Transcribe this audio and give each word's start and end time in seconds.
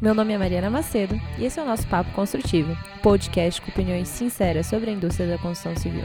Meu 0.00 0.14
nome 0.14 0.32
é 0.32 0.38
Mariana 0.38 0.70
Macedo 0.70 1.14
e 1.38 1.44
esse 1.44 1.60
é 1.60 1.62
o 1.62 1.66
nosso 1.66 1.86
Papo 1.86 2.10
Construtivo, 2.12 2.74
podcast 3.02 3.60
com 3.60 3.70
opiniões 3.70 4.08
sinceras 4.08 4.66
sobre 4.66 4.88
a 4.88 4.94
indústria 4.94 5.28
da 5.28 5.36
construção 5.36 5.76
civil. 5.76 6.04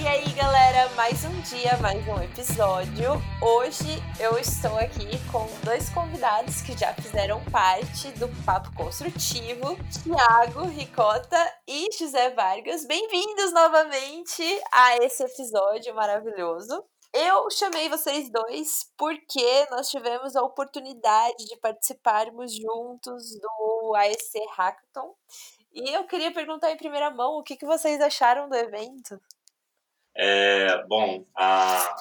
E 0.00 0.08
aí, 0.08 0.32
galera, 0.32 0.88
mais 0.94 1.26
um 1.26 1.40
dia, 1.42 1.76
mais 1.76 2.08
um 2.08 2.22
episódio. 2.22 3.22
Hoje 3.42 4.02
eu 4.18 4.38
estou 4.38 4.74
aqui 4.78 5.06
com 5.30 5.46
dois 5.62 5.90
convidados 5.90 6.62
que 6.62 6.74
já 6.74 6.94
fizeram 6.94 7.44
parte 7.52 8.12
do 8.12 8.28
Papo 8.46 8.72
Construtivo, 8.72 9.76
Thiago 10.02 10.64
Ricota 10.68 11.36
e 11.68 11.90
José 11.98 12.30
Vargas. 12.30 12.86
Bem-vindos 12.86 13.52
novamente 13.52 14.42
a 14.72 14.96
esse 15.04 15.22
episódio 15.22 15.94
maravilhoso. 15.94 16.82
Eu 17.12 17.50
chamei 17.50 17.88
vocês 17.88 18.30
dois 18.30 18.92
porque 18.96 19.66
nós 19.70 19.88
tivemos 19.88 20.36
a 20.36 20.42
oportunidade 20.42 21.46
de 21.46 21.56
participarmos 21.56 22.54
juntos 22.54 23.38
do 23.40 23.94
AEC 23.96 24.38
Hackathon. 24.56 25.14
E 25.72 25.90
eu 25.94 26.04
queria 26.06 26.32
perguntar 26.32 26.70
em 26.70 26.76
primeira 26.76 27.10
mão 27.10 27.38
o 27.38 27.42
que, 27.42 27.56
que 27.56 27.66
vocês 27.66 28.00
acharam 28.00 28.48
do 28.48 28.56
evento. 28.56 29.20
É, 30.16 30.82
bom, 30.86 31.26
a, 31.36 31.96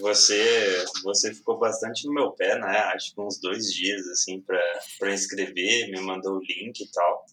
você 0.00 0.84
você 1.02 1.34
ficou 1.34 1.58
bastante 1.58 2.06
no 2.06 2.14
meu 2.14 2.32
pé, 2.32 2.58
né? 2.58 2.78
Acho 2.94 3.14
que 3.14 3.20
uns 3.20 3.38
dois 3.40 3.72
dias 3.72 4.06
assim 4.08 4.40
para 4.40 5.12
inscrever, 5.12 5.90
me 5.90 6.00
mandou 6.00 6.36
o 6.36 6.42
link 6.42 6.80
e 6.80 6.90
tal. 6.90 7.26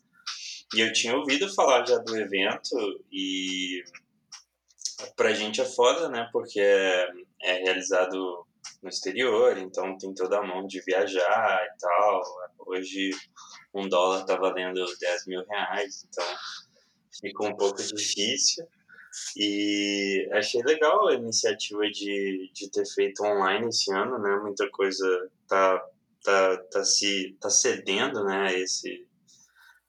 E 0.76 0.82
eu 0.82 0.92
tinha 0.92 1.16
ouvido 1.16 1.54
falar 1.54 1.86
já 1.86 1.98
do 2.00 2.18
evento 2.18 2.76
e 3.12 3.84
pra 5.16 5.34
gente 5.34 5.62
é 5.62 5.66
foda, 5.66 6.10
né? 6.10 6.30
Porque 6.32 6.60
é, 6.60 7.08
é 7.44 7.54
realizado 7.64 8.46
no 8.82 8.90
exterior, 8.90 9.58
então 9.58 9.98
tem 9.98 10.14
toda 10.14 10.40
a 10.40 10.46
mão 10.46 10.66
de 10.66 10.82
viajar 10.82 11.66
e 11.66 11.78
tal. 11.80 12.24
Hoje 12.68 13.12
um 13.74 13.88
dólar 13.88 14.26
tá 14.26 14.36
valendo 14.36 14.84
10 15.00 15.28
mil 15.28 15.46
reais, 15.46 16.08
então 16.08 16.26
fica 17.20 17.46
um 17.46 17.56
pouco 17.56 17.82
difícil. 17.82 18.66
E 19.38 20.28
achei 20.34 20.62
legal 20.64 21.08
a 21.08 21.14
iniciativa 21.14 21.90
de, 21.90 22.52
de 22.54 22.70
ter 22.70 22.86
feito 22.86 23.24
online 23.24 23.70
esse 23.70 23.92
ano, 23.94 24.20
né? 24.20 24.38
Muita 24.42 24.70
coisa 24.70 25.30
tá, 25.48 25.86
tá, 26.24 26.58
tá, 26.72 26.84
se, 26.84 27.38
tá 27.40 27.50
cedendo 27.50 28.24
né, 28.26 28.50
a, 28.50 28.54
esse, 28.54 29.08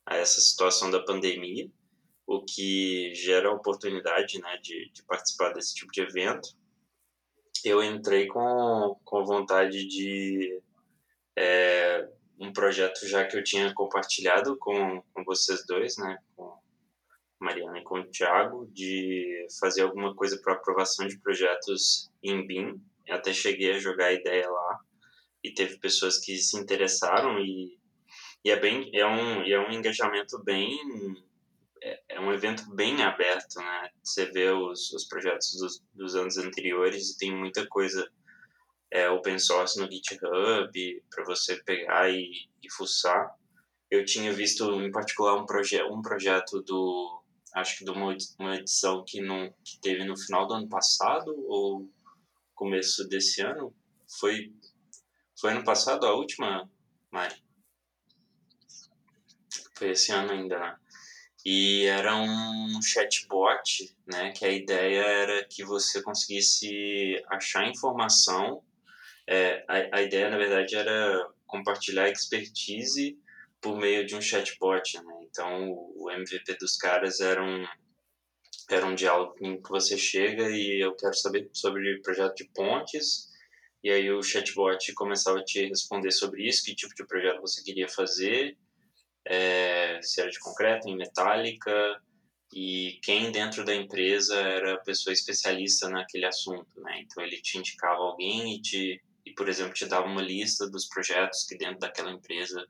a 0.05 0.17
essa 0.17 0.41
situação 0.41 0.91
da 0.91 1.03
pandemia, 1.03 1.69
o 2.27 2.45
que 2.45 3.15
gera 3.15 3.49
a 3.49 3.55
oportunidade 3.55 4.41
né, 4.41 4.59
de, 4.63 4.91
de 4.91 5.03
participar 5.05 5.53
desse 5.53 5.75
tipo 5.75 5.93
de 5.93 6.01
evento. 6.01 6.49
Eu 7.65 7.83
entrei 7.83 8.27
com, 8.27 8.99
com 9.05 9.25
vontade 9.25 9.87
de 9.87 10.61
é, 11.37 12.09
um 12.39 12.53
projeto 12.53 13.07
já 13.07 13.25
que 13.25 13.37
eu 13.37 13.45
tinha 13.45 13.73
compartilhado 13.73 14.57
com, 14.59 15.03
com 15.15 15.25
vocês 15.25 15.65
dois, 15.67 15.97
né? 15.97 16.19
Com, 16.35 16.57
Mariana 17.39 17.79
e 17.79 17.83
com 17.83 18.01
o 18.01 18.11
Thiago, 18.11 18.67
de 18.73 19.47
fazer 19.61 19.83
alguma 19.83 20.15
coisa 20.15 20.41
para 20.43 20.55
aprovação 20.55 21.07
de 21.07 21.19
projetos 21.19 22.11
em 22.23 22.47
BIM. 22.47 22.81
Eu 23.07 23.15
até 23.15 23.33
cheguei 23.33 23.73
a 23.75 23.79
jogar 23.79 24.07
a 24.07 24.13
ideia 24.13 24.49
lá 24.49 24.81
e 25.45 25.53
teve 25.53 25.79
pessoas 25.79 26.19
que 26.19 26.37
se 26.39 26.59
interessaram 26.59 27.39
e, 27.39 27.79
e 28.45 28.51
é 28.51 28.59
bem 28.59 28.91
é 28.95 29.07
um 29.07 29.43
é 29.43 29.59
um 29.59 29.71
engajamento 29.71 30.43
bem 30.43 30.79
é, 31.87 32.03
é 32.09 32.21
um 32.21 32.33
evento 32.33 32.69
bem 32.75 33.01
aberto, 33.03 33.61
né? 33.61 33.91
Você 34.03 34.27
vê 34.27 34.51
os, 34.51 34.93
os 34.93 35.05
projetos 35.05 35.57
dos, 35.59 35.83
dos 35.95 36.17
anos 36.17 36.37
anteriores 36.37 37.11
e 37.11 37.19
tem 37.19 37.35
muita 37.35 37.65
coisa 37.69 38.11
é, 38.91 39.09
open 39.09 39.39
source 39.39 39.79
no 39.79 39.91
GitHub 39.91 41.05
para 41.09 41.25
você 41.25 41.63
pegar 41.63 42.11
e, 42.11 42.29
e 42.63 42.71
fuçar. 42.73 43.33
Eu 43.89 44.05
tinha 44.05 44.33
visto 44.33 44.65
em 44.83 44.91
particular 44.91 45.37
um, 45.37 45.47
proje 45.47 45.81
um 45.85 46.03
projeto 46.03 46.61
do 46.63 47.23
acho 47.55 47.79
que 47.79 47.85
de 47.85 47.91
uma, 47.91 48.15
uma 48.39 48.57
edição 48.57 49.05
que, 49.07 49.21
não, 49.21 49.51
que 49.65 49.81
teve 49.81 50.05
no 50.05 50.19
final 50.19 50.47
do 50.47 50.55
ano 50.55 50.69
passado 50.69 51.35
ou 51.47 51.89
começo 52.55 53.09
desse 53.09 53.41
ano. 53.43 53.73
Foi, 54.19 54.53
foi 55.41 55.53
ano 55.53 55.65
passado 55.65 56.05
a 56.05 56.15
última, 56.15 56.69
Mari? 57.11 57.35
Foi 59.77 59.91
esse 59.91 60.11
ano 60.11 60.33
ainda, 60.33 60.59
né? 60.59 60.77
E 61.49 61.87
era 61.87 62.17
um 62.17 62.83
chatbot, 62.83 63.95
né? 64.05 64.33
Que 64.33 64.45
a 64.45 64.51
ideia 64.51 65.01
era 65.01 65.45
que 65.45 65.63
você 65.63 66.03
conseguisse 66.03 67.23
achar 67.29 67.69
informação. 67.69 68.65
É, 69.29 69.65
a, 69.69 69.99
a 69.99 70.03
ideia, 70.03 70.29
na 70.29 70.39
verdade, 70.39 70.75
era 70.75 71.25
compartilhar 71.47 72.11
expertise 72.11 73.17
por 73.61 73.77
meio 73.79 74.05
de 74.05 74.17
um 74.17 74.21
chatbot, 74.21 75.01
né? 75.01 75.19
Então, 75.23 75.71
o 75.95 76.11
MVP 76.11 76.57
dos 76.59 76.77
caras 76.77 77.21
era 77.21 77.41
um, 77.41 77.65
era 78.69 78.85
um 78.85 78.97
diálogo 78.97 79.37
em 79.41 79.63
que 79.63 79.71
você 79.71 79.97
chega 79.97 80.51
e 80.51 80.81
eu 80.81 80.97
quero 80.97 81.15
saber 81.15 81.49
sobre 81.53 81.95
o 81.95 82.03
projeto 82.03 82.35
de 82.35 82.51
pontes, 82.53 83.29
e 83.85 83.91
aí 83.93 84.11
o 84.11 84.21
chatbot 84.21 84.93
começava 84.95 85.39
a 85.39 85.45
te 85.45 85.65
responder 85.69 86.11
sobre 86.11 86.45
isso, 86.45 86.65
que 86.65 86.75
tipo 86.75 86.93
de 86.93 87.07
projeto 87.07 87.41
você 87.41 87.63
queria 87.63 87.89
fazer, 87.89 88.59
é, 89.27 90.01
se 90.03 90.21
era 90.21 90.31
de 90.31 90.39
concreto, 90.39 90.89
em 90.89 90.97
metálica, 90.97 92.01
e 92.53 92.99
quem 93.03 93.33
dentro 93.33 93.65
da 93.65 93.75
empresa 93.75 94.37
era 94.37 94.75
a 94.75 94.81
pessoa 94.81 95.13
especialista 95.13 95.89
naquele 95.89 96.27
assunto, 96.27 96.81
né? 96.81 97.01
Então 97.01 97.23
ele 97.25 97.41
te 97.43 97.59
indicava 97.59 98.01
alguém 98.01 98.55
e 98.55 98.63
te 98.63 99.03
e 99.25 99.35
por 99.35 99.49
exemplo 99.49 99.75
te 99.75 99.87
dava 99.87 100.07
uma 100.07 100.23
lista 100.23 100.71
dos 100.71 100.87
projetos 100.87 101.45
que 101.45 101.59
dentro 101.59 101.81
daquela 101.81 102.13
empresa 102.13 102.65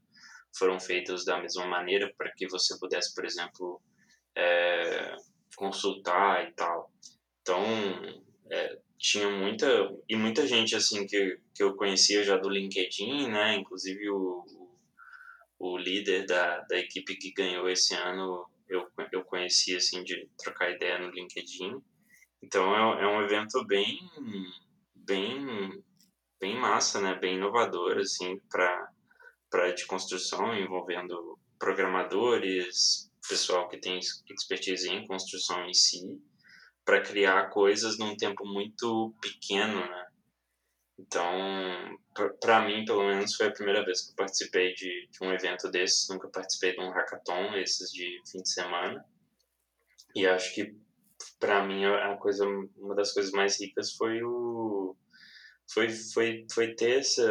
foram 0.59 0.81
feitas 0.81 1.25
da 1.25 1.39
mesma 1.39 1.67
maneira 1.67 2.11
para 2.17 2.33
que 2.33 2.49
você 2.49 2.79
pudesse, 2.79 3.15
por 3.15 3.27
exemplo, 3.27 3.81
é, 4.35 5.17
consultar 5.55 6.49
e 6.49 6.53
tal. 6.55 6.91
Então, 7.43 7.63
é, 8.51 8.79
tinha 8.99 9.29
muita 9.31 9.67
e 10.09 10.17
muita 10.17 10.47
gente 10.47 10.75
assim 10.75 11.07
que, 11.07 11.39
que 11.55 11.63
eu 11.63 11.77
conhecia 11.77 12.25
já 12.25 12.39
do 12.39 12.49
LinkedIn, 12.49 13.29
né? 13.29 13.57
Inclusive 13.57 14.09
o, 14.11 14.45
o, 15.59 15.77
líder 15.77 16.27
da, 16.27 16.61
da 16.61 16.79
equipe 16.79 17.17
que 17.17 17.33
ganhou 17.33 17.69
esse 17.69 17.95
ano 17.95 18.47
eu, 18.69 18.87
eu 19.13 19.25
conheci 19.25 19.77
assim 19.77 20.03
de 20.03 20.29
trocar 20.39 20.71
ideia 20.71 20.99
no 20.99 21.11
LinkedIn. 21.11 21.81
Então 22.43 22.75
é, 22.75 23.05
é 23.05 23.07
um 23.07 23.23
evento 23.23 23.65
bem 23.67 23.99
bem 24.95 25.85
bem 26.41 26.57
massa, 26.57 27.01
né? 27.01 27.15
Bem 27.15 27.37
inovador 27.37 27.99
assim 27.99 28.39
para 28.51 28.91
para 29.49 29.71
de 29.73 29.87
construção 29.87 30.55
envolvendo 30.55 31.39
programadores, 31.59 33.11
pessoal 33.29 33.69
que 33.69 33.79
tem 33.79 33.99
expertise 33.99 34.89
em 34.91 35.07
construção 35.07 35.65
em 35.65 35.73
si, 35.73 36.03
para 36.85 37.01
criar 37.01 37.51
coisas 37.51 37.99
num 37.99 38.17
tempo 38.17 38.45
muito 38.47 39.15
pequeno, 39.21 39.81
né? 39.81 40.06
Então, 40.99 41.99
para 42.41 42.67
mim, 42.67 42.85
pelo 42.85 43.07
menos, 43.07 43.35
foi 43.35 43.49
a 43.49 43.53
primeira 43.53 43.85
vez 43.85 44.03
que 44.03 44.13
eu 44.13 44.17
participei 44.17 44.73
de, 44.75 45.09
de 45.11 45.19
um 45.23 45.33
evento 45.33 45.71
desses. 45.71 46.09
Nunca 46.09 46.29
participei 46.29 46.73
de 46.73 46.81
um 46.81 46.91
hackathon, 46.91 47.55
esses 47.57 47.91
de 47.91 48.21
fim 48.31 48.43
de 48.43 48.51
semana. 48.51 49.05
E 50.15 50.27
acho 50.27 50.55
que, 50.55 50.75
para 51.39 51.65
mim, 51.67 51.85
a 51.85 52.17
coisa, 52.17 52.47
uma 52.77 52.95
das 52.95 53.13
coisas 53.13 53.31
mais 53.33 53.61
ricas 53.61 53.93
foi 53.93 54.23
o, 54.23 54.97
foi, 55.69 55.89
foi, 55.91 56.47
foi 56.53 56.75
ter 56.75 57.01
essa, 57.01 57.29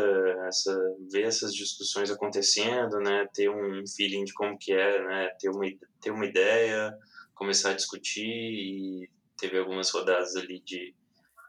essa, 0.47 0.95
ver 1.11 1.23
essas 1.23 1.53
discussões 1.53 2.11
acontecendo, 2.11 2.99
né, 2.99 3.27
ter 3.33 3.49
um 3.49 3.83
feeling 3.87 4.25
de 4.25 4.33
como 4.33 4.57
que 4.57 4.73
é, 4.73 5.03
né, 5.03 5.29
ter 5.39 5.49
uma, 5.49 5.65
ter 6.01 6.11
uma 6.11 6.25
ideia, 6.25 6.93
começar 7.33 7.71
a 7.71 7.75
discutir 7.75 8.27
e 8.27 9.09
teve 9.37 9.57
algumas 9.57 9.89
rodadas 9.89 10.35
ali 10.35 10.59
de, 10.59 10.93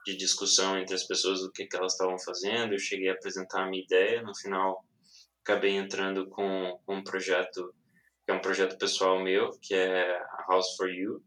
de 0.07 0.17
discussão 0.17 0.79
entre 0.79 0.95
as 0.95 1.03
pessoas 1.03 1.41
do 1.41 1.51
que, 1.51 1.67
que 1.67 1.77
elas 1.77 1.93
estavam 1.93 2.17
fazendo, 2.21 2.73
eu 2.73 2.79
cheguei 2.79 3.11
a 3.11 3.15
apresentar 3.15 3.65
a 3.65 3.67
minha 3.67 3.83
ideia, 3.83 4.23
no 4.23 4.35
final 4.37 4.85
acabei 5.43 5.77
entrando 5.77 6.29
com, 6.29 6.81
com 6.87 6.97
um 6.97 7.05
projeto, 7.05 7.75
que 8.25 8.31
é 8.31 8.35
um 8.35 8.41
projeto 8.41 8.79
pessoal 8.79 9.21
meu, 9.21 9.51
que 9.61 9.75
é 9.75 10.17
a 10.17 10.47
House 10.49 10.77
for 10.77 10.89
You, 10.89 11.21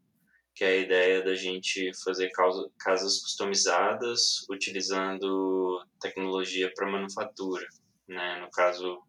que 0.56 0.64
é 0.64 0.68
a 0.68 0.78
ideia 0.78 1.24
da 1.24 1.36
gente 1.36 1.92
fazer 2.04 2.30
casas 2.78 3.22
customizadas 3.22 4.46
utilizando 4.50 5.82
tecnologia 6.02 6.72
para 6.74 6.90
manufatura, 6.90 7.66
né? 8.08 8.40
No 8.42 8.50
caso, 8.52 9.02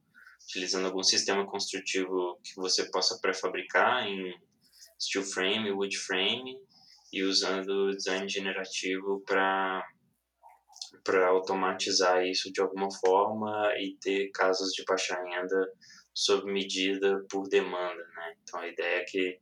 utilizando 0.45 0.87
algum 0.87 1.03
sistema 1.03 1.45
construtivo 1.47 2.39
que 2.45 2.55
você 2.55 2.89
possa 2.91 3.19
pré-fabricar 3.21 4.07
em 4.07 4.33
steel 5.01 5.25
frame, 5.25 5.73
wood 5.73 5.97
frame 5.97 6.57
e 7.13 7.23
usando 7.23 7.95
design 7.97 8.29
generativo 8.29 9.23
para 9.27 9.85
para 11.05 11.29
automatizar 11.29 12.25
isso 12.27 12.53
de 12.53 12.61
alguma 12.61 12.89
forma 12.91 13.73
e 13.79 13.97
ter 14.01 14.31
casas 14.33 14.73
de 14.73 14.85
baixa 14.85 15.15
renda 15.15 15.73
sob 16.13 16.51
medida 16.51 17.25
por 17.31 17.49
demanda, 17.49 18.03
né? 18.15 18.35
Então 18.43 18.61
a 18.61 18.69
ideia 18.69 19.01
é 19.01 19.05
que 19.05 19.39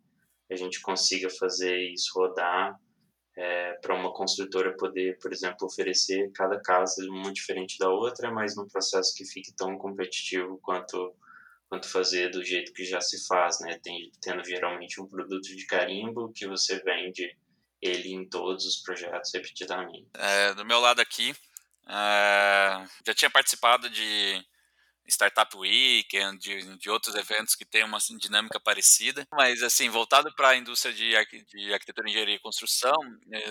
a 0.50 0.56
gente 0.56 0.80
consiga 0.80 1.28
fazer 1.30 1.76
isso 1.92 2.12
rodar 2.14 2.78
é, 3.36 3.74
para 3.74 3.94
uma 3.94 4.12
construtora 4.12 4.76
poder, 4.76 5.18
por 5.18 5.32
exemplo, 5.32 5.66
oferecer 5.66 6.30
cada 6.32 6.60
casa 6.60 7.04
uma 7.08 7.32
diferente 7.32 7.78
da 7.78 7.88
outra, 7.88 8.30
mas 8.30 8.56
num 8.56 8.66
processo 8.66 9.14
que 9.16 9.24
fique 9.24 9.54
tão 9.56 9.76
competitivo 9.76 10.58
quanto 10.62 11.14
quanto 11.68 11.86
fazer 11.86 12.30
do 12.30 12.42
jeito 12.42 12.72
que 12.72 12.82
já 12.82 12.98
se 13.00 13.26
faz, 13.26 13.60
né? 13.60 13.78
Tem, 13.82 14.10
tendo 14.22 14.42
geralmente 14.42 15.00
um 15.00 15.06
produto 15.06 15.54
de 15.54 15.66
carimbo 15.66 16.32
que 16.32 16.46
você 16.46 16.82
vende 16.82 17.36
ele 17.80 18.12
em 18.12 18.28
todos 18.28 18.64
os 18.64 18.82
projetos 18.82 19.30
repetidamente. 19.32 20.08
É, 20.14 20.54
do 20.54 20.64
meu 20.64 20.80
lado 20.80 21.00
aqui, 21.00 21.34
é, 21.88 22.84
já 23.06 23.14
tinha 23.14 23.30
participado 23.30 23.88
de 23.88 24.44
Startup 25.08 25.56
Weekend, 25.56 26.38
de, 26.38 26.76
de 26.76 26.90
outros 26.90 27.14
eventos 27.14 27.54
que 27.54 27.64
têm 27.64 27.82
uma 27.82 27.96
assim, 27.96 28.16
dinâmica 28.18 28.60
parecida, 28.60 29.26
mas 29.32 29.62
assim, 29.62 29.88
voltado 29.88 30.32
para 30.34 30.50
a 30.50 30.56
indústria 30.56 30.92
de, 30.92 31.10
de 31.46 31.72
arquitetura, 31.72 32.08
engenharia 32.08 32.34
e 32.36 32.40
construção, 32.40 32.94
é, 33.32 33.50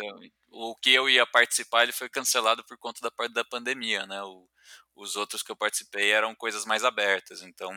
o 0.49 0.75
que 0.75 0.91
eu 0.93 1.09
ia 1.09 1.25
participar 1.25 1.83
ele 1.83 1.91
foi 1.91 2.09
cancelado 2.09 2.63
por 2.65 2.77
conta 2.77 3.01
da 3.01 3.11
parte 3.11 3.33
da 3.33 3.43
pandemia, 3.43 4.05
né? 4.05 4.21
O, 4.23 4.47
os 4.95 5.15
outros 5.15 5.41
que 5.41 5.51
eu 5.51 5.55
participei 5.55 6.11
eram 6.11 6.35
coisas 6.35 6.65
mais 6.65 6.83
abertas, 6.83 7.41
então, 7.41 7.71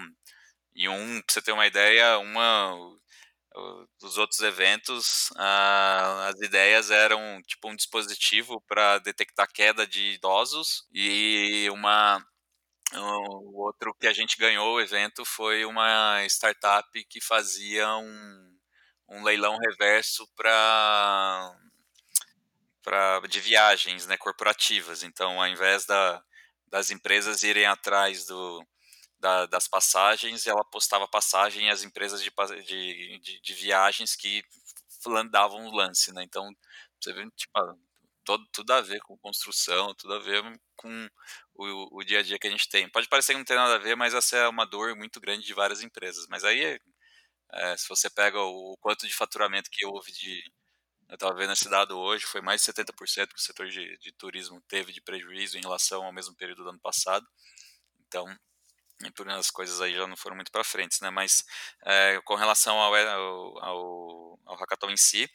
e 0.75 0.89
um, 0.89 1.21
para 1.23 1.33
você 1.33 1.43
ter 1.43 1.53
uma 1.53 1.67
ideia, 1.67 2.19
uma 2.19 2.75
dos 4.01 4.17
outros 4.17 4.41
eventos, 4.41 5.31
as 5.37 6.41
ideias 6.41 6.91
eram 6.91 7.43
tipo 7.47 7.69
um 7.69 7.77
dispositivo 7.77 8.63
para 8.69 8.99
detectar 8.99 9.51
queda 9.53 9.87
de 9.87 10.13
idosos 10.13 10.87
e 10.93 11.69
uma 11.71 12.25
o 12.93 13.63
outro 13.63 13.95
que 13.95 14.07
a 14.07 14.13
gente 14.13 14.37
ganhou 14.37 14.75
o 14.75 14.81
evento 14.81 15.25
foi 15.25 15.65
uma 15.65 16.25
startup 16.25 16.89
que 17.09 17.21
fazia 17.21 17.89
um, 17.97 18.59
um 19.09 19.23
leilão 19.23 19.57
reverso 19.59 20.27
para 20.35 21.55
de 23.29 23.41
viagens 23.41 24.07
né, 24.07 24.17
corporativas. 24.17 25.05
Então, 25.05 25.41
ao 25.41 25.47
invés 25.47 25.87
da, 25.87 26.21
das 26.67 26.91
empresas 26.91 27.45
irem 27.45 27.67
atrás 27.67 28.27
do, 28.27 28.65
da, 29.21 29.47
das 29.47 29.69
passagens, 29.69 30.47
ela 30.47 30.65
postava 30.65 31.07
passagem 31.07 31.67
e 31.67 31.71
as 31.71 31.83
empresas 31.83 32.23
de, 32.23 32.33
de, 32.65 33.19
de, 33.19 33.41
de 33.41 33.55
viagens 33.55 34.17
que 34.17 34.43
davam 35.31 35.67
o 35.67 35.75
lance. 35.75 36.13
Né? 36.13 36.23
Então, 36.25 36.51
você 37.01 37.13
vê, 37.13 37.29
tipo, 37.31 37.53
todo, 38.25 38.47
tudo 38.53 38.73
a 38.73 38.81
ver 38.81 39.01
com 39.01 39.19
construção, 39.19 39.95
tudo 39.95 40.15
a 40.15 40.19
ver 40.19 40.43
com 40.77 41.09
o, 41.55 41.99
o, 41.99 42.05
dia 42.05 42.21
a 42.21 42.23
dia 42.23 42.39
que 42.39 42.47
a 42.47 42.51
gente 42.51 42.69
tem. 42.69 42.89
Pode 42.89 43.09
parecer 43.09 43.33
que 43.33 43.39
não 43.39 43.45
tem 43.45 43.57
nada 43.57 43.75
a 43.77 43.79
ver, 43.79 43.97
mas 43.97 44.15
essa 44.15 44.37
é 44.37 44.49
uma 44.49 44.65
dor 44.65 44.97
muito 44.97 45.21
grande 45.21 45.45
de 45.45 45.55
várias 45.55 45.83
empresas. 45.83 46.27
Mas 46.29 46.45
aí, 46.45 46.81
é, 47.53 47.77
se 47.77 47.89
você 47.89 48.09
pega 48.09 48.41
o, 48.41 48.73
o, 48.73 48.77
quanto 48.79 49.07
de 49.07 49.15
faturamento 49.15 49.71
que 49.71 49.87
houve 49.87 50.13
de. 50.13 50.43
Eu 51.09 51.15
estava 51.15 51.35
vendo 51.35 51.53
esse 51.53 51.69
dado 51.69 51.99
hoje, 51.99 52.25
foi 52.25 52.41
mais 52.41 52.63
de 52.63 52.73
70% 52.73 53.29
que 53.29 53.35
o 53.37 53.41
setor 53.41 53.69
de, 53.69 53.99
de 53.99 54.13
turismo 54.13 54.61
teve 54.69 54.93
de 54.93 55.01
prejuízo 55.01 55.59
em 55.59 55.61
relação 55.61 56.05
ao 56.05 56.13
mesmo 56.13 56.37
período 56.37 56.63
do 56.63 56.71
ano 56.71 56.79
passado. 56.81 57.27
Então, 58.07 58.27
por 59.15 59.29
as 59.31 59.51
coisas 59.51 59.81
aí 59.81 59.95
já 59.95 60.07
não 60.07 60.17
foram 60.17 60.37
muito 60.37 60.53
para 60.53 60.65
frente, 60.65 61.01
né? 61.01 61.11
Mas 61.11 61.45
é, 61.85 62.21
com 62.25 62.35
relação 62.35 62.79
ao, 62.79 62.95
ao, 62.95 63.65
ao, 63.65 64.41
ao 64.47 64.57
hackathon 64.57 64.91
em 64.91 64.97
si, 64.97 65.31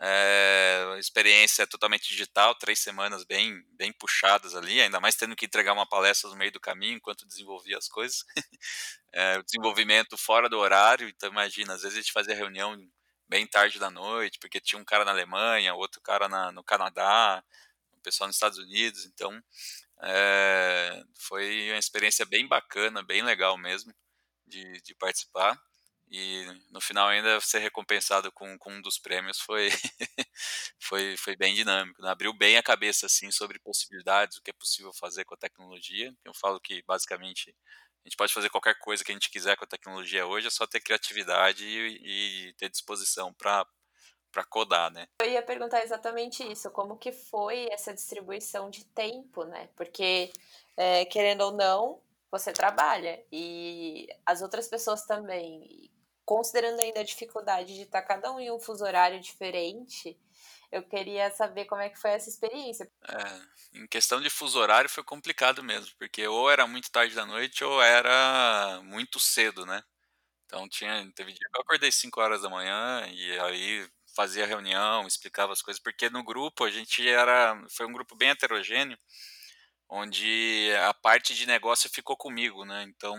é, 0.00 0.96
experiência 0.98 1.66
totalmente 1.66 2.08
digital, 2.08 2.54
três 2.54 2.78
semanas 2.78 3.24
bem, 3.24 3.62
bem 3.72 3.92
puxadas 3.92 4.54
ali, 4.54 4.80
ainda 4.80 5.00
mais 5.00 5.16
tendo 5.16 5.34
que 5.34 5.46
entregar 5.46 5.72
uma 5.72 5.88
palestra 5.88 6.30
no 6.30 6.36
meio 6.36 6.52
do 6.52 6.60
caminho 6.60 6.96
enquanto 6.96 7.26
desenvolvia 7.26 7.76
as 7.78 7.88
coisas. 7.88 8.24
é, 9.12 9.42
desenvolvimento 9.42 10.16
fora 10.16 10.48
do 10.48 10.58
horário, 10.58 11.08
então 11.08 11.28
imagina, 11.30 11.74
às 11.74 11.82
vezes 11.82 11.98
a 11.98 12.00
gente 12.00 12.12
fazia 12.12 12.34
reunião 12.34 12.76
bem 13.28 13.46
tarde 13.46 13.78
da 13.78 13.90
noite, 13.90 14.38
porque 14.38 14.60
tinha 14.60 14.80
um 14.80 14.84
cara 14.84 15.04
na 15.04 15.10
Alemanha, 15.10 15.74
outro 15.74 16.00
cara 16.00 16.28
na, 16.28 16.52
no 16.52 16.62
Canadá, 16.62 17.42
o 17.92 18.00
pessoal 18.00 18.28
nos 18.28 18.36
Estados 18.36 18.58
Unidos, 18.58 19.04
então 19.04 19.42
é, 20.02 21.02
foi 21.18 21.70
uma 21.70 21.78
experiência 21.78 22.24
bem 22.26 22.46
bacana, 22.46 23.02
bem 23.02 23.22
legal 23.22 23.56
mesmo 23.58 23.92
de, 24.46 24.80
de 24.82 24.94
participar 24.94 25.60
e 26.10 26.46
no 26.70 26.80
final 26.80 27.08
ainda 27.08 27.40
ser 27.40 27.58
recompensado 27.58 28.32
com, 28.32 28.56
com 28.58 28.72
um 28.72 28.80
dos 28.80 28.98
prêmios 28.98 29.40
foi, 29.40 29.68
foi, 30.80 31.16
foi 31.16 31.36
bem 31.36 31.54
dinâmico. 31.54 32.00
Né? 32.00 32.10
Abriu 32.10 32.32
bem 32.32 32.56
a 32.56 32.62
cabeça 32.62 33.06
assim 33.06 33.30
sobre 33.30 33.58
possibilidades, 33.58 34.38
o 34.38 34.42
que 34.42 34.50
é 34.50 34.54
possível 34.54 34.92
fazer 34.92 35.24
com 35.24 35.34
a 35.34 35.38
tecnologia. 35.38 36.14
Eu 36.24 36.32
falo 36.34 36.58
que 36.60 36.82
basicamente 36.86 37.54
a 38.04 38.08
gente 38.08 38.16
pode 38.16 38.32
fazer 38.32 38.48
qualquer 38.48 38.78
coisa 38.78 39.04
que 39.04 39.12
a 39.12 39.14
gente 39.14 39.30
quiser 39.30 39.56
com 39.56 39.64
a 39.64 39.68
tecnologia 39.68 40.26
hoje, 40.26 40.46
é 40.46 40.50
só 40.50 40.66
ter 40.66 40.80
criatividade 40.80 41.64
e, 41.66 42.48
e 42.48 42.52
ter 42.54 42.70
disposição 42.70 43.34
para 43.34 43.66
para 44.30 44.44
codar, 44.44 44.92
né? 44.92 45.08
Eu 45.20 45.30
ia 45.30 45.42
perguntar 45.42 45.82
exatamente 45.82 46.42
isso, 46.50 46.70
como 46.70 46.98
que 46.98 47.12
foi 47.12 47.68
essa 47.70 47.92
distribuição 47.94 48.70
de 48.70 48.84
tempo, 48.86 49.44
né? 49.44 49.68
Porque 49.76 50.30
é, 50.76 51.04
querendo 51.06 51.42
ou 51.42 51.52
não, 51.52 52.00
você 52.30 52.52
trabalha 52.52 53.24
e 53.32 54.06
as 54.24 54.42
outras 54.42 54.68
pessoas 54.68 55.04
também 55.04 55.90
considerando 56.28 56.80
ainda 56.80 57.00
a 57.00 57.04
dificuldade 57.04 57.74
de 57.74 57.82
estar 57.82 58.02
cada 58.02 58.30
um 58.30 58.38
em 58.38 58.50
um 58.50 58.60
fuso 58.60 58.84
horário 58.84 59.18
diferente, 59.18 60.14
eu 60.70 60.82
queria 60.82 61.30
saber 61.30 61.64
como 61.64 61.80
é 61.80 61.88
que 61.88 61.98
foi 61.98 62.10
essa 62.10 62.28
experiência. 62.28 62.86
É, 63.02 63.78
em 63.80 63.86
questão 63.86 64.20
de 64.20 64.28
fuso 64.28 64.58
horário 64.58 64.90
foi 64.90 65.02
complicado 65.02 65.62
mesmo, 65.62 65.96
porque 65.98 66.28
ou 66.28 66.50
era 66.50 66.66
muito 66.66 66.90
tarde 66.90 67.14
da 67.14 67.24
noite 67.24 67.64
ou 67.64 67.82
era 67.82 68.78
muito 68.84 69.18
cedo, 69.18 69.64
né? 69.64 69.82
Então 70.44 70.68
tinha, 70.68 71.10
teve 71.14 71.32
dia 71.32 71.48
que 71.50 71.58
eu 71.58 71.62
acordei 71.62 71.90
5 71.90 72.20
horas 72.20 72.42
da 72.42 72.50
manhã 72.50 73.06
e 73.10 73.40
aí 73.40 73.88
fazia 74.18 74.44
reunião, 74.44 75.06
explicava 75.06 75.52
as 75.52 75.62
coisas, 75.62 75.80
porque 75.80 76.10
no 76.10 76.24
grupo 76.24 76.64
a 76.64 76.70
gente 76.72 77.08
era, 77.08 77.56
foi 77.70 77.86
um 77.86 77.92
grupo 77.92 78.16
bem 78.16 78.30
heterogêneo, 78.30 78.98
onde 79.88 80.72
a 80.88 80.92
parte 80.92 81.36
de 81.36 81.46
negócio 81.46 81.88
ficou 81.88 82.16
comigo, 82.16 82.64
né? 82.64 82.82
Então, 82.82 83.14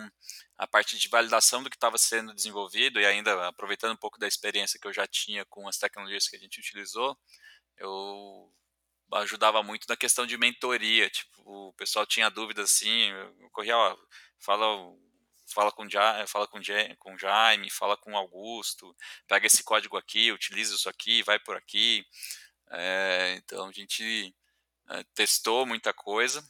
a 0.57 0.67
parte 0.67 0.99
de 0.99 1.07
validação 1.07 1.63
do 1.63 1.69
que 1.69 1.77
estava 1.77 1.97
sendo 1.97 2.35
desenvolvido 2.35 2.99
e 2.99 3.05
ainda 3.05 3.47
aproveitando 3.47 3.93
um 3.93 3.97
pouco 3.97 4.19
da 4.19 4.27
experiência 4.27 4.77
que 4.77 4.85
eu 4.89 4.93
já 4.93 5.07
tinha 5.07 5.45
com 5.45 5.69
as 5.69 5.77
tecnologias 5.77 6.27
que 6.27 6.35
a 6.35 6.39
gente 6.39 6.59
utilizou, 6.59 7.17
eu 7.77 8.51
ajudava 9.13 9.63
muito 9.63 9.85
na 9.87 9.95
questão 9.95 10.27
de 10.27 10.37
mentoria, 10.37 11.09
tipo, 11.09 11.41
o 11.69 11.73
pessoal 11.75 12.05
tinha 12.05 12.29
dúvidas 12.29 12.71
assim, 12.71 13.09
eu 13.39 13.49
corria, 13.51 13.77
ó, 13.77 13.97
fala 14.37 14.65
fala 15.53 15.71
com 15.71 15.87
ja, 15.87 16.25
fala 16.27 16.47
com, 16.47 16.59
com 16.97 17.17
Jaime, 17.17 17.69
fala 17.69 17.97
com 17.97 18.17
Augusto, 18.17 18.95
pega 19.27 19.47
esse 19.47 19.63
código 19.63 19.97
aqui, 19.97 20.31
utiliza 20.31 20.75
isso 20.75 20.89
aqui, 20.89 21.23
vai 21.23 21.39
por 21.39 21.55
aqui. 21.55 22.05
É, 22.71 23.35
então 23.37 23.67
a 23.67 23.71
gente 23.71 24.35
é, 24.89 25.03
testou 25.15 25.65
muita 25.65 25.93
coisa 25.93 26.43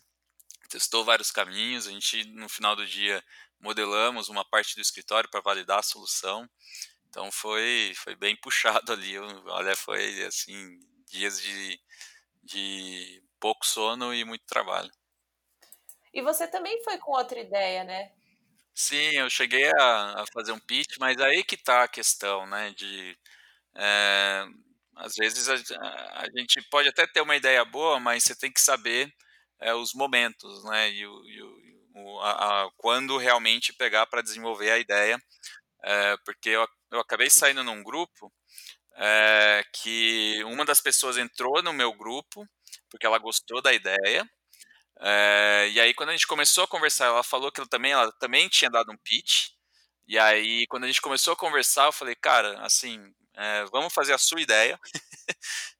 testou 0.69 1.03
vários 1.03 1.31
caminhos. 1.31 1.87
A 1.87 1.91
gente, 1.91 2.23
no 2.25 2.47
final 2.47 2.75
do 2.75 2.85
dia, 2.85 3.23
modelamos 3.59 4.29
uma 4.29 4.45
parte 4.45 4.75
do 4.75 4.81
escritório 4.81 5.29
para 5.29 5.41
validar 5.41 5.79
a 5.79 5.83
solução. 5.83 6.49
Então 7.09 7.31
foi, 7.31 7.93
foi 7.95 8.15
bem 8.15 8.35
puxado 8.39 8.93
ali. 8.93 9.17
Olha, 9.19 9.75
foi 9.75 10.23
assim, 10.23 10.79
dias 11.07 11.41
de, 11.41 11.79
de 12.43 13.23
pouco 13.39 13.65
sono 13.65 14.13
e 14.13 14.23
muito 14.23 14.45
trabalho. 14.45 14.91
E 16.13 16.21
você 16.21 16.47
também 16.47 16.81
foi 16.83 16.97
com 16.97 17.11
outra 17.11 17.39
ideia, 17.39 17.83
né? 17.83 18.11
Sim, 18.81 19.11
eu 19.17 19.29
cheguei 19.29 19.65
a, 19.77 20.21
a 20.21 20.25
fazer 20.33 20.53
um 20.53 20.59
pitch, 20.59 20.95
mas 20.99 21.19
aí 21.19 21.43
que 21.43 21.55
está 21.55 21.83
a 21.83 21.87
questão, 21.87 22.45
né? 22.47 22.71
De 22.77 23.17
é, 23.75 24.45
às 24.95 25.15
vezes 25.15 25.49
a, 25.49 25.55
a, 26.21 26.25
gente 26.37 26.61
pode 26.71 26.87
até 26.89 27.05
ter 27.07 27.21
uma 27.21 27.35
ideia 27.35 27.65
boa, 27.65 27.99
mas 27.99 28.23
você 28.23 28.35
tem 28.37 28.51
que 28.51 28.61
saber 28.61 29.13
é, 29.59 29.73
os 29.75 29.93
momentos, 29.93 30.63
né? 30.65 30.91
E, 30.91 31.05
o, 31.05 31.25
e 31.25 31.43
o, 31.95 32.19
a, 32.21 32.63
a, 32.67 32.71
quando 32.77 33.17
realmente 33.17 33.73
pegar 33.73 34.05
para 34.07 34.21
desenvolver 34.21 34.71
a 34.71 34.79
ideia, 34.79 35.21
é, 35.83 36.17
porque 36.25 36.49
eu, 36.49 36.67
eu 36.91 36.99
acabei 37.01 37.29
saindo 37.29 37.63
num 37.63 37.83
grupo 37.83 38.31
é, 38.97 39.63
que 39.73 40.43
uma 40.45 40.65
das 40.65 40.81
pessoas 40.81 41.17
entrou 41.17 41.61
no 41.63 41.73
meu 41.73 41.93
grupo 41.93 42.47
porque 42.89 43.05
ela 43.05 43.19
gostou 43.19 43.61
da 43.61 43.73
ideia. 43.73 44.29
É, 45.01 45.69
e 45.71 45.79
aí 45.79 45.93
quando 45.93 46.09
a 46.09 46.11
gente 46.11 46.27
começou 46.27 46.63
a 46.63 46.67
conversar, 46.67 47.05
ela 47.05 47.23
falou 47.23 47.51
que 47.51 47.59
ela 47.59 47.69
também, 47.69 47.91
ela 47.91 48.11
também 48.13 48.49
tinha 48.49 48.69
dado 48.69 48.91
um 48.91 48.97
pitch. 48.97 49.49
E 50.07 50.17
aí 50.19 50.65
quando 50.67 50.83
a 50.83 50.87
gente 50.87 51.01
começou 51.01 51.33
a 51.33 51.37
conversar, 51.37 51.85
eu 51.85 51.91
falei, 51.91 52.15
cara, 52.15 52.59
assim, 52.61 53.13
é, 53.35 53.63
vamos 53.65 53.93
fazer 53.93 54.13
a 54.13 54.17
sua 54.17 54.41
ideia. 54.41 54.79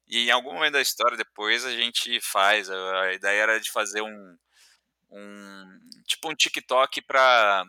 e 0.08 0.28
em 0.28 0.30
algum 0.30 0.54
momento 0.54 0.72
da 0.74 0.80
história 0.80 1.16
depois 1.16 1.64
a 1.64 1.72
gente 1.72 2.20
faz. 2.20 2.70
A, 2.70 3.12
ideia 3.12 3.42
era 3.42 3.60
de 3.60 3.70
fazer 3.70 4.02
um, 4.02 4.38
um 5.10 5.80
tipo 6.06 6.30
um 6.30 6.34
TikTok 6.34 7.02
para 7.02 7.64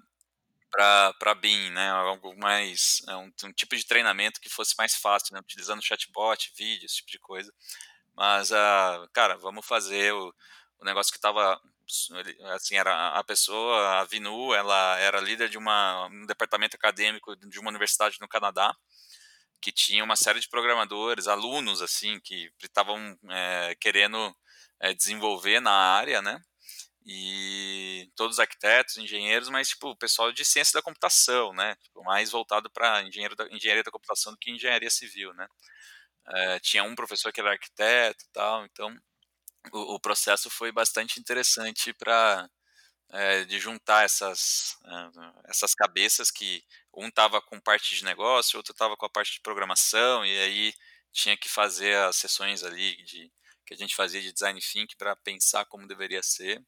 para 0.72 1.36
BIM, 1.36 1.70
né? 1.72 1.90
Algo 1.90 2.34
mais 2.38 3.02
é 3.08 3.16
um, 3.18 3.30
um, 3.44 3.52
tipo 3.52 3.76
de 3.76 3.86
treinamento 3.86 4.40
que 4.40 4.50
fosse 4.50 4.74
mais 4.78 4.96
fácil, 4.96 5.34
né? 5.34 5.42
Utilizando 5.42 5.84
chatbot, 5.84 6.52
vídeo, 6.56 6.86
esse 6.86 6.98
tipo 6.98 7.12
de 7.12 7.20
coisa. 7.20 7.54
Mas, 8.16 8.52
uh, 8.52 9.10
cara, 9.14 9.38
vamos 9.38 9.66
fazer 9.66 10.14
o, 10.14 10.34
o 10.82 10.86
negócio 10.86 11.12
que 11.12 11.18
estava 11.18 11.62
assim 12.54 12.76
era 12.76 13.10
a 13.10 13.24
pessoa, 13.24 14.00
a 14.00 14.06
Vinu, 14.06 14.54
ela 14.54 14.98
era 14.98 15.20
líder 15.20 15.50
de 15.50 15.58
uma, 15.58 16.08
um 16.08 16.26
departamento 16.26 16.76
acadêmico 16.76 17.36
de 17.36 17.60
uma 17.60 17.70
universidade 17.70 18.18
no 18.22 18.28
Canadá 18.28 18.74
que 19.62 19.72
tinha 19.72 20.04
uma 20.04 20.16
série 20.16 20.40
de 20.40 20.50
programadores, 20.50 21.28
alunos, 21.28 21.82
assim, 21.82 22.20
que 22.22 22.52
estavam 22.64 23.18
é, 23.30 23.76
querendo 23.80 24.36
é, 24.82 24.94
desenvolver 24.94 25.60
na 25.60 25.72
área, 25.72 26.22
né? 26.22 26.42
E 27.06 28.12
todos 28.16 28.40
arquitetos, 28.40 28.98
engenheiros, 28.98 29.50
mas, 29.50 29.70
tipo, 29.70 29.96
pessoal 29.98 30.32
de 30.32 30.44
ciência 30.44 30.74
da 30.74 30.82
computação, 30.82 31.54
né? 31.54 31.76
Tipo, 31.84 32.04
mais 32.04 32.32
voltado 32.32 32.72
para 32.72 33.04
engenheiro 33.04 33.36
da, 33.36 33.48
engenharia 33.50 33.84
da 33.84 33.92
computação 33.92 34.34
do 34.34 34.40
que 34.40 34.52
engenharia 34.52 34.90
civil, 34.90 35.34
né? 35.36 35.48
É, 36.28 36.60
tinha 36.60 36.84
um 36.84 36.96
professor 36.96 37.32
que 37.32 37.40
era 37.40 37.52
arquiteto 37.52 38.26
tal, 38.34 38.66
então 38.66 38.96
o, 39.72 39.96
o 39.96 40.00
processo 40.00 40.50
foi 40.50 40.72
bastante 40.72 41.20
interessante 41.20 41.94
para 41.94 42.50
é, 43.12 43.44
de 43.46 43.60
juntar 43.60 44.06
essas, 44.06 44.78
essas 45.46 45.76
cabeças 45.76 46.32
que 46.32 46.64
um 46.94 47.08
estava 47.08 47.42
com 47.42 47.60
parte 47.60 47.96
de 47.96 48.04
negócio, 48.04 48.58
outro 48.58 48.72
estava 48.74 48.98
com 48.98 49.06
a 49.06 49.10
parte 49.10 49.34
de 49.34 49.42
programação, 49.42 50.26
e 50.26 50.40
aí 50.40 50.74
tinha 51.12 51.38
que 51.38 51.50
fazer 51.50 51.98
as 51.98 52.16
sessões 52.16 52.64
ali 52.64 52.96
de, 53.04 53.32
que 53.66 53.74
a 53.74 53.78
gente 53.78 53.96
fazia 53.96 54.22
de 54.22 54.32
design 54.34 54.60
thinking 54.62 54.96
para 54.98 55.16
pensar 55.16 55.66
como 55.66 55.88
deveria 55.88 56.24
ser. 56.24 56.64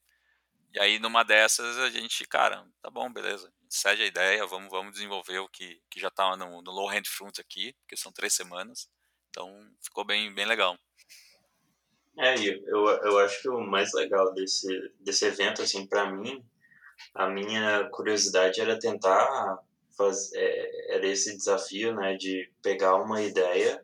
E 0.74 0.80
aí, 0.80 1.00
numa 1.00 1.24
dessas, 1.24 1.78
a 1.78 1.90
gente, 1.90 2.26
cara, 2.26 2.66
tá 2.82 2.90
bom, 2.90 3.12
beleza, 3.12 3.52
cede 3.70 4.04
a 4.04 4.08
ideia, 4.08 4.46
vamos, 4.48 4.70
vamos 4.72 4.94
desenvolver 4.94 5.40
o 5.40 5.48
que, 5.50 5.82
que 5.90 6.00
já 6.00 6.08
estava 6.10 6.36
no, 6.36 6.62
no 6.62 6.72
low 6.72 6.90
hand 6.90 7.04
front 7.08 7.40
aqui, 7.40 7.74
porque 7.82 7.96
são 7.98 8.12
três 8.12 8.34
semanas. 8.34 8.90
Então, 9.30 9.50
ficou 9.82 10.06
bem, 10.06 10.34
bem 10.34 10.46
legal. 10.46 10.78
É, 12.17 12.36
eu, 12.39 12.88
eu 12.88 13.20
acho 13.20 13.41
que 13.41 13.50
o 13.50 13.60
mais 13.60 13.93
legal 13.93 14.34
desse, 14.34 14.67
desse 15.00 15.25
evento, 15.25 15.62
assim, 15.62 15.88
para 15.88 16.12
mim, 16.12 16.43
a 17.15 17.27
minha 17.27 17.89
curiosidade 17.89 18.62
era 18.62 18.77
tentar 18.77 19.60
fazer, 19.98 20.38
é, 20.38 20.96
era 20.96 21.08
esse 21.08 21.36
desafio, 21.36 21.93
né, 21.96 22.15
de 22.15 22.51
pegar 22.62 22.96
uma 22.96 23.22
ideia, 23.22 23.84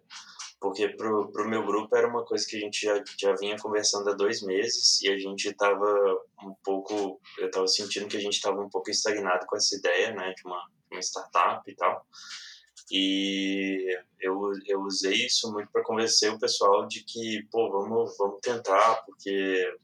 porque 0.60 0.90
pro, 0.90 1.32
pro 1.32 1.48
meu 1.50 1.66
grupo 1.66 1.96
era 1.96 2.08
uma 2.08 2.24
coisa 2.26 2.46
que 2.46 2.58
a 2.58 2.60
gente 2.60 2.86
já, 2.86 3.02
já 3.18 3.34
vinha 3.36 3.58
conversando 3.58 4.10
há 4.10 4.14
dois 4.14 4.42
meses 4.42 5.02
e 5.02 5.10
a 5.10 5.18
gente 5.18 5.52
tava 5.54 6.22
um 6.44 6.54
pouco, 6.64 7.20
eu 7.38 7.50
tava 7.50 7.68
sentindo 7.68 8.08
que 8.08 8.18
a 8.18 8.22
gente 8.22 8.42
tava 8.42 8.62
um 8.62 8.70
pouco 8.70 8.92
estagnado 8.92 9.46
com 9.48 9.56
essa 9.56 9.76
ideia, 9.76 10.12
né, 10.12 10.34
de 10.36 10.44
uma, 10.46 10.70
uma 10.92 11.02
startup 11.02 11.70
e 11.70 11.76
tal. 11.76 12.06
E 12.92 13.98
eu, 14.20 14.52
eu 14.66 14.82
usei 14.82 15.26
isso 15.26 15.52
muito 15.52 15.72
para 15.72 15.84
convencer 15.84 16.32
o 16.34 16.40
pessoal 16.40 16.88
de 16.88 17.04
que, 17.04 17.44
pô, 17.52 17.70
vamos, 17.72 18.18
vamos 18.18 18.40
tentar, 18.42 19.04
porque 19.06 19.76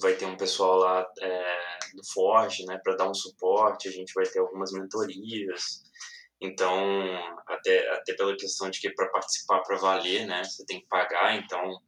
vai 0.00 0.14
ter 0.14 0.26
um 0.26 0.36
pessoal 0.36 0.76
lá 0.76 1.06
é, 1.20 1.78
do 1.94 2.04
Forge, 2.12 2.64
né, 2.64 2.78
para 2.82 2.96
dar 2.96 3.10
um 3.10 3.14
suporte, 3.14 3.88
a 3.88 3.92
gente 3.92 4.12
vai 4.14 4.26
ter 4.26 4.38
algumas 4.38 4.72
mentorias. 4.72 5.82
Então, 6.40 6.78
até, 7.46 7.88
até 7.94 8.14
pela 8.14 8.36
questão 8.36 8.68
de 8.68 8.80
que 8.80 8.90
para 8.90 9.08
participar 9.08 9.60
para 9.62 9.76
valer, 9.76 10.26
né, 10.26 10.44
você 10.44 10.64
tem 10.66 10.80
que 10.80 10.86
pagar, 10.86 11.36
então 11.36 11.80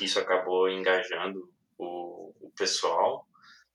isso 0.00 0.18
acabou 0.18 0.68
engajando 0.68 1.48
o, 1.78 2.32
o 2.40 2.50
pessoal. 2.56 3.26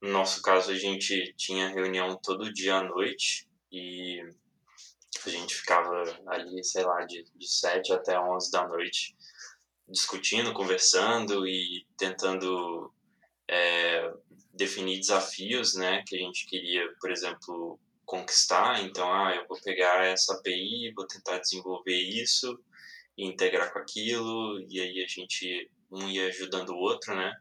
No 0.01 0.09
nosso 0.09 0.41
caso, 0.41 0.71
a 0.71 0.75
gente 0.75 1.33
tinha 1.37 1.69
reunião 1.69 2.19
todo 2.21 2.53
dia 2.53 2.75
à 2.75 2.83
noite 2.83 3.47
e 3.71 4.21
a 5.25 5.29
gente 5.29 5.55
ficava 5.55 6.03
ali, 6.27 6.63
sei 6.63 6.83
lá, 6.83 7.03
de, 7.05 7.25
de 7.35 7.47
7 7.47 7.93
até 7.93 8.19
11 8.19 8.51
da 8.51 8.67
noite 8.67 9.15
discutindo, 9.87 10.53
conversando 10.53 11.47
e 11.47 11.85
tentando 11.97 12.91
é, 13.47 14.11
definir 14.53 14.99
desafios, 14.99 15.75
né, 15.75 16.03
que 16.05 16.15
a 16.15 16.19
gente 16.19 16.45
queria, 16.45 16.83
por 16.99 17.09
exemplo, 17.09 17.79
conquistar. 18.05 18.83
Então, 18.83 19.11
ah, 19.11 19.35
eu 19.35 19.47
vou 19.47 19.59
pegar 19.61 20.05
essa 20.05 20.33
API, 20.33 20.91
vou 20.93 21.07
tentar 21.07 21.39
desenvolver 21.39 21.95
isso 21.95 22.59
e 23.17 23.25
integrar 23.25 23.71
com 23.71 23.79
aquilo, 23.79 24.59
e 24.69 24.79
aí 24.79 25.03
a 25.03 25.07
gente 25.07 25.69
um 25.89 26.09
ia 26.09 26.27
ajudando 26.27 26.69
o 26.69 26.77
outro, 26.77 27.15
né? 27.15 27.33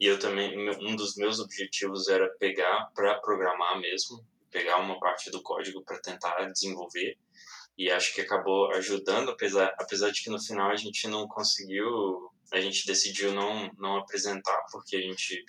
E 0.00 0.06
eu 0.06 0.18
também, 0.18 0.56
um 0.80 0.94
dos 0.94 1.16
meus 1.16 1.40
objetivos 1.40 2.08
era 2.08 2.28
pegar 2.38 2.90
para 2.94 3.16
programar 3.16 3.80
mesmo, 3.80 4.24
pegar 4.50 4.78
uma 4.78 4.98
parte 4.98 5.30
do 5.30 5.42
código 5.42 5.82
para 5.84 6.00
tentar 6.00 6.36
desenvolver 6.52 7.16
e 7.78 7.90
acho 7.92 8.12
que 8.12 8.20
acabou 8.20 8.72
ajudando, 8.72 9.30
apesar, 9.30 9.72
apesar 9.78 10.10
de 10.10 10.22
que 10.22 10.30
no 10.30 10.42
final 10.42 10.70
a 10.72 10.76
gente 10.76 11.06
não 11.06 11.28
conseguiu, 11.28 12.28
a 12.52 12.60
gente 12.60 12.84
decidiu 12.84 13.32
não, 13.32 13.70
não 13.78 13.98
apresentar, 13.98 14.66
porque 14.72 14.96
a 14.96 15.00
gente 15.00 15.44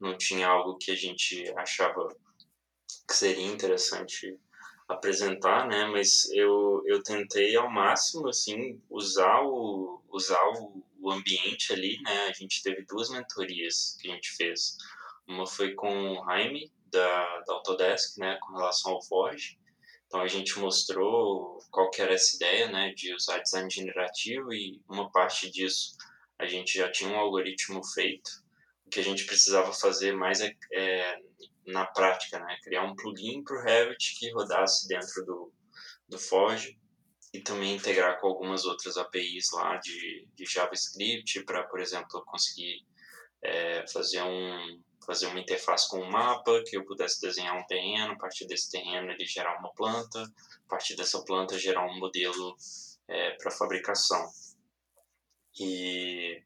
não 0.00 0.18
tinha 0.18 0.48
algo 0.48 0.76
que 0.76 0.90
a 0.90 0.96
gente 0.96 1.48
achava 1.56 2.08
que 3.06 3.14
seria 3.14 3.46
interessante 3.46 4.36
apresentar, 4.88 5.68
né? 5.68 5.86
Mas 5.86 6.28
eu, 6.32 6.82
eu 6.86 7.00
tentei 7.04 7.54
ao 7.54 7.70
máximo, 7.70 8.28
assim, 8.28 8.82
usar 8.90 9.40
o, 9.42 10.02
usar 10.10 10.42
o, 10.56 10.84
o 11.00 11.10
ambiente 11.12 11.72
ali, 11.72 12.00
né? 12.02 12.26
A 12.26 12.32
gente 12.32 12.64
teve 12.64 12.82
duas 12.82 13.10
mentorias 13.10 13.96
que 14.00 14.10
a 14.10 14.14
gente 14.14 14.32
fez. 14.32 14.76
Uma 15.28 15.46
foi 15.46 15.74
com 15.74 16.14
o 16.14 16.24
Jaime, 16.24 16.72
da, 16.90 17.40
da 17.40 17.54
Autodesk, 17.54 18.18
né, 18.18 18.38
com 18.40 18.54
relação 18.54 18.92
ao 18.92 19.02
Forge. 19.02 19.58
Então 20.06 20.20
a 20.20 20.26
gente 20.26 20.58
mostrou 20.58 21.58
qual 21.70 21.90
que 21.90 22.02
era 22.02 22.14
essa 22.14 22.36
ideia, 22.36 22.68
né, 22.68 22.92
de 22.94 23.14
usar 23.14 23.38
design 23.38 23.70
generativo 23.70 24.52
e 24.52 24.80
uma 24.88 25.10
parte 25.10 25.50
disso 25.50 25.96
a 26.40 26.46
gente 26.46 26.76
já 26.78 26.90
tinha 26.90 27.10
um 27.10 27.18
algoritmo 27.18 27.84
feito. 27.84 28.30
O 28.86 28.90
que 28.90 28.98
a 28.98 29.04
gente 29.04 29.24
precisava 29.24 29.72
fazer 29.72 30.12
mais 30.12 30.40
é, 30.40 30.56
é 30.72 31.16
na 31.66 31.86
prática, 31.86 32.38
né, 32.38 32.56
criar 32.62 32.82
um 32.82 32.96
plugin 32.96 33.44
para 33.44 33.56
o 33.56 33.62
Revit 33.62 34.18
que 34.18 34.32
rodasse 34.32 34.88
dentro 34.88 35.24
do, 35.24 35.52
do 36.08 36.18
Forge 36.18 36.78
e 37.32 37.40
também 37.40 37.76
integrar 37.76 38.18
com 38.20 38.26
algumas 38.26 38.64
outras 38.64 38.96
APIs 38.96 39.52
lá 39.52 39.76
de, 39.76 40.26
de 40.34 40.44
JavaScript 40.44 41.44
para, 41.44 41.62
por 41.64 41.78
exemplo, 41.78 42.24
conseguir 42.24 42.84
é, 43.42 43.86
fazer 43.86 44.22
um 44.22 44.82
fazer 45.04 45.26
uma 45.26 45.40
interface 45.40 45.88
com 45.88 46.00
um 46.00 46.10
mapa, 46.10 46.62
que 46.66 46.76
eu 46.76 46.84
pudesse 46.84 47.20
desenhar 47.20 47.56
um 47.56 47.66
terreno, 47.66 48.12
a 48.12 48.16
partir 48.16 48.46
desse 48.46 48.70
terreno 48.70 49.10
ele 49.10 49.26
gerar 49.26 49.58
uma 49.58 49.72
planta, 49.72 50.22
a 50.22 50.68
partir 50.68 50.96
dessa 50.96 51.22
planta 51.24 51.58
gerar 51.58 51.86
um 51.86 51.98
modelo 51.98 52.56
é, 53.08 53.30
para 53.32 53.50
fabricação. 53.50 54.30
E 55.58 56.42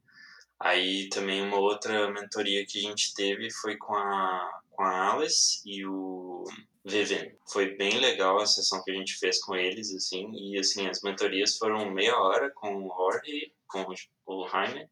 aí 0.58 1.08
também 1.08 1.42
uma 1.42 1.58
outra 1.58 2.11
mentoria 2.11 2.64
que 2.66 2.78
a 2.78 2.82
gente 2.82 3.12
teve 3.14 3.50
foi 3.50 3.76
com 3.76 3.94
a, 3.94 4.62
com 4.70 4.82
a 4.82 5.12
Alice 5.12 5.61
e 5.64 5.84
o 5.87 6.44
Vivian. 6.84 7.30
Foi 7.50 7.76
bem 7.76 7.99
legal 7.99 8.38
a 8.38 8.46
sessão 8.46 8.82
que 8.82 8.90
a 8.90 8.94
gente 8.94 9.18
fez 9.18 9.40
com 9.42 9.54
eles, 9.54 9.94
assim, 9.94 10.30
e 10.32 10.58
assim, 10.58 10.87
as 10.87 11.02
mentorias 11.02 11.56
foram 11.56 11.90
meia 11.90 12.16
hora 12.18 12.50
com 12.50 12.76
o 12.76 12.88
Jorge, 12.88 13.52
com 13.66 13.87
o 14.26 14.49
Jaime, 14.49 14.88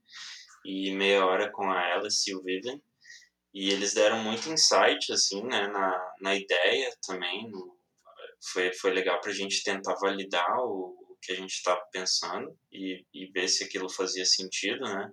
e 0.65 0.93
meia 0.93 1.25
hora 1.27 1.51
com 1.51 1.71
a 1.71 1.95
Alice 1.95 2.31
e 2.31 2.35
o 2.35 2.43
Vivian. 2.43 2.81
E 3.55 3.71
eles 3.71 3.93
deram 3.95 4.19
muito 4.19 4.49
insight, 4.49 5.13
assim, 5.13 5.43
né, 5.43 5.67
na, 5.69 6.15
na 6.21 6.35
ideia 6.35 6.95
também. 7.07 7.51
Foi, 8.53 8.73
foi 8.73 8.93
legal 8.93 9.21
para 9.21 9.31
a 9.31 9.35
gente 9.35 9.63
tentar 9.63 9.95
validar 9.97 10.59
o, 10.61 10.97
o 11.11 11.17
que 11.21 11.33
a 11.33 11.37
gente 11.37 11.53
estava 11.53 11.81
pensando 11.93 12.57
e, 12.73 13.05
e 13.13 13.27
ver 13.31 13.49
se 13.49 13.65
aquilo 13.65 13.89
fazia 13.89 14.25
sentido, 14.25 14.81
né. 14.81 15.11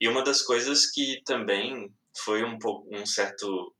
E 0.00 0.08
uma 0.08 0.22
das 0.22 0.42
coisas 0.42 0.90
que 0.90 1.22
também 1.24 1.90
foi 2.24 2.42
um 2.44 2.58
pouco 2.58 2.88
um 2.94 3.06
certo 3.06 3.74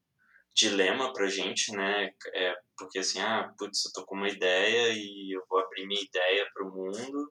dilema 0.55 1.13
para 1.13 1.27
a 1.27 1.29
gente, 1.29 1.71
né, 1.73 2.11
é 2.35 2.55
porque 2.79 2.99
assim, 2.99 3.21
ah, 3.21 3.53
putz, 3.59 3.85
eu 3.85 3.93
tô 3.93 4.07
com 4.07 4.15
uma 4.15 4.29
ideia 4.29 4.93
e 4.95 5.37
eu 5.37 5.45
vou 5.51 5.59
abrir 5.59 5.87
minha 5.87 6.01
ideia 6.01 6.49
para 6.55 6.67
o 6.67 6.75
mundo 6.75 7.31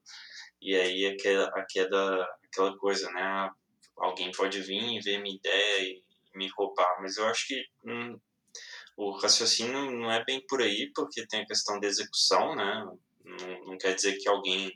e 0.62 0.76
aí 0.76 1.06
aquela, 1.08 1.48
aquela, 1.60 2.28
aquela 2.46 2.78
coisa, 2.78 3.10
né, 3.12 3.22
ah, 3.22 3.52
alguém 3.98 4.32
pode 4.32 4.62
vir 4.62 4.98
e 4.98 5.00
ver 5.00 5.20
minha 5.22 5.36
ideia 5.36 5.82
e 5.82 6.04
me 6.36 6.50
roubar, 6.58 7.02
mas 7.02 7.18
eu 7.18 7.26
acho 7.28 7.48
que 7.48 7.66
hum, 7.86 8.20
o 8.98 9.12
raciocínio 9.12 9.92
não 9.92 10.12
é 10.12 10.24
bem 10.24 10.46
por 10.48 10.62
aí, 10.62 10.92
porque 10.94 11.28
tem 11.28 11.42
a 11.42 11.46
questão 11.46 11.80
da 11.80 11.88
execução, 11.88 12.56
né? 12.56 12.86
Não, 13.24 13.66
não, 13.66 13.78
quer 13.78 13.96
dizer 13.96 14.18
que 14.18 14.30
alguém 14.30 14.72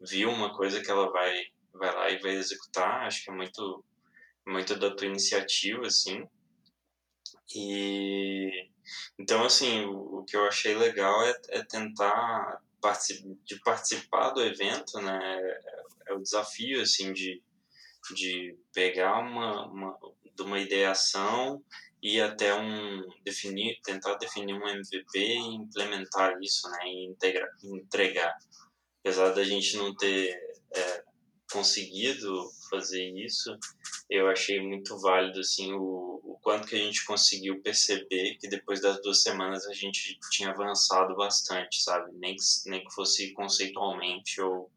viu 0.00 0.30
uma 0.30 0.54
coisa 0.54 0.80
que 0.80 0.90
ela 0.90 1.10
vai, 1.10 1.44
vai 1.72 1.94
lá 1.94 2.10
e 2.10 2.18
vai 2.18 2.32
executar, 2.32 3.06
acho 3.06 3.24
que 3.24 3.30
é 3.30 3.34
muito, 3.34 3.84
muito 4.46 4.76
da 4.76 4.94
tua 4.94 5.06
iniciativa, 5.06 5.86
assim. 5.86 6.24
E 7.54 8.70
então, 9.18 9.44
assim, 9.44 9.84
o, 9.84 10.18
o 10.18 10.24
que 10.24 10.36
eu 10.36 10.46
achei 10.46 10.74
legal 10.74 11.22
é, 11.24 11.34
é 11.50 11.64
tentar 11.64 12.60
de 13.44 13.60
participar 13.60 14.30
do 14.30 14.42
evento, 14.42 15.00
né? 15.00 15.18
É, 15.22 15.60
é 16.08 16.14
o 16.14 16.20
desafio, 16.20 16.80
assim, 16.80 17.12
de, 17.12 17.40
de 18.14 18.56
pegar 18.74 19.18
uma, 19.20 19.66
uma, 19.66 19.98
de 20.34 20.42
uma 20.42 20.58
ideação 20.58 21.62
e 22.02 22.20
até 22.20 22.52
um 22.54 23.08
definir, 23.24 23.78
tentar 23.82 24.14
definir 24.14 24.54
um 24.54 24.68
MVP 24.68 25.18
e 25.18 25.54
implementar 25.54 26.36
isso, 26.42 26.68
né, 26.70 26.78
e 26.86 27.06
integrar, 27.06 27.48
entregar. 27.62 28.36
Apesar 29.00 29.30
da 29.30 29.44
gente 29.44 29.76
não 29.76 29.94
ter 29.94 30.34
é, 30.74 31.04
conseguido 31.52 32.50
fazer 32.70 33.08
isso, 33.10 33.56
eu 34.10 34.28
achei 34.28 34.60
muito 34.60 34.98
válido 34.98 35.40
assim 35.40 35.72
o, 35.72 36.20
o 36.24 36.38
quanto 36.42 36.66
que 36.66 36.74
a 36.74 36.78
gente 36.78 37.04
conseguiu 37.04 37.62
perceber 37.62 38.36
que 38.40 38.48
depois 38.48 38.80
das 38.80 39.00
duas 39.00 39.22
semanas 39.22 39.66
a 39.66 39.72
gente 39.72 40.18
tinha 40.30 40.50
avançado 40.50 41.14
bastante, 41.14 41.82
sabe? 41.82 42.10
Nem 42.14 42.34
que, 42.34 42.42
nem 42.66 42.84
que 42.84 42.94
fosse 42.94 43.32
conceitualmente 43.32 44.40
ou 44.40 44.70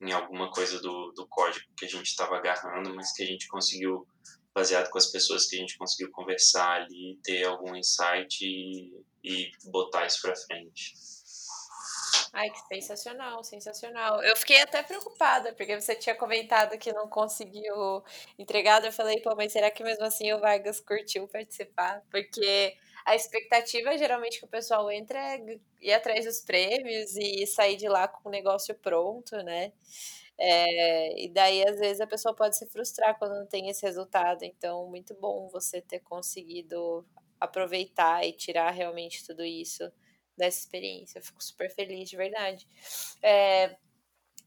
em 0.00 0.12
alguma 0.12 0.50
coisa 0.50 0.80
do, 0.80 1.12
do 1.12 1.26
código 1.28 1.66
que 1.76 1.84
a 1.84 1.88
gente 1.88 2.06
estava 2.06 2.36
agarrando, 2.36 2.94
mas 2.94 3.12
que 3.12 3.22
a 3.22 3.26
gente 3.26 3.48
conseguiu, 3.48 4.06
baseado 4.54 4.90
com 4.90 4.98
as 4.98 5.10
pessoas 5.10 5.46
que 5.46 5.56
a 5.56 5.60
gente 5.60 5.76
conseguiu 5.76 6.10
conversar 6.12 6.82
ali, 6.82 7.18
ter 7.22 7.44
algum 7.44 7.74
insight 7.74 8.44
e, 8.44 8.92
e 9.24 9.50
botar 9.64 10.06
isso 10.06 10.22
para 10.22 10.36
frente. 10.36 10.94
Ai, 12.32 12.50
que 12.50 12.60
sensacional, 12.66 13.42
sensacional. 13.42 14.22
Eu 14.22 14.36
fiquei 14.36 14.60
até 14.60 14.82
preocupada, 14.82 15.52
porque 15.54 15.80
você 15.80 15.94
tinha 15.96 16.14
comentado 16.14 16.78
que 16.78 16.92
não 16.92 17.08
conseguiu 17.08 18.04
entregar. 18.38 18.84
Eu 18.84 18.92
falei, 18.92 19.20
pô, 19.20 19.34
mas 19.34 19.52
será 19.52 19.70
que 19.70 19.82
mesmo 19.82 20.04
assim 20.04 20.32
o 20.32 20.38
Vargas 20.38 20.78
curtiu 20.78 21.26
participar? 21.26 22.02
Porque 22.10 22.76
a 23.10 23.14
expectativa 23.16 23.96
geralmente 23.98 24.38
que 24.38 24.44
o 24.44 24.48
pessoal 24.48 24.90
entra 24.90 25.18
é 25.18 25.58
ir 25.80 25.92
atrás 25.92 26.24
dos 26.24 26.40
prêmios 26.40 27.16
e 27.16 27.46
sair 27.46 27.76
de 27.76 27.88
lá 27.88 28.08
com 28.08 28.28
o 28.28 28.32
negócio 28.32 28.74
pronto, 28.74 29.36
né? 29.42 29.72
É, 30.38 31.20
e 31.24 31.28
daí, 31.28 31.66
às 31.68 31.78
vezes, 31.78 32.00
a 32.00 32.06
pessoa 32.06 32.34
pode 32.34 32.56
se 32.56 32.66
frustrar 32.66 33.18
quando 33.18 33.34
não 33.38 33.46
tem 33.46 33.68
esse 33.68 33.84
resultado. 33.84 34.44
Então, 34.44 34.86
muito 34.88 35.14
bom 35.14 35.48
você 35.48 35.80
ter 35.80 36.00
conseguido 36.00 37.04
aproveitar 37.40 38.24
e 38.24 38.32
tirar 38.32 38.70
realmente 38.70 39.24
tudo 39.26 39.44
isso 39.44 39.90
dessa 40.36 40.58
experiência. 40.60 41.18
Eu 41.18 41.22
fico 41.24 41.42
super 41.42 41.70
feliz, 41.70 42.08
de 42.08 42.16
verdade. 42.16 42.68
É, 43.22 43.76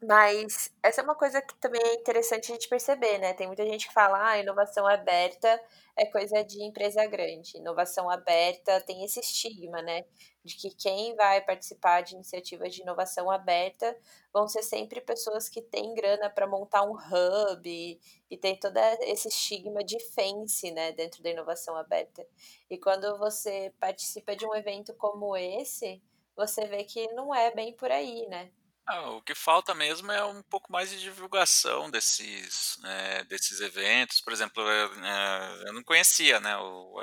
mas 0.03 0.71
essa 0.81 1.01
é 1.01 1.03
uma 1.03 1.15
coisa 1.15 1.41
que 1.41 1.53
também 1.59 1.81
é 1.81 1.93
interessante 1.95 2.51
a 2.51 2.55
gente 2.55 2.67
perceber, 2.67 3.19
né? 3.19 3.33
Tem 3.33 3.45
muita 3.47 3.63
gente 3.65 3.87
que 3.87 3.93
fala, 3.93 4.29
ah, 4.31 4.39
inovação 4.39 4.87
aberta 4.87 5.61
é 5.95 6.05
coisa 6.05 6.43
de 6.43 6.63
empresa 6.63 7.05
grande. 7.05 7.57
Inovação 7.57 8.09
aberta 8.09 8.81
tem 8.81 9.03
esse 9.05 9.19
estigma, 9.19 9.81
né? 9.81 10.03
De 10.43 10.55
que 10.55 10.71
quem 10.71 11.15
vai 11.15 11.39
participar 11.41 12.01
de 12.01 12.15
iniciativas 12.15 12.73
de 12.73 12.81
inovação 12.81 13.29
aberta 13.29 13.95
vão 14.33 14.47
ser 14.47 14.63
sempre 14.63 15.01
pessoas 15.01 15.47
que 15.47 15.61
têm 15.61 15.93
grana 15.93 16.29
para 16.31 16.47
montar 16.47 16.81
um 16.83 16.93
hub 16.95 17.69
e, 17.69 17.99
e 18.29 18.37
tem 18.37 18.57
todo 18.59 18.77
esse 19.01 19.27
estigma 19.27 19.83
de 19.83 19.99
fence, 20.13 20.71
né, 20.71 20.91
dentro 20.93 21.21
da 21.21 21.29
inovação 21.29 21.75
aberta. 21.77 22.25
E 22.69 22.77
quando 22.77 23.17
você 23.19 23.71
participa 23.79 24.35
de 24.35 24.45
um 24.47 24.55
evento 24.55 24.95
como 24.95 25.37
esse, 25.37 26.01
você 26.35 26.65
vê 26.65 26.83
que 26.85 27.07
não 27.13 27.33
é 27.35 27.51
bem 27.53 27.73
por 27.75 27.91
aí, 27.91 28.25
né? 28.27 28.51
Ah, 28.87 29.09
o 29.11 29.21
que 29.21 29.33
falta 29.35 29.73
mesmo 29.73 30.11
é 30.11 30.23
um 30.25 30.41
pouco 30.43 30.71
mais 30.71 30.89
de 30.89 30.99
divulgação 30.99 31.89
desses, 31.89 32.77
né, 32.81 33.23
desses 33.25 33.61
eventos. 33.61 34.19
Por 34.21 34.33
exemplo, 34.33 34.61
eu, 34.63 34.93
eh, 35.05 35.63
eu 35.67 35.73
não 35.73 35.83
conhecia, 35.83 36.39
né? 36.39 36.57
O, 36.57 36.99
o, 36.99 37.01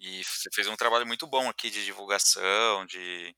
e 0.00 0.22
você 0.24 0.50
fez 0.52 0.66
um 0.68 0.76
trabalho 0.76 1.06
muito 1.06 1.26
bom 1.26 1.48
aqui 1.48 1.70
de 1.70 1.84
divulgação, 1.84 2.84
de, 2.86 3.34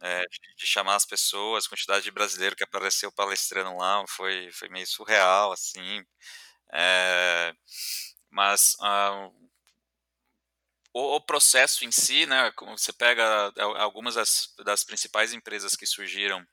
de, 0.00 0.56
de, 0.56 0.66
chamar 0.66 0.96
as 0.96 1.06
pessoas, 1.06 1.66
quantidade 1.68 2.04
de 2.04 2.10
brasileiro 2.10 2.56
que 2.56 2.64
apareceu 2.64 3.12
palestrando 3.12 3.76
lá 3.76 4.04
foi, 4.08 4.50
foi 4.52 4.68
meio 4.68 4.86
surreal, 4.86 5.52
assim. 5.52 6.04
É, 6.72 7.54
mas 8.30 8.74
uh, 8.80 9.49
o, 10.92 11.16
o, 11.16 11.20
processo 11.20 11.84
em 11.84 11.92
si, 11.92 12.26
né, 12.26 12.52
você 12.76 12.92
pega 12.92 13.52
algumas 13.78 14.14
das, 14.14 14.52
das 14.64 14.84
principais 14.84 15.32
empresas 15.32 15.74
que 15.74 15.86
surgiram 15.86 16.44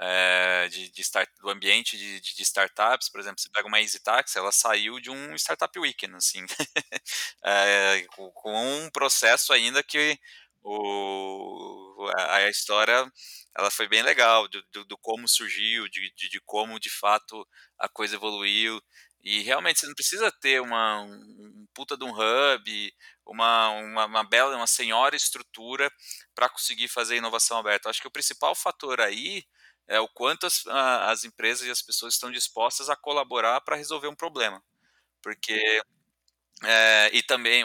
é, 0.00 0.68
de, 0.68 0.90
de 0.90 1.00
start, 1.02 1.28
do 1.40 1.50
ambiente 1.50 1.96
de, 1.96 2.20
de, 2.20 2.42
startups, 2.42 3.08
por 3.08 3.20
exemplo, 3.20 3.40
você 3.40 3.48
pega 3.52 3.68
uma 3.68 3.80
Easy 3.80 4.00
Taxi, 4.00 4.38
ela 4.38 4.50
saiu 4.50 4.98
de 5.00 5.10
um 5.10 5.34
Startup 5.36 5.78
Weekend, 5.78 6.16
assim, 6.16 6.44
é, 7.44 8.04
com, 8.16 8.30
com, 8.32 8.84
um 8.84 8.90
processo 8.90 9.52
ainda 9.52 9.82
que 9.82 10.18
o, 10.62 12.10
a, 12.16 12.36
a 12.36 12.50
história 12.50 13.10
ela 13.56 13.70
foi 13.70 13.86
bem 13.86 14.02
legal, 14.02 14.48
do, 14.48 14.62
do, 14.72 14.84
do 14.84 14.98
como 14.98 15.28
surgiu, 15.28 15.88
de, 15.88 16.12
de, 16.16 16.28
de, 16.28 16.40
como 16.40 16.80
de 16.80 16.90
fato 16.90 17.46
a 17.78 17.88
coisa 17.88 18.16
evoluiu, 18.16 18.82
e 19.22 19.42
realmente 19.42 19.80
você 19.80 19.86
não 19.86 19.94
precisa 19.94 20.30
ter 20.40 20.60
uma, 20.60 21.00
um 21.02 21.66
puta 21.72 21.96
de 21.96 22.04
um 22.04 22.10
hub, 22.10 22.92
uma, 23.26 23.70
uma, 23.70 24.04
uma 24.06 24.24
bela, 24.24 24.56
uma 24.56 24.66
senhora 24.66 25.16
estrutura 25.16 25.90
para 26.34 26.48
conseguir 26.48 26.88
fazer 26.88 27.16
inovação 27.16 27.58
aberta. 27.58 27.88
Acho 27.88 28.00
que 28.00 28.08
o 28.08 28.12
principal 28.12 28.54
fator 28.54 29.00
aí 29.00 29.44
é 29.86 30.00
o 30.00 30.08
quanto 30.08 30.46
as, 30.46 30.66
as 30.66 31.24
empresas 31.24 31.66
e 31.66 31.70
as 31.70 31.82
pessoas 31.82 32.14
estão 32.14 32.30
dispostas 32.30 32.88
a 32.88 32.96
colaborar 32.96 33.60
para 33.60 33.76
resolver 33.76 34.08
um 34.08 34.14
problema. 34.14 34.62
Porque. 35.22 35.82
É, 36.62 37.10
e 37.12 37.22
também, 37.22 37.64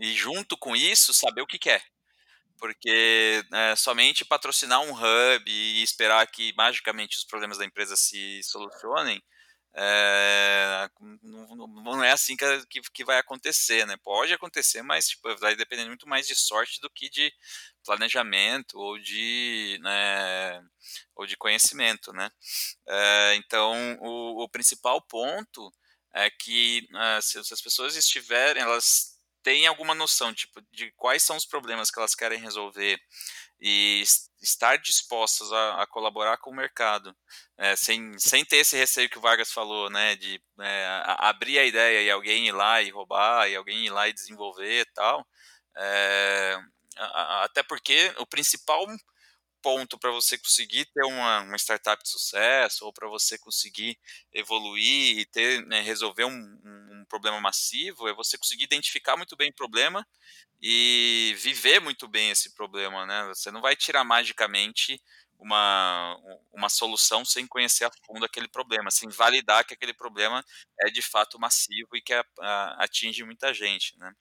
e 0.00 0.12
junto 0.14 0.58
com 0.58 0.76
isso, 0.76 1.14
saber 1.14 1.40
o 1.40 1.46
que 1.46 1.58
quer. 1.58 1.82
Porque 2.58 3.42
é, 3.52 3.76
somente 3.76 4.24
patrocinar 4.24 4.80
um 4.80 4.92
hub 4.92 5.44
e 5.46 5.82
esperar 5.82 6.26
que 6.26 6.52
magicamente 6.56 7.18
os 7.18 7.24
problemas 7.24 7.58
da 7.58 7.64
empresa 7.64 7.96
se 7.96 8.42
solucionem 8.42 9.22
é, 9.78 10.88
não, 11.22 11.66
não, 11.66 12.02
é 12.02 12.10
assim 12.10 12.34
que, 12.34 12.80
que, 12.94 13.04
vai 13.04 13.18
acontecer, 13.18 13.86
né? 13.86 13.94
Pode 14.02 14.32
acontecer, 14.32 14.80
mas 14.80 15.08
tipo, 15.08 15.36
vai 15.36 15.54
depender 15.54 15.84
muito 15.84 16.08
mais 16.08 16.26
de 16.26 16.34
sorte 16.34 16.80
do 16.80 16.88
que 16.88 17.10
de 17.10 17.30
planejamento 17.84 18.78
ou 18.78 18.98
de, 18.98 19.78
né, 19.82 20.62
ou 21.14 21.26
de 21.26 21.36
conhecimento, 21.36 22.10
né? 22.14 22.30
É, 22.88 23.34
então, 23.34 23.98
o, 24.00 24.44
o, 24.44 24.48
principal 24.48 25.02
ponto 25.02 25.70
é 26.14 26.30
que 26.30 26.88
é, 26.94 27.20
se, 27.20 27.44
se 27.44 27.52
as 27.52 27.60
pessoas 27.60 27.96
estiverem, 27.96 28.62
elas 28.62 29.16
têm 29.42 29.66
alguma 29.66 29.94
noção 29.94 30.32
tipo, 30.32 30.60
de 30.72 30.90
quais 30.92 31.22
são 31.22 31.36
os 31.36 31.44
problemas 31.44 31.90
que 31.90 31.98
elas 31.98 32.14
querem 32.14 32.40
resolver 32.40 32.98
e 33.60 34.02
estar 34.40 34.76
dispostas 34.76 35.52
a, 35.52 35.82
a 35.82 35.86
colaborar 35.86 36.36
com 36.38 36.50
o 36.50 36.54
mercado, 36.54 37.16
é, 37.56 37.74
sem, 37.74 38.18
sem 38.18 38.44
ter 38.44 38.58
esse 38.58 38.76
receio 38.76 39.08
que 39.08 39.18
o 39.18 39.20
Vargas 39.20 39.52
falou, 39.52 39.90
né, 39.90 40.14
de 40.16 40.40
é, 40.60 41.02
abrir 41.18 41.58
a 41.58 41.64
ideia 41.64 42.02
e 42.02 42.10
alguém 42.10 42.48
ir 42.48 42.52
lá 42.52 42.82
e 42.82 42.90
roubar, 42.90 43.48
e 43.48 43.56
alguém 43.56 43.86
ir 43.86 43.90
lá 43.90 44.08
e 44.08 44.12
desenvolver 44.12 44.82
e 44.82 44.92
tal, 44.92 45.26
é, 45.76 46.58
até 47.42 47.62
porque 47.62 48.14
o 48.18 48.26
principal 48.26 48.86
ponto 49.66 49.98
para 49.98 50.12
você 50.12 50.38
conseguir 50.38 50.84
ter 50.84 51.04
uma, 51.04 51.40
uma, 51.40 51.56
startup 51.56 52.00
de 52.00 52.08
sucesso 52.08 52.86
ou 52.86 52.92
para 52.92 53.08
você 53.08 53.36
conseguir 53.36 53.98
evoluir 54.32 55.18
e 55.18 55.26
ter 55.26 55.66
né, 55.66 55.80
resolver 55.80 56.24
um, 56.24 56.30
um, 56.30 57.04
problema 57.08 57.40
massivo 57.40 58.06
é 58.06 58.14
você 58.14 58.38
conseguir 58.38 58.62
identificar 58.62 59.16
muito 59.16 59.34
bem 59.36 59.50
o 59.50 59.54
problema 59.54 60.06
e 60.62 61.34
viver 61.38 61.80
muito 61.80 62.06
bem 62.06 62.30
esse 62.30 62.54
problema, 62.54 63.04
né? 63.06 63.24
Você 63.26 63.50
não 63.50 63.60
vai 63.60 63.74
tirar 63.74 64.04
magicamente 64.04 65.02
uma, 65.36 66.16
uma 66.52 66.68
solução 66.68 67.24
sem 67.24 67.44
conhecer 67.44 67.86
a 67.86 67.90
fundo 68.06 68.24
aquele 68.24 68.46
problema, 68.46 68.88
sem 68.92 69.08
validar 69.08 69.64
que 69.64 69.74
aquele 69.74 69.94
problema 69.94 70.44
é 70.80 70.90
de 70.92 71.02
fato 71.02 71.40
massivo 71.40 71.96
e 71.96 72.00
que 72.00 72.12
a, 72.14 72.24
a, 72.40 72.84
atinge 72.84 73.24
muita 73.24 73.52
gente, 73.52 73.98
né? 73.98 74.12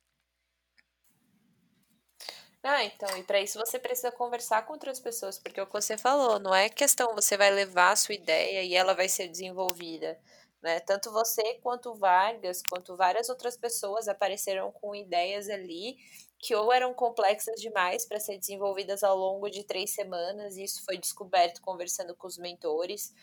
Ah, 2.67 2.84
então, 2.84 3.15
e 3.15 3.23
para 3.23 3.39
isso 3.39 3.60
você 3.60 3.78
precisa 3.78 4.12
conversar 4.12 4.63
com 4.63 4.73
outras 4.73 4.99
pessoas, 4.99 5.38
porque 5.38 5.60
é 5.60 5.63
o 5.63 5.67
que 5.67 5.73
você 5.73 5.99
falou, 5.99 6.39
não 6.39 6.54
é 6.54 6.67
questão 6.67 7.13
você 7.13 7.38
vai 7.38 7.51
levar 7.51 7.91
a 7.91 7.95
sua 7.95 8.15
ideia 8.15 8.63
e 8.63 8.73
ela 8.73 8.95
vai 8.95 9.08
ser 9.08 9.28
desenvolvida. 9.28 10.19
Né? 10.63 10.80
Tanto 10.80 11.12
você 11.12 11.60
quanto 11.62 11.93
Vargas, 11.93 12.63
quanto 12.67 12.97
várias 12.97 13.30
outras 13.30 13.56
pessoas 13.56 14.08
apareceram 14.08 14.71
com 14.71 14.95
ideias 14.95 15.47
ali 15.47 15.95
que 16.39 16.56
ou 16.56 16.73
eram 16.73 16.91
complexas 16.91 17.62
demais 17.62 18.04
para 18.08 18.19
ser 18.19 18.39
desenvolvidas 18.39 19.04
ao 19.04 19.15
longo 19.15 19.47
de 19.47 19.63
três 19.63 19.91
semanas, 19.91 20.58
e 20.58 20.63
isso 20.63 20.84
foi 20.84 20.97
descoberto 20.97 21.62
conversando 21.62 22.15
com 22.15 22.25
os 22.28 22.38
mentores, 22.38 23.13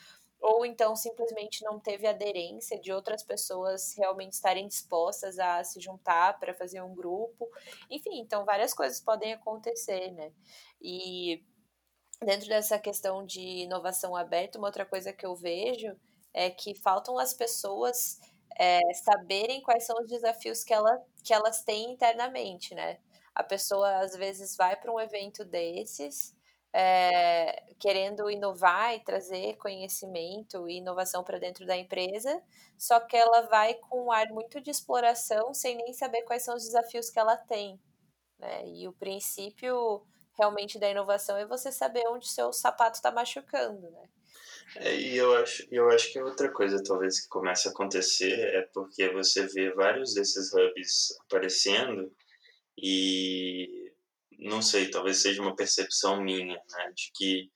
ou 0.43 0.67
então 0.67 0.97
simplesmente 0.97 1.65
não 1.65 1.79
teve 1.79 2.05
aderência 2.05 2.79
de 2.79 2.93
outras 2.93 3.23
pessoas 3.23 3.95
realmente 3.97 4.33
estarem 4.33 4.67
dispostas 4.67 5.39
a 5.39 5.63
se 5.63 5.81
juntar 5.81 6.37
para 6.41 6.53
fazer 6.53 6.83
um 6.83 6.93
grupo. 6.93 7.49
Enfim, 7.89 8.19
então 8.19 8.45
várias 8.45 8.75
coisas 8.75 9.01
podem 9.01 9.33
acontecer, 9.33 10.11
né? 10.11 10.33
E 10.83 11.45
dentro 12.21 12.49
dessa 12.49 12.77
questão 12.77 13.25
de 13.25 13.41
inovação 13.41 14.17
aberta, 14.17 14.59
uma 14.59 14.67
outra 14.67 14.85
coisa 14.85 15.13
que 15.13 15.25
eu 15.25 15.37
vejo 15.37 15.97
é 16.35 16.51
que 16.51 16.75
faltam 16.75 17.19
as 17.19 17.33
pessoas 17.33 18.19
é, 18.59 18.81
saberem 18.95 19.63
quais 19.63 19.87
são 19.87 19.97
os 20.01 20.09
desafios 20.09 20.65
que, 20.65 20.75
ela, 20.75 21.01
que 21.23 21.33
elas 21.33 21.63
têm 21.63 21.93
internamente, 21.93 22.75
né? 22.75 22.99
A 23.33 23.45
pessoa 23.45 24.01
às 24.01 24.17
vezes 24.17 24.57
vai 24.57 24.75
para 24.75 24.93
um 24.93 24.99
evento 24.99 25.45
desses 25.45 26.35
é, 26.73 27.65
querendo 27.79 28.31
inovar 28.31 28.95
e 28.95 29.01
trazer 29.01 29.57
conhecimento 29.57 30.69
e 30.69 30.79
inovação 30.79 31.23
para 31.23 31.39
dentro 31.39 31.67
da 31.67 31.77
empresa, 31.77 32.43
só 32.79 32.99
que 33.01 33.17
ela 33.17 33.43
vai 33.43 33.75
com 33.75 34.07
um 34.07 34.13
ar 34.13 34.29
muito 34.29 34.61
de 34.61 34.71
exploração, 34.71 35.53
sem 35.53 35.77
nem 35.77 35.93
saber 35.93 36.23
quais 36.23 36.45
são 36.45 36.55
os 36.55 36.65
desafios 36.65 37.11
que 37.11 37.19
ela 37.19 37.37
tem. 37.37 37.79
Né? 38.39 38.69
E 38.69 38.89
o 38.89 38.93
princípio 38.93 40.03
realmente 40.37 40.79
da 40.79 40.91
inovação 40.91 41.37
é 41.37 41.47
você 41.47 41.71
saber 41.71 42.07
onde 42.09 42.29
seu 42.29 42.53
sapato 42.53 42.97
está 42.97 43.11
machucando. 43.11 43.91
Né? 43.91 44.09
É, 44.77 44.97
e 44.97 45.17
eu 45.17 45.35
acho, 45.37 45.67
eu 45.71 45.91
acho 45.91 46.11
que 46.13 46.23
outra 46.23 46.51
coisa 46.51 46.83
talvez 46.83 47.21
que 47.21 47.29
comece 47.29 47.69
a 47.69 47.71
acontecer 47.71 48.33
é 48.33 48.63
porque 48.73 49.09
você 49.11 49.47
vê 49.47 49.73
vários 49.75 50.15
desses 50.15 50.53
hubs 50.55 51.19
aparecendo 51.27 52.11
e 52.77 53.82
não 54.43 54.63
sei, 54.63 54.91
talvez 54.91 55.23
seja 55.23 55.43
uma 55.43 55.57
percepção 55.57 56.23
minha, 56.23 56.55
né, 56.55 56.93
de 56.95 57.11
que 57.15 57.51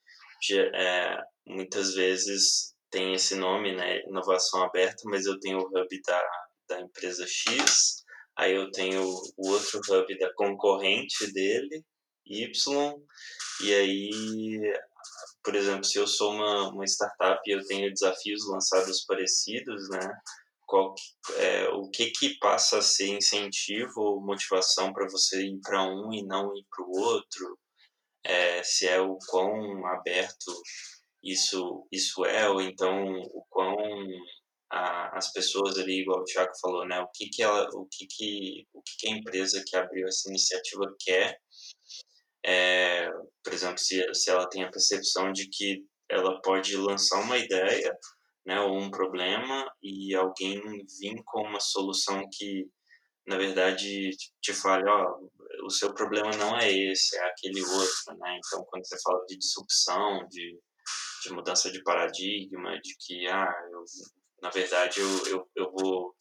é, 0.75 1.19
muitas 1.47 1.95
vezes 1.95 2.75
tem 2.91 3.15
esse 3.15 3.35
nome, 3.35 3.75
né, 3.75 4.01
inovação 4.03 4.63
aberta, 4.63 5.03
mas 5.07 5.27
eu 5.27 5.39
tenho 5.41 5.59
o 5.59 5.67
hub 5.67 6.03
da, 6.07 6.23
da 6.69 6.81
empresa 6.81 7.27
X, 7.27 8.05
aí 8.37 8.55
eu 8.55 8.71
tenho 8.71 9.03
o 9.03 9.49
outro 9.49 9.81
hub 9.89 10.19
da 10.19 10.33
concorrente 10.35 11.33
dele, 11.33 11.85
Y, 12.27 12.95
e 13.63 13.75
aí 13.75 14.11
por 15.47 15.55
exemplo, 15.55 15.85
se 15.85 15.97
eu 15.97 16.09
sou 16.09 16.33
uma, 16.33 16.71
uma 16.71 16.85
startup 16.85 17.41
e 17.47 17.53
eu 17.53 17.65
tenho 17.65 17.93
desafios 17.93 18.49
lançados 18.49 19.05
parecidos, 19.05 19.89
né? 19.91 20.01
Qual, 20.67 20.95
é, 21.37 21.69
o 21.71 21.89
que 21.91 22.11
que 22.11 22.39
passa 22.39 22.79
a 22.79 22.83
ser 22.83 23.09
incentivo 23.09 24.01
ou 24.01 24.21
motivação 24.21 24.93
para 24.93 25.09
você 25.09 25.43
ir 25.43 25.61
para 25.61 25.85
um 25.85 26.13
e 26.13 26.25
não 26.25 26.55
ir 26.57 26.67
para 26.71 26.85
o 26.85 26.91
outro? 26.91 27.59
É, 28.25 28.63
se 28.65 28.87
é 28.87 29.01
o 29.01 29.17
quão 29.29 29.87
aberto 29.87 30.53
isso 31.23 31.87
isso 31.93 32.25
é 32.25 32.49
ou 32.49 32.61
então 32.61 33.05
o 33.33 33.45
quão 33.49 33.77
a, 34.71 35.17
as 35.17 35.33
pessoas 35.33 35.79
ali, 35.79 36.01
igual 36.03 36.21
o 36.21 36.25
Thiago 36.25 36.53
falou, 36.61 36.87
né? 36.87 37.01
O 37.01 37.09
que 37.15 37.29
que 37.29 37.43
ela, 37.43 37.69
o 37.75 37.87
que 37.87 38.07
que 38.07 38.67
o 38.73 38.83
que, 38.83 38.97
que 38.99 39.09
a 39.09 39.17
empresa 39.17 39.63
que 39.67 39.77
abriu 39.77 40.07
essa 40.09 40.29
iniciativa 40.29 40.95
quer 41.01 41.39
é, 42.45 43.11
por 43.43 43.53
exemplo, 43.53 43.79
se, 43.79 44.03
se 44.15 44.31
ela 44.31 44.49
tem 44.49 44.63
a 44.63 44.71
percepção 44.71 45.33
de 45.33 45.49
que 45.49 45.85
ela 46.09 46.41
pode 46.43 46.77
lançar 46.77 47.21
uma 47.21 47.37
ideia 47.37 47.93
né, 48.47 48.61
ou 48.61 48.79
um 48.79 48.91
problema 48.91 49.69
e 49.83 50.15
alguém 50.15 50.61
vir 51.01 51.21
com 51.25 51.43
uma 51.43 51.59
solução 51.59 52.23
que, 52.33 52.71
na 53.27 53.37
verdade, 53.37 54.11
te 54.41 54.55
fale, 54.55 54.89
ó, 54.89 55.19
o 55.65 55.71
seu 55.71 55.93
problema 55.93 56.31
não 56.37 56.57
é 56.57 56.71
esse, 56.71 57.17
é 57.17 57.25
aquele 57.25 57.61
outro, 57.61 58.17
né? 58.19 58.39
Então, 58.39 58.65
quando 58.71 58.87
você 58.87 58.97
fala 59.03 59.25
de 59.27 59.37
disrupção, 59.37 60.27
de, 60.29 60.61
de 61.25 61.33
mudança 61.33 61.73
de 61.73 61.83
paradigma, 61.83 62.79
de 62.81 62.95
que, 63.01 63.27
ah, 63.27 63.53
eu, 63.73 63.85
na 64.41 64.51
verdade, 64.51 65.01
eu, 65.01 65.27
eu, 65.27 65.51
eu 65.57 65.73
vou, 65.73 66.15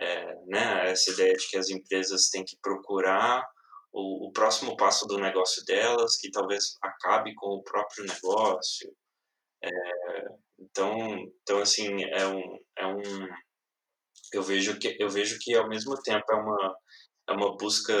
é, 0.00 0.34
né, 0.46 0.90
essa 0.90 1.12
ideia 1.12 1.34
de 1.34 1.48
que 1.48 1.56
as 1.56 1.70
empresas 1.70 2.28
têm 2.28 2.44
que 2.44 2.56
procurar 2.60 3.46
o, 3.92 4.28
o, 4.28 4.32
próximo 4.32 4.76
passo 4.76 5.06
do 5.06 5.18
negócio 5.18 5.64
delas, 5.64 6.16
que 6.16 6.30
talvez 6.30 6.76
acabe 6.82 7.34
com 7.36 7.50
o 7.50 7.62
próprio 7.62 8.04
negócio. 8.04 8.92
É, 9.62 9.70
então, 10.72 10.96
então 11.42 11.58
assim, 11.60 12.02
é 12.04 12.26
um, 12.26 12.58
é 12.78 12.86
um, 12.86 13.28
eu 14.32 14.42
vejo 14.42 14.78
que 14.78 14.96
eu 14.98 15.08
vejo 15.10 15.38
que 15.40 15.54
ao 15.54 15.68
mesmo 15.68 15.94
tempo 16.02 16.24
é 16.32 16.34
uma 16.34 16.76
é 17.28 17.32
uma 17.32 17.56
busca 17.56 17.94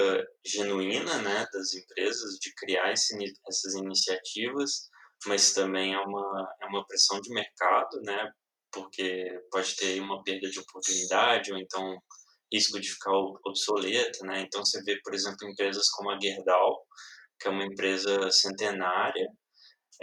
genuína, 0.44 1.18
né, 1.22 1.46
das 1.52 1.74
empresas 1.74 2.38
de 2.40 2.52
criar 2.56 2.92
esse, 2.92 3.14
essas 3.48 3.74
iniciativas, 3.74 4.88
mas 5.26 5.52
também 5.52 5.94
é 5.94 5.98
uma 6.00 6.54
é 6.62 6.66
uma 6.66 6.84
pressão 6.86 7.20
de 7.20 7.32
mercado, 7.32 8.00
né, 8.02 8.30
porque 8.72 9.24
pode 9.50 9.76
ter 9.76 10.00
uma 10.00 10.22
perda 10.24 10.50
de 10.50 10.58
oportunidade 10.58 11.52
ou 11.52 11.58
então 11.58 11.96
risco 12.52 12.80
de 12.80 12.88
ficar 12.90 13.12
obsoleta, 13.46 14.26
né? 14.26 14.42
Então 14.42 14.64
você 14.64 14.82
vê, 14.82 14.98
por 15.02 15.14
exemplo, 15.14 15.48
empresas 15.48 15.88
como 15.90 16.10
a 16.10 16.18
Gerdau, 16.20 16.84
que 17.40 17.48
é 17.48 17.50
uma 17.50 17.64
empresa 17.64 18.30
centenária, 18.30 19.26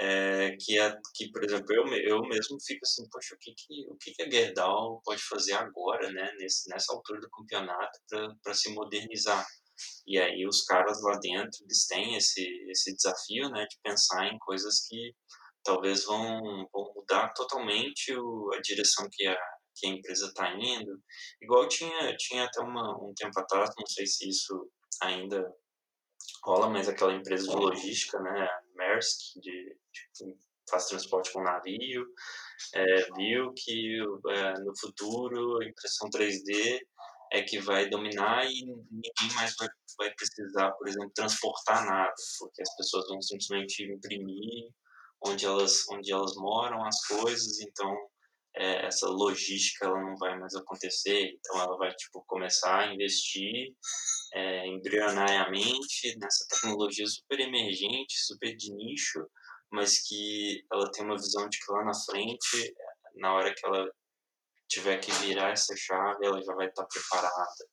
é, 0.01 0.55
que, 0.57 0.79
é, 0.79 0.95
que, 1.13 1.29
por 1.29 1.43
exemplo, 1.43 1.73
eu, 1.73 1.85
eu 1.87 2.21
mesmo 2.21 2.57
fico 2.65 2.79
assim, 2.83 3.03
poxa, 3.11 3.35
o 3.35 3.37
que, 3.37 3.53
que, 3.53 3.85
o 3.89 3.97
que, 3.97 4.11
que 4.13 4.23
a 4.23 4.29
Gerdau 4.29 5.01
pode 5.03 5.21
fazer 5.21 5.53
agora, 5.53 6.09
né, 6.09 6.31
nesse, 6.37 6.69
nessa 6.69 6.93
altura 6.93 7.19
do 7.19 7.29
campeonato, 7.29 7.99
para 8.41 8.53
se 8.53 8.73
modernizar? 8.73 9.45
E 10.07 10.17
aí 10.17 10.45
os 10.47 10.63
caras 10.63 11.01
lá 11.03 11.17
dentro, 11.19 11.63
eles 11.63 11.85
têm 11.85 12.15
esse, 12.15 12.47
esse 12.69 12.95
desafio, 12.95 13.49
né, 13.49 13.65
de 13.69 13.77
pensar 13.83 14.25
em 14.27 14.39
coisas 14.39 14.87
que 14.87 15.13
talvez 15.63 16.05
vão, 16.05 16.39
vão 16.71 16.93
mudar 16.95 17.33
totalmente 17.33 18.15
o, 18.15 18.51
a 18.53 18.61
direção 18.61 19.05
que 19.11 19.27
a, 19.27 19.37
que 19.75 19.87
a 19.87 19.89
empresa 19.89 20.27
está 20.27 20.53
indo. 20.53 20.91
Igual 21.41 21.67
tinha, 21.67 22.15
tinha 22.15 22.45
até 22.45 22.61
uma, 22.61 22.95
um 23.03 23.13
tempo 23.15 23.37
atrás, 23.37 23.69
não 23.77 23.85
sei 23.85 24.05
se 24.05 24.29
isso 24.29 24.69
ainda 25.01 25.43
rola, 26.43 26.69
mas 26.69 26.87
aquela 26.87 27.13
empresa 27.13 27.47
de 27.47 27.55
logística, 27.55 28.19
né, 28.19 28.47
Maersk, 28.75 29.39
de, 29.41 29.77
faz 30.69 30.85
transporte 30.85 31.31
com 31.33 31.41
navio, 31.41 32.05
é, 32.75 33.11
viu 33.15 33.53
que 33.55 33.99
é, 34.29 34.59
no 34.59 34.77
futuro 34.79 35.61
a 35.61 35.65
impressão 35.65 36.09
3D 36.09 36.79
é 37.31 37.43
que 37.43 37.59
vai 37.59 37.89
dominar 37.89 38.45
e 38.45 38.65
ninguém 38.65 39.35
mais 39.35 39.55
vai, 39.57 39.67
vai 39.97 40.13
precisar, 40.13 40.71
por 40.71 40.87
exemplo, 40.87 41.11
transportar 41.13 41.85
nada, 41.85 42.13
porque 42.39 42.61
as 42.61 42.75
pessoas 42.75 43.07
vão 43.07 43.21
simplesmente 43.21 43.83
imprimir 43.83 44.71
onde 45.25 45.45
elas, 45.45 45.83
onde 45.91 46.11
elas 46.11 46.35
moram 46.35 46.83
as 46.85 47.05
coisas, 47.05 47.59
então 47.59 47.95
é, 48.55 48.87
essa 48.87 49.07
logística 49.07 49.85
ela 49.85 50.01
não 50.01 50.15
vai 50.17 50.37
mais 50.39 50.55
acontecer, 50.55 51.33
então 51.33 51.61
ela 51.61 51.77
vai 51.77 51.93
tipo 51.95 52.23
começar 52.25 52.79
a 52.79 52.93
investir 52.93 53.73
é, 54.33 54.67
embrionariamente 54.67 56.17
nessa 56.17 56.45
tecnologia 56.49 57.05
super 57.05 57.39
emergente, 57.39 58.25
super 58.25 58.55
de 58.55 58.73
nicho, 58.73 59.19
mas 59.71 60.07
que 60.07 60.63
ela 60.71 60.91
tem 60.91 61.05
uma 61.05 61.17
visão 61.17 61.47
de 61.47 61.57
que 61.57 61.71
lá 61.71 61.83
na 61.83 61.93
frente, 61.93 62.73
na 63.15 63.33
hora 63.33 63.53
que 63.53 63.65
ela 63.65 63.89
tiver 64.67 64.97
que 64.97 65.11
virar 65.11 65.51
essa 65.51 65.75
chave, 65.75 66.25
ela 66.25 66.41
já 66.41 66.53
vai 66.53 66.67
estar 66.67 66.85
preparada. 66.85 67.65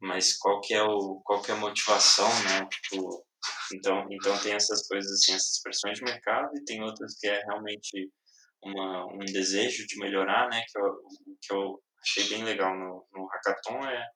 Mas 0.00 0.36
qual 0.36 0.60
que 0.60 0.74
é 0.74 0.82
o 0.82 1.20
qual 1.24 1.42
que 1.42 1.50
é 1.50 1.54
a 1.54 1.58
motivação, 1.58 2.28
né? 2.44 2.66
Tipo, 2.70 3.26
então, 3.74 4.06
então 4.10 4.38
tem 4.38 4.52
essas 4.54 4.86
coisas 4.86 5.10
assim, 5.10 5.34
essas 5.34 5.60
pressões 5.62 5.98
de 5.98 6.04
mercado 6.04 6.50
e 6.56 6.64
tem 6.64 6.82
outras 6.82 7.18
que 7.18 7.26
é 7.26 7.40
realmente 7.42 8.10
uma, 8.62 9.06
um 9.12 9.24
desejo 9.26 9.86
de 9.86 9.98
melhorar, 9.98 10.48
né? 10.48 10.62
Que 10.68 10.78
eu, 10.78 10.96
que 11.42 11.52
eu 11.52 11.82
achei 12.02 12.28
bem 12.28 12.44
legal 12.44 12.72
no, 12.76 13.06
no 13.12 13.26
hackathon 13.26 13.84
é, 13.88 14.06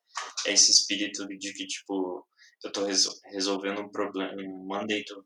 é 0.47 0.53
esse 0.53 0.71
espírito 0.71 1.27
de 1.27 1.53
que, 1.53 1.67
tipo, 1.67 2.25
eu 2.65 2.69
estou 2.69 2.87
resolvendo 3.33 3.81
um 3.81 3.91
problema, 3.91 4.33
um 4.35 4.67
Monday 4.67 5.05
to, 5.05 5.25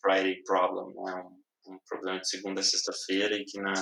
Friday 0.00 0.42
problem, 0.44 0.94
né? 0.94 1.14
Um, 1.14 1.74
um 1.74 1.78
problema 1.86 2.20
de 2.20 2.28
segunda 2.28 2.60
a 2.60 2.64
sexta-feira 2.64 3.36
e 3.36 3.44
que 3.44 3.60
na 3.60 3.74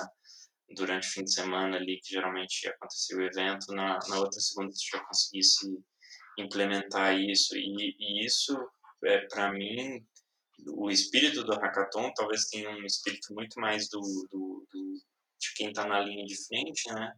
durante 0.75 1.07
o 1.07 1.11
fim 1.11 1.23
de 1.23 1.33
semana 1.33 1.77
ali, 1.77 2.01
que 2.01 2.15
geralmente 2.15 2.69
acontecia 2.69 3.17
o 3.17 3.23
evento, 3.23 3.73
na, 3.73 3.99
na 4.09 4.19
outra 4.19 4.41
segunda 4.41 4.73
você 4.73 4.97
já 4.97 5.05
conseguisse 5.05 5.79
implementar 6.39 7.17
isso. 7.19 7.57
E, 7.57 7.97
e 7.99 8.27
isso, 8.27 8.57
é, 9.05 9.27
para 9.29 9.53
mim, 9.53 10.05
o 10.69 10.91
espírito 10.91 11.45
do 11.45 11.55
hackathon 11.55 12.13
talvez 12.15 12.47
tenha 12.47 12.71
um 12.71 12.85
espírito 12.85 13.33
muito 13.35 13.61
mais 13.61 13.89
do, 13.89 14.01
do, 14.01 14.67
do 14.73 14.95
de 15.39 15.53
quem 15.55 15.69
está 15.69 15.87
na 15.87 16.01
linha 16.01 16.25
de 16.25 16.47
frente, 16.47 16.91
né? 16.93 17.13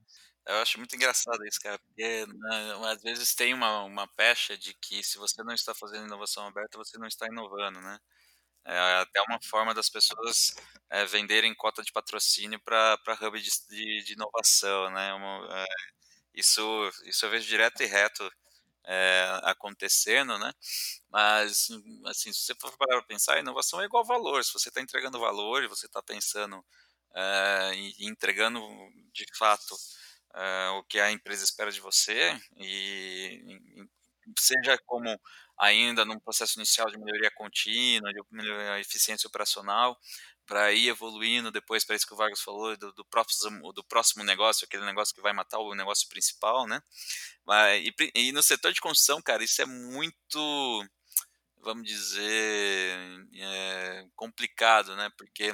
Eu 0.49 0.63
acho 0.63 0.79
muito 0.79 0.97
engraçado 0.97 1.45
isso, 1.47 1.61
cara, 1.61 1.79
porque 1.79 2.25
né, 2.27 2.91
às 2.91 3.03
vezes 3.03 3.35
tem 3.35 3.53
uma, 3.53 3.83
uma 3.85 4.09
pecha 4.09 4.57
de 4.57 4.73
que 4.75 5.03
se 5.03 5.19
você 5.19 5.43
não 5.45 5.53
está 5.53 5.75
fazendo 5.75 6.07
inovação 6.07 6.47
aberta, 6.47 6.79
você 6.79 6.97
não 6.97 7.07
está 7.07 7.27
inovando, 7.27 7.79
né? 7.83 7.99
É 8.65 8.79
até 9.01 9.21
uma 9.23 9.39
forma 9.43 9.75
das 9.75 9.91
pessoas 9.91 10.55
é, 10.91 11.05
venderem 11.07 11.55
cota 11.55 11.83
de 11.83 11.93
patrocínio 11.93 12.61
para 12.61 12.99
hub 13.23 13.41
de, 13.41 13.51
de, 13.69 14.05
de, 14.05 14.13
inovação, 14.15 14.91
né? 14.91 15.13
Uma, 15.15 15.49
é, 15.53 15.67
isso, 16.35 16.63
isso 17.05 17.27
eu 17.27 17.31
vejo 17.31 17.47
direto 17.47 17.83
e 17.83 17.87
reto 17.87 18.31
é, 18.85 19.41
acontecendo, 19.45 20.39
né? 20.39 20.53
Mas, 21.11 21.69
assim, 22.07 22.33
se 22.33 22.41
você 22.45 22.55
for 22.55 22.77
parar 22.79 22.99
para 23.01 23.07
pensar, 23.07 23.39
inovação 23.39 23.83
é 23.83 23.85
igual 23.85 24.05
valor. 24.05 24.45
Se 24.45 24.53
você 24.55 24.71
está 24.71 24.81
entregando 24.81 25.21
valor 25.21 25.69
você 25.69 25.87
está 25.87 26.03
pensando 26.03 26.65
é, 27.15 27.73
entregando 28.01 28.61
de 29.13 29.27
fato 29.37 29.77
é, 30.39 30.69
o 30.71 30.85
que 30.85 31.01
a 31.01 31.11
empresa 31.11 31.45
espera 31.45 31.73
de 31.73 31.81
você, 31.81 32.39
e, 32.57 33.43
e 33.77 33.89
seja 34.39 34.79
como 34.87 35.21
ainda 35.59 36.05
num 36.05 36.21
processo 36.21 36.59
inicial 36.59 36.89
de 36.89 36.99
melhoria 36.99 37.31
contínua, 37.33 38.13
de 38.13 38.21
melhoria 38.31 38.79
eficiência 38.79 39.27
operacional, 39.27 39.99
para 40.47 40.73
ir 40.73 40.89
evoluindo 40.89 41.51
depois 41.51 41.85
para 41.85 41.97
isso 41.97 42.07
que 42.07 42.15
o 42.15 42.17
Vargas 42.17 42.41
falou 42.41 42.77
do, 42.77 42.93
do, 42.93 43.05
próximo, 43.05 43.73
do 43.73 43.85
próximo 43.85 44.25
negócio, 44.25 44.65
aquele 44.65 44.87
negócio 44.87 45.15
que 45.15 45.21
vai 45.21 45.33
matar 45.33 45.59
o 45.59 45.75
negócio 45.75 46.09
principal, 46.09 46.67
né? 46.67 46.81
E, 47.81 47.93
e 48.15 48.33
no 48.33 48.43
setor 48.43 48.73
de 48.73 48.81
construção, 48.81 49.21
cara, 49.21 49.45
isso 49.45 49.61
é 49.61 49.67
muito, 49.67 50.87
vamos 51.61 51.85
dizer, 51.85 52.97
é, 53.35 54.07
complicado, 54.15 54.97
né? 54.97 55.11
Porque 55.19 55.53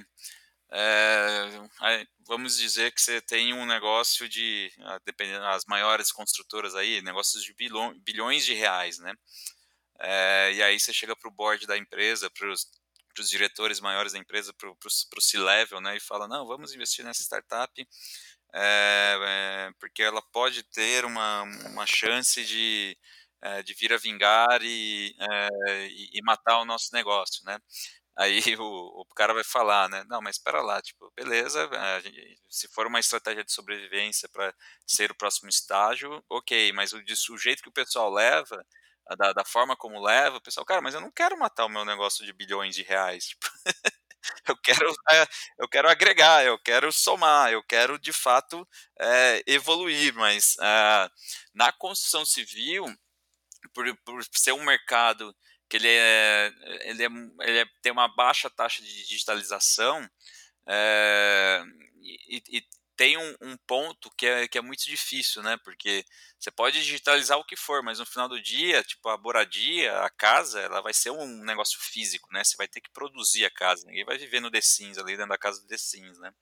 é, 0.71 2.07
vamos 2.27 2.57
dizer 2.57 2.93
que 2.93 3.01
você 3.01 3.21
tem 3.21 3.53
um 3.55 3.67
negócio 3.67 4.29
de, 4.29 4.73
dependendo 5.05 5.41
das 5.41 5.65
maiores 5.67 6.11
construtoras 6.11 6.75
aí, 6.75 7.03
negócios 7.03 7.43
de 7.43 7.55
bilhões 8.05 8.45
de 8.45 8.55
reais, 8.55 8.99
né? 8.99 9.15
É, 10.01 10.53
e 10.55 10.63
aí 10.63 10.79
você 10.79 10.93
chega 10.93 11.15
para 11.15 11.29
o 11.29 11.33
board 11.33 11.67
da 11.67 11.77
empresa, 11.77 12.29
para 12.31 12.49
os 12.51 13.31
diretores 13.31 13.81
maiores 13.81 14.13
da 14.13 14.19
empresa, 14.19 14.53
para 14.53 14.69
o 14.71 15.21
C-level, 15.21 15.81
né, 15.81 15.97
e 15.97 16.01
fala, 16.01 16.27
não, 16.27 16.47
vamos 16.47 16.75
investir 16.75 17.05
nessa 17.05 17.23
startup 17.23 17.87
é, 18.55 19.19
é, 19.21 19.73
porque 19.81 20.03
ela 20.03 20.23
pode 20.33 20.63
ter 20.63 21.05
uma, 21.05 21.43
uma 21.43 21.87
chance 21.87 22.45
de, 22.45 22.97
é, 23.43 23.63
de 23.65 23.75
vir 23.75 23.93
a 23.93 23.97
vingar 23.97 24.63
e, 24.63 25.15
e, 25.91 26.19
e, 26.19 26.23
matar 26.23 26.61
o 26.61 26.65
nosso 26.65 26.91
negócio, 26.93 27.45
né? 27.45 27.59
Aí 28.17 28.41
o, 28.61 29.03
o 29.03 29.05
cara 29.15 29.35
vai 29.35 29.45
falar, 29.45 29.89
né? 29.89 30.05
Não, 30.09 30.21
mas 30.21 30.37
espera 30.37 30.61
lá, 30.61 30.81
tipo, 30.81 31.11
beleza, 31.17 31.69
gente, 32.03 32.41
se 32.49 32.69
for 32.69 32.87
uma 32.87 33.01
estratégia 33.01 33.45
de 33.45 33.53
sobrevivência 33.53 34.29
para 34.29 34.55
ser 34.87 35.11
o 35.11 35.17
próximo 35.17 35.49
estágio, 35.49 36.23
ok, 36.29 36.73
mas 36.73 36.93
o, 36.93 36.99
o 36.99 37.39
jeito 37.39 37.63
que 37.63 37.69
o 37.69 37.73
pessoal 37.73 38.13
leva, 38.13 38.65
da, 39.19 39.33
da, 39.33 39.45
forma 39.45 39.77
como 39.77 40.03
leva, 40.03 40.37
o 40.37 40.41
pessoal, 40.41 40.65
cara, 40.65 40.81
mas 40.81 40.95
eu 40.95 41.01
não 41.01 41.11
quero 41.11 41.39
matar 41.39 41.67
o 41.67 41.69
meu 41.69 41.85
negócio 41.85 42.25
de 42.25 42.33
bilhões 42.33 42.75
de 42.75 42.83
reais, 42.83 43.27
tipo, 43.29 43.47
eu 44.49 44.57
quero, 44.57 44.91
é, 45.11 45.27
eu 45.59 45.69
quero 45.69 45.89
agregar, 45.89 46.45
eu 46.45 46.59
quero 46.59 46.91
somar, 46.93 47.53
eu 47.53 47.63
quero 47.63 47.99
de 47.99 48.13
fato 48.13 48.67
é, 48.99 49.43
evoluir, 49.47 50.15
mas 50.15 50.57
é, 50.61 51.11
na 51.53 51.73
construção 51.73 52.25
civil, 52.25 52.87
por, 53.73 53.85
por 54.05 54.25
ser 54.33 54.53
um 54.53 54.65
mercado 54.65 55.35
que 55.75 55.79
ele, 55.79 55.89
é, 55.89 56.53
ele, 56.83 57.03
é, 57.03 57.09
ele 57.41 57.59
é, 57.59 57.67
tem 57.83 57.91
uma 57.91 58.07
baixa 58.07 58.49
taxa 58.49 58.81
de 58.81 59.07
digitalização 59.09 60.09
é, 60.69 61.65
e, 62.01 62.41
e, 62.49 62.65
tem 62.97 63.17
um, 63.17 63.37
um, 63.41 63.57
ponto 63.67 64.09
que 64.17 64.25
é, 64.25 64.47
que 64.47 64.57
é 64.57 64.61
muito 64.61 64.85
difícil, 64.85 65.43
né? 65.43 65.57
Porque 65.65 66.05
você 66.39 66.49
pode 66.49 66.81
digitalizar 66.81 67.37
o 67.39 67.45
que 67.45 67.57
for, 67.57 67.83
mas 67.83 67.99
no 67.99 68.07
final 68.07 68.29
do 68.29 68.41
dia, 68.41 68.85
tipo, 68.85 69.09
a 69.09 69.19
moradia, 69.19 69.99
a 69.99 70.11
casa, 70.11 70.61
ela 70.61 70.81
vai 70.81 70.95
ser 70.95 71.11
um 71.11 71.45
negócio 71.45 71.77
físico, 71.81 72.33
né? 72.33 72.45
Você 72.45 72.57
vai 72.57 72.69
ter 72.69 72.81
que 72.81 72.91
produzir 72.93 73.45
a 73.45 73.51
casa. 73.51 73.85
Ninguém 73.85 74.05
vai 74.05 74.17
viver 74.17 74.39
no 74.39 74.53
The 74.53 74.61
Sims, 74.61 74.97
ali 74.97 75.17
dentro 75.17 75.31
da 75.31 75.39
casa 75.39 75.61
do 75.61 75.67
The 75.67 75.77
Sims, 75.77 76.21
né? 76.21 76.33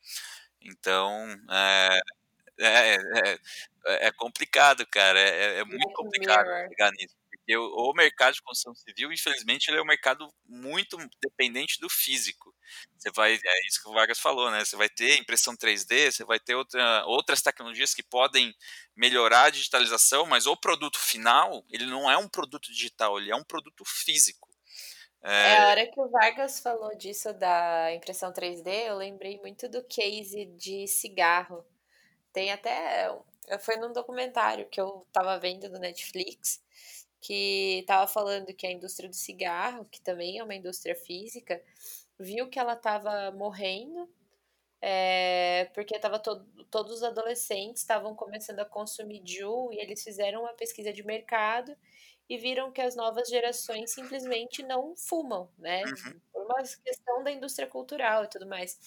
Então, 0.61 1.27
é, 1.51 2.01
é, 2.59 2.95
é, 3.87 4.09
é 4.09 4.13
complicado, 4.13 4.87
cara. 4.89 5.19
É, 5.19 5.61
é 5.61 5.65
muito 5.65 5.91
complicado 5.95 6.69
pegar 6.69 6.91
nisso. 6.91 7.22
Porque 7.43 7.57
o, 7.57 7.91
o 7.91 7.93
mercado 7.93 8.35
de 8.35 8.43
construção 8.43 8.75
civil, 8.75 9.13
infelizmente, 9.13 9.69
ele 9.69 9.79
é 9.79 9.83
um 9.83 9.87
mercado 9.87 10.33
muito 10.47 10.97
dependente 11.21 11.81
do 11.81 11.89
físico. 11.91 12.55
Você 12.97 13.11
vai, 13.11 13.35
é 13.35 13.67
isso 13.67 13.83
que 13.83 13.89
o 13.89 13.93
Vargas 13.93 14.21
falou, 14.21 14.49
né? 14.51 14.65
Você 14.65 14.77
vai 14.77 14.89
ter 14.89 15.19
impressão 15.19 15.57
3D, 15.57 16.13
você 16.13 16.25
vai 16.25 16.39
ter 16.39 16.55
outra, 16.55 17.05
outras 17.07 17.43
tecnologias 17.43 17.95
que 17.95 18.03
podem 18.03 18.55
melhorar 18.95 19.45
a 19.45 19.51
digitalização, 19.51 20.25
mas 20.25 20.47
o 20.47 20.57
produto 20.57 20.99
final, 20.99 21.65
ele 21.69 21.87
não 21.87 22.09
é 22.09 22.17
um 22.17 22.29
produto 22.29 22.71
digital, 22.73 23.19
ele 23.19 23.33
é 23.33 23.37
um 23.37 23.45
produto 23.45 23.85
físico. 23.85 24.49
É... 25.21 25.55
é, 25.55 25.59
a 25.59 25.69
hora 25.69 25.87
que 25.87 26.01
o 26.01 26.09
Vargas 26.09 26.61
falou 26.61 26.97
disso 26.97 27.33
da 27.33 27.93
impressão 27.93 28.33
3D, 28.33 28.87
eu 28.87 28.97
lembrei 28.97 29.39
muito 29.41 29.69
do 29.69 29.83
case 29.85 30.47
de 30.47 30.87
cigarro. 30.87 31.65
Tem 32.33 32.53
até. 32.53 33.13
Foi 33.61 33.77
num 33.77 33.93
documentário 33.93 34.69
que 34.69 34.81
eu 34.81 35.07
tava 35.13 35.39
vendo 35.39 35.69
no 35.69 35.79
Netflix, 35.79 36.63
que 37.23 37.79
estava 37.81 38.07
falando 38.09 38.53
que 38.53 38.67
a 38.67 38.73
indústria 38.73 39.09
do 39.09 39.15
cigarro, 39.15 39.87
que 39.87 40.01
também 40.01 40.39
é 40.39 40.45
uma 40.45 40.55
indústria 40.55 40.95
física, 40.97 41.63
viu 42.19 42.49
que 42.51 42.59
ela 42.59 42.75
estava 42.75 43.31
morrendo, 43.31 44.13
é, 44.81 45.71
porque 45.73 45.99
tava 46.01 46.19
to 46.19 46.45
todos 46.71 46.97
os 46.97 47.03
adolescentes 47.05 47.83
estavam 47.83 48.17
começando 48.17 48.59
a 48.61 48.65
consumir 48.65 49.23
Ju 49.25 49.71
e 49.73 49.79
eles 49.79 50.03
fizeram 50.03 50.41
uma 50.41 50.55
pesquisa 50.55 50.93
de 50.93 51.05
mercado 51.05 51.77
e 52.29 52.37
viram 52.37 52.73
que 52.73 52.81
as 52.81 52.97
novas 52.97 53.29
gerações 53.29 53.93
simplesmente 53.93 54.63
não 54.65 54.97
fumam, 54.97 55.49
né? 55.59 55.85
Uhum. 55.85 56.21
Por 56.33 56.43
uma 56.45 56.63
questão 56.85 57.23
da 57.23 57.31
indústria 57.31 57.69
cultural 57.69 58.25
e 58.25 58.29
tudo 58.29 58.47
mais. 58.47 58.79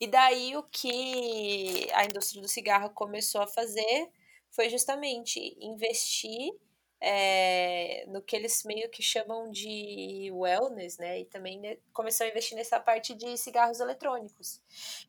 E 0.00 0.06
daí 0.06 0.56
o 0.56 0.62
que 0.62 1.88
a 1.92 2.04
indústria 2.06 2.40
do 2.40 2.48
cigarro 2.48 2.90
começou 2.90 3.42
a 3.42 3.46
fazer 3.46 4.10
foi 4.50 4.70
justamente 4.70 5.38
investir 5.60 6.54
é, 7.00 8.04
no 8.08 8.20
que 8.20 8.36
eles 8.36 8.62
meio 8.64 8.90
que 8.90 9.02
chamam 9.02 9.50
de 9.50 10.30
wellness, 10.32 10.98
né? 10.98 11.20
E 11.20 11.24
também 11.24 11.58
né, 11.58 11.78
começou 11.92 12.26
a 12.26 12.28
investir 12.28 12.56
nessa 12.56 12.78
parte 12.78 13.14
de 13.14 13.38
cigarros 13.38 13.80
eletrônicos. 13.80 14.60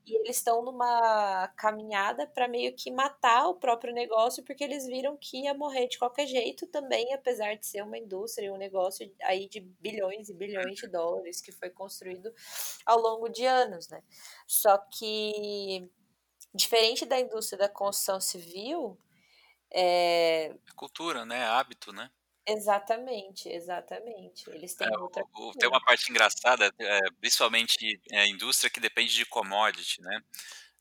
E 0.05 0.15
eles 0.15 0.37
estão 0.37 0.63
numa 0.63 1.49
caminhada 1.57 2.25
para 2.27 2.47
meio 2.47 2.73
que 2.73 2.89
matar 2.89 3.47
o 3.49 3.55
próprio 3.55 3.93
negócio, 3.93 4.43
porque 4.43 4.63
eles 4.63 4.85
viram 4.85 5.17
que 5.17 5.43
ia 5.43 5.53
morrer 5.53 5.87
de 5.87 5.99
qualquer 5.99 6.27
jeito 6.27 6.65
também, 6.67 7.13
apesar 7.13 7.55
de 7.55 7.65
ser 7.65 7.83
uma 7.83 7.97
indústria, 7.97 8.53
um 8.53 8.57
negócio 8.57 9.11
aí 9.23 9.49
de 9.49 9.59
bilhões 9.59 10.29
e 10.29 10.33
bilhões 10.33 10.77
de 10.77 10.87
dólares 10.87 11.41
que 11.41 11.51
foi 11.51 11.69
construído 11.69 12.33
ao 12.85 12.99
longo 12.99 13.27
de 13.27 13.45
anos, 13.45 13.89
né? 13.89 14.01
Só 14.47 14.77
que 14.77 15.89
diferente 16.53 17.05
da 17.05 17.19
indústria 17.19 17.59
da 17.59 17.69
construção 17.69 18.19
civil, 18.19 18.97
é... 19.73 20.53
Cultura, 20.75 21.25
né? 21.25 21.45
Hábito, 21.45 21.91
né? 21.91 22.09
Exatamente, 22.47 23.47
exatamente. 23.49 24.49
Eles 24.49 24.73
têm 24.73 24.87
é, 24.87 24.97
outra. 24.97 25.23
O, 25.35 25.51
tem 25.53 25.69
uma 25.69 25.83
parte 25.83 26.09
engraçada, 26.09 26.71
é, 26.79 26.99
principalmente 27.19 28.01
a 28.11 28.27
indústria 28.27 28.69
que 28.69 28.79
depende 28.79 29.13
de 29.13 29.25
commodity, 29.25 30.01
né? 30.01 30.21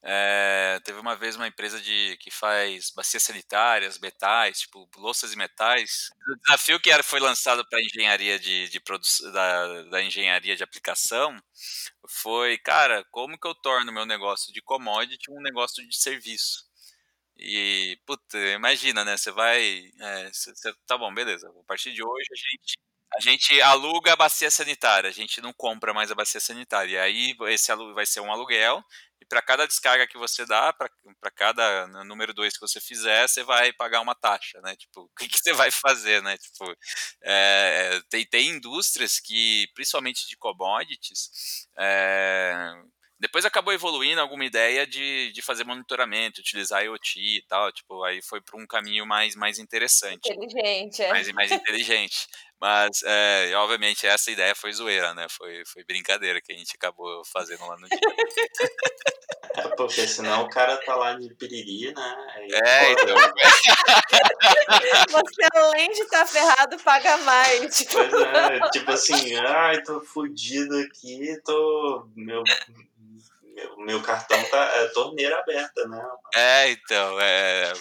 É, 0.03 0.81
teve 0.83 0.99
uma 0.99 1.15
vez 1.15 1.37
uma 1.37 1.47
empresa 1.47 1.79
de, 1.79 2.17
que 2.21 2.31
faz 2.31 2.91
bacias 2.91 3.23
sanitárias, 3.23 3.99
metais, 3.99 4.61
tipo 4.61 4.89
louças 4.97 5.35
e 5.35 5.37
metais. 5.37 6.09
O 6.33 6.41
desafio 6.43 6.81
que 6.81 6.91
era, 6.91 7.03
foi 7.03 7.21
lançado 7.21 7.63
para 7.69 7.79
a 7.79 7.83
engenharia 7.83 8.39
de, 8.39 8.71
de 8.71 8.81
produção 8.81 9.31
da, 9.31 9.83
da 9.85 10.03
engenharia 10.03 10.57
de 10.57 10.65
aplicação 10.65 11.37
foi, 12.09 12.57
cara, 12.57 13.05
como 13.11 13.39
que 13.39 13.47
eu 13.47 13.55
torno 13.55 13.93
meu 13.93 14.07
negócio 14.07 14.53
de 14.53 14.63
commodity 14.63 15.31
um 15.31 15.43
negócio 15.43 15.87
de 15.87 15.95
serviço? 15.95 16.70
E, 17.41 17.99
puta, 18.07 18.39
imagina, 18.39 19.05
né? 19.05 19.17
Você 19.17 19.31
vai. 19.33 19.91
É, 19.99 20.31
cê, 20.33 20.55
cê, 20.55 20.73
tá 20.87 20.99
bom, 20.99 21.13
beleza. 21.13 21.49
A 21.49 21.65
partir 21.67 21.93
de 21.93 22.03
hoje 22.03 22.27
a 22.33 22.37
gente, 22.37 22.79
a 23.17 23.21
gente 23.21 23.63
aluga 23.63 24.13
a 24.13 24.17
bacia 24.17 24.51
sanitária, 24.51 25.09
a 25.09 25.13
gente 25.13 25.41
não 25.41 25.53
compra 25.53 25.95
mais 25.95 26.11
a 26.11 26.15
bacia 26.15 26.41
sanitária. 26.41 26.93
E 26.93 26.99
aí 26.99 27.37
esse 27.49 27.75
vai 27.95 28.07
ser 28.07 28.21
um 28.21 28.31
aluguel, 28.31 28.85
e 29.21 29.25
para 29.27 29.43
cada 29.43 29.67
descarga 29.67 30.07
que 30.07 30.17
você 30.19 30.47
dá, 30.47 30.73
para 30.73 31.31
cada 31.35 31.87
número 32.05 32.33
2 32.33 32.55
que 32.55 32.61
você 32.61 32.81
fizer, 32.81 33.29
você 33.29 33.43
vai 33.43 33.73
pagar 33.73 34.01
uma 34.01 34.15
taxa, 34.15 34.61
né? 34.63 34.75
Tipo, 34.77 35.03
o 35.11 35.11
que, 35.19 35.29
que 35.29 35.39
você 35.39 35.53
vai 35.53 35.71
fazer, 35.71 36.23
né? 36.23 36.37
Tipo, 36.39 36.75
é, 37.23 38.01
tem, 38.09 38.27
tem 38.27 38.49
indústrias 38.51 39.21
que, 39.21 39.67
principalmente 39.75 40.27
de 40.29 40.37
commodities, 40.37 41.67
é, 41.79 42.55
depois 43.21 43.45
acabou 43.45 43.73
evoluindo 43.73 44.19
alguma 44.19 44.47
ideia 44.47 44.87
de, 44.87 45.31
de 45.33 45.43
fazer 45.43 45.63
monitoramento, 45.63 46.41
utilizar 46.41 46.83
IoT 46.83 47.21
e 47.21 47.43
tal, 47.47 47.71
tipo, 47.71 48.03
aí 48.03 48.23
foi 48.23 48.41
para 48.41 48.59
um 48.59 48.67
caminho 48.67 49.05
mais, 49.07 49.37
mais 49.37 49.59
interessante. 49.59 50.33
Inteligente, 50.33 51.03
é. 51.03 51.11
Mais, 51.11 51.31
mais 51.33 51.53
inteligente. 51.53 52.27
Mas, 52.59 53.03
é, 53.05 53.53
obviamente, 53.57 54.07
essa 54.07 54.31
ideia 54.31 54.55
foi 54.55 54.73
zoeira, 54.73 55.15
né? 55.15 55.27
Foi, 55.31 55.63
foi 55.67 55.85
brincadeira 55.85 56.41
que 56.41 56.53
a 56.53 56.57
gente 56.57 56.77
acabou 56.77 57.23
fazendo 57.25 57.67
lá 57.67 57.77
no 57.79 57.89
dia. 57.89 57.99
É, 59.57 59.69
porque 59.77 60.07
senão 60.07 60.45
o 60.45 60.49
cara 60.49 60.77
tá 60.79 60.95
lá 60.95 61.15
de 61.15 61.35
piriri, 61.35 61.95
né? 61.95 62.17
Aí, 62.35 62.49
é, 62.53 62.93
então. 62.93 63.17
Você, 65.09 65.49
além 65.55 65.91
de 65.91 66.03
estar 66.03 66.21
tá 66.21 66.27
ferrado, 66.27 66.79
paga 66.81 67.17
mais. 67.19 67.79
Tipo. 67.79 67.93
Pois 67.95 68.13
é, 68.13 68.61
tipo 68.71 68.91
assim, 68.91 69.37
ai, 69.37 69.83
tô 69.83 70.01
fudido 70.03 70.77
aqui, 70.79 71.41
tô. 71.43 72.07
Meu, 72.15 72.43
o 73.77 73.81
meu 73.81 74.03
cartão 74.03 74.43
tá 74.51 74.65
é, 74.77 74.89
torneira 74.89 75.39
aberta, 75.39 75.87
né? 75.89 76.11
É, 76.35 76.71
então, 76.71 77.21
é, 77.21 77.73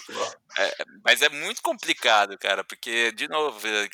é, 0.58 0.76
Mas 1.04 1.22
é 1.22 1.28
muito 1.28 1.62
complicado, 1.62 2.38
cara, 2.38 2.64
porque, 2.64 3.12
de 3.12 3.28
novo, 3.28 3.60
é, 3.66 3.88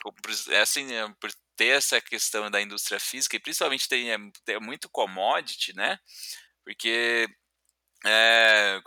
é 0.50 0.60
assim, 0.60 0.92
é, 0.94 1.08
por 1.20 1.30
ter 1.56 1.68
essa 1.68 2.00
questão 2.00 2.50
da 2.50 2.60
indústria 2.60 3.00
física, 3.00 3.36
e 3.36 3.40
principalmente 3.40 3.88
tem, 3.88 4.10
é, 4.12 4.58
muito 4.60 4.88
commodity, 4.88 5.74
né? 5.74 5.98
Porque 6.64 7.28
é, 8.04 8.80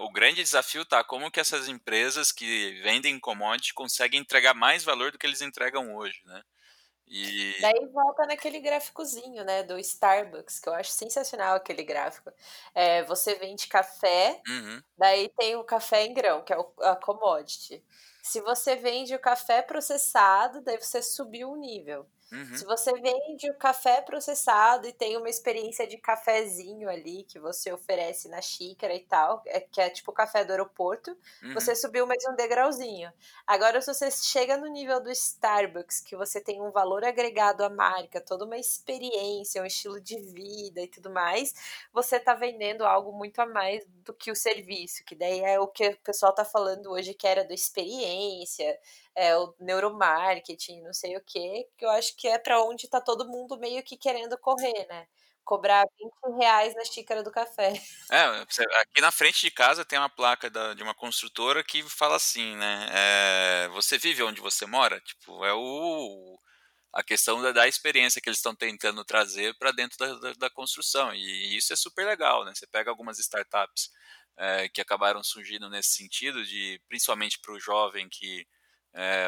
o 0.00 0.10
grande 0.10 0.42
desafio 0.42 0.84
tá 0.84 1.02
como 1.04 1.30
que 1.30 1.40
essas 1.40 1.68
empresas 1.68 2.32
que 2.32 2.80
vendem 2.82 3.18
commodity 3.20 3.72
conseguem 3.72 4.20
entregar 4.20 4.54
mais 4.54 4.84
valor 4.84 5.12
do 5.12 5.18
que 5.18 5.26
eles 5.26 5.40
entregam 5.40 5.94
hoje, 5.94 6.20
né? 6.24 6.42
E... 7.08 7.60
Daí 7.60 7.86
volta 7.92 8.26
naquele 8.26 8.58
gráficozinho, 8.60 9.44
né, 9.44 9.62
do 9.62 9.78
Starbucks, 9.78 10.58
que 10.58 10.68
eu 10.68 10.74
acho 10.74 10.90
sensacional 10.90 11.56
aquele 11.56 11.84
gráfico. 11.84 12.32
É, 12.74 13.04
você 13.04 13.34
vende 13.36 13.68
café, 13.68 14.40
uhum. 14.48 14.82
daí 14.98 15.28
tem 15.36 15.56
o 15.56 15.64
café 15.64 16.04
em 16.04 16.12
grão, 16.12 16.42
que 16.42 16.52
é 16.52 16.58
o, 16.58 16.72
a 16.80 16.96
commodity. 16.96 17.82
Se 18.22 18.40
você 18.40 18.74
vende 18.74 19.14
o 19.14 19.20
café 19.20 19.62
processado, 19.62 20.60
daí 20.60 20.78
você 20.78 21.00
subiu 21.00 21.50
o 21.50 21.56
nível. 21.56 22.06
Uhum. 22.32 22.56
Se 22.56 22.64
você 22.64 22.92
vende 22.94 23.48
o 23.50 23.54
café 23.54 24.00
processado 24.00 24.88
e 24.88 24.92
tem 24.92 25.16
uma 25.16 25.28
experiência 25.28 25.86
de 25.86 25.96
cafezinho 25.96 26.88
ali 26.88 27.22
que 27.22 27.38
você 27.38 27.72
oferece 27.72 28.28
na 28.28 28.42
xícara 28.42 28.94
e 28.94 29.00
tal, 29.00 29.42
é, 29.46 29.60
que 29.60 29.80
é 29.80 29.88
tipo 29.88 30.10
o 30.10 30.14
café 30.14 30.44
do 30.44 30.50
aeroporto, 30.50 31.16
uhum. 31.42 31.54
você 31.54 31.74
subiu 31.74 32.04
mais 32.04 32.24
um 32.28 32.34
degrauzinho. 32.34 33.12
Agora, 33.46 33.80
se 33.80 33.94
você 33.94 34.10
chega 34.10 34.56
no 34.56 34.66
nível 34.66 35.00
do 35.00 35.10
Starbucks, 35.10 36.00
que 36.00 36.16
você 36.16 36.40
tem 36.40 36.60
um 36.60 36.72
valor 36.72 37.04
agregado 37.04 37.62
à 37.62 37.70
marca, 37.70 38.20
toda 38.20 38.44
uma 38.44 38.58
experiência, 38.58 39.62
um 39.62 39.66
estilo 39.66 40.00
de 40.00 40.18
vida 40.18 40.80
e 40.80 40.88
tudo 40.88 41.10
mais, 41.10 41.54
você 41.92 42.18
tá 42.18 42.34
vendendo 42.34 42.84
algo 42.84 43.12
muito 43.12 43.38
a 43.40 43.46
mais 43.46 43.84
do 44.04 44.12
que 44.12 44.32
o 44.32 44.36
serviço, 44.36 45.04
que 45.04 45.14
daí 45.14 45.40
é 45.40 45.60
o 45.60 45.68
que 45.68 45.88
o 45.88 45.98
pessoal 45.98 46.34
tá 46.34 46.44
falando 46.44 46.90
hoje 46.90 47.14
que 47.14 47.26
era 47.26 47.44
do 47.44 47.54
experiência, 47.54 48.78
é, 49.16 49.34
o 49.36 49.54
neuromarketing, 49.58 50.82
não 50.82 50.92
sei 50.92 51.16
o 51.16 51.24
que, 51.24 51.66
que 51.76 51.84
eu 51.84 51.90
acho 51.90 52.14
que 52.16 52.28
é 52.28 52.38
para 52.38 52.62
onde 52.62 52.84
está 52.84 53.00
todo 53.00 53.26
mundo 53.26 53.58
meio 53.58 53.82
que 53.82 53.96
querendo 53.96 54.36
correr, 54.36 54.86
né? 54.88 55.08
Cobrar 55.42 55.86
20 55.98 56.38
reais 56.38 56.74
na 56.74 56.84
xícara 56.84 57.22
do 57.22 57.30
café. 57.30 57.72
É, 58.10 58.24
aqui 58.82 59.00
na 59.00 59.10
frente 59.10 59.40
de 59.40 59.50
casa 59.50 59.84
tem 59.84 59.98
uma 59.98 60.10
placa 60.10 60.50
da, 60.50 60.74
de 60.74 60.82
uma 60.82 60.94
construtora 60.94 61.64
que 61.64 61.82
fala 61.84 62.16
assim, 62.16 62.56
né? 62.56 62.88
É, 62.92 63.68
você 63.68 63.96
vive 63.96 64.22
onde 64.22 64.40
você 64.40 64.66
mora? 64.66 65.00
Tipo, 65.00 65.44
é 65.44 65.54
o, 65.54 66.38
a 66.92 67.02
questão 67.02 67.40
da, 67.40 67.52
da 67.52 67.66
experiência 67.66 68.20
que 68.20 68.28
eles 68.28 68.38
estão 68.38 68.54
tentando 68.54 69.04
trazer 69.04 69.56
para 69.56 69.72
dentro 69.72 69.96
da, 69.98 70.14
da, 70.14 70.32
da, 70.32 70.50
construção. 70.50 71.14
E 71.14 71.56
isso 71.56 71.72
é 71.72 71.76
super 71.76 72.04
legal, 72.04 72.44
né? 72.44 72.52
Você 72.54 72.66
pega 72.66 72.90
algumas 72.90 73.18
startups 73.18 73.90
é, 74.36 74.68
que 74.68 74.80
acabaram 74.80 75.22
surgindo 75.22 75.70
nesse 75.70 75.90
sentido, 75.90 76.44
de 76.44 76.80
principalmente 76.88 77.38
para 77.38 77.54
o 77.54 77.60
jovem 77.60 78.08
que 78.10 78.46
é, 78.96 79.26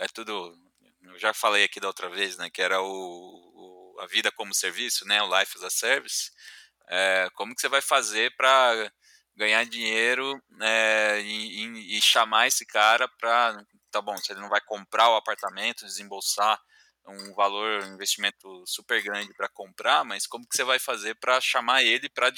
é 0.00 0.06
tudo. 0.08 0.54
Eu 1.02 1.18
já 1.18 1.32
falei 1.32 1.64
aqui 1.64 1.80
da 1.80 1.88
outra 1.88 2.08
vez, 2.10 2.36
né? 2.36 2.50
Que 2.50 2.62
era 2.62 2.80
o, 2.82 2.86
o 2.86 4.00
a 4.00 4.06
vida 4.06 4.30
como 4.32 4.54
serviço, 4.54 5.06
né? 5.06 5.22
O 5.22 5.38
life 5.38 5.56
as 5.56 5.64
a 5.64 5.70
service. 5.70 6.30
É, 6.88 7.28
como 7.34 7.54
que 7.54 7.60
você 7.60 7.68
vai 7.68 7.80
fazer 7.80 8.34
para 8.36 8.92
ganhar 9.36 9.64
dinheiro 9.66 10.40
é, 10.62 11.20
e, 11.22 11.96
e, 11.96 12.00
chamar 12.00 12.46
esse 12.46 12.64
cara 12.64 13.08
para 13.18 13.62
tá 13.90 14.00
bom 14.00 14.16
se 14.16 14.32
ele 14.32 14.40
não 14.40 14.48
vai 14.48 14.60
comprar 14.62 15.10
o 15.10 15.16
apartamento 15.16 15.84
desembolsar 15.84 16.58
um 17.06 17.34
valor 17.34 17.84
um 17.84 17.94
investimento 17.94 18.64
super 18.66 19.02
grande 19.02 19.34
para 19.34 19.48
comprar 19.48 20.04
mas 20.04 20.26
como 20.26 20.46
que 20.48 20.56
você 20.56 20.64
vai 20.64 20.78
fazer 20.78 21.14
para 21.16 21.40
chamar 21.40 21.82
ele 21.82 22.08
para 22.08 22.32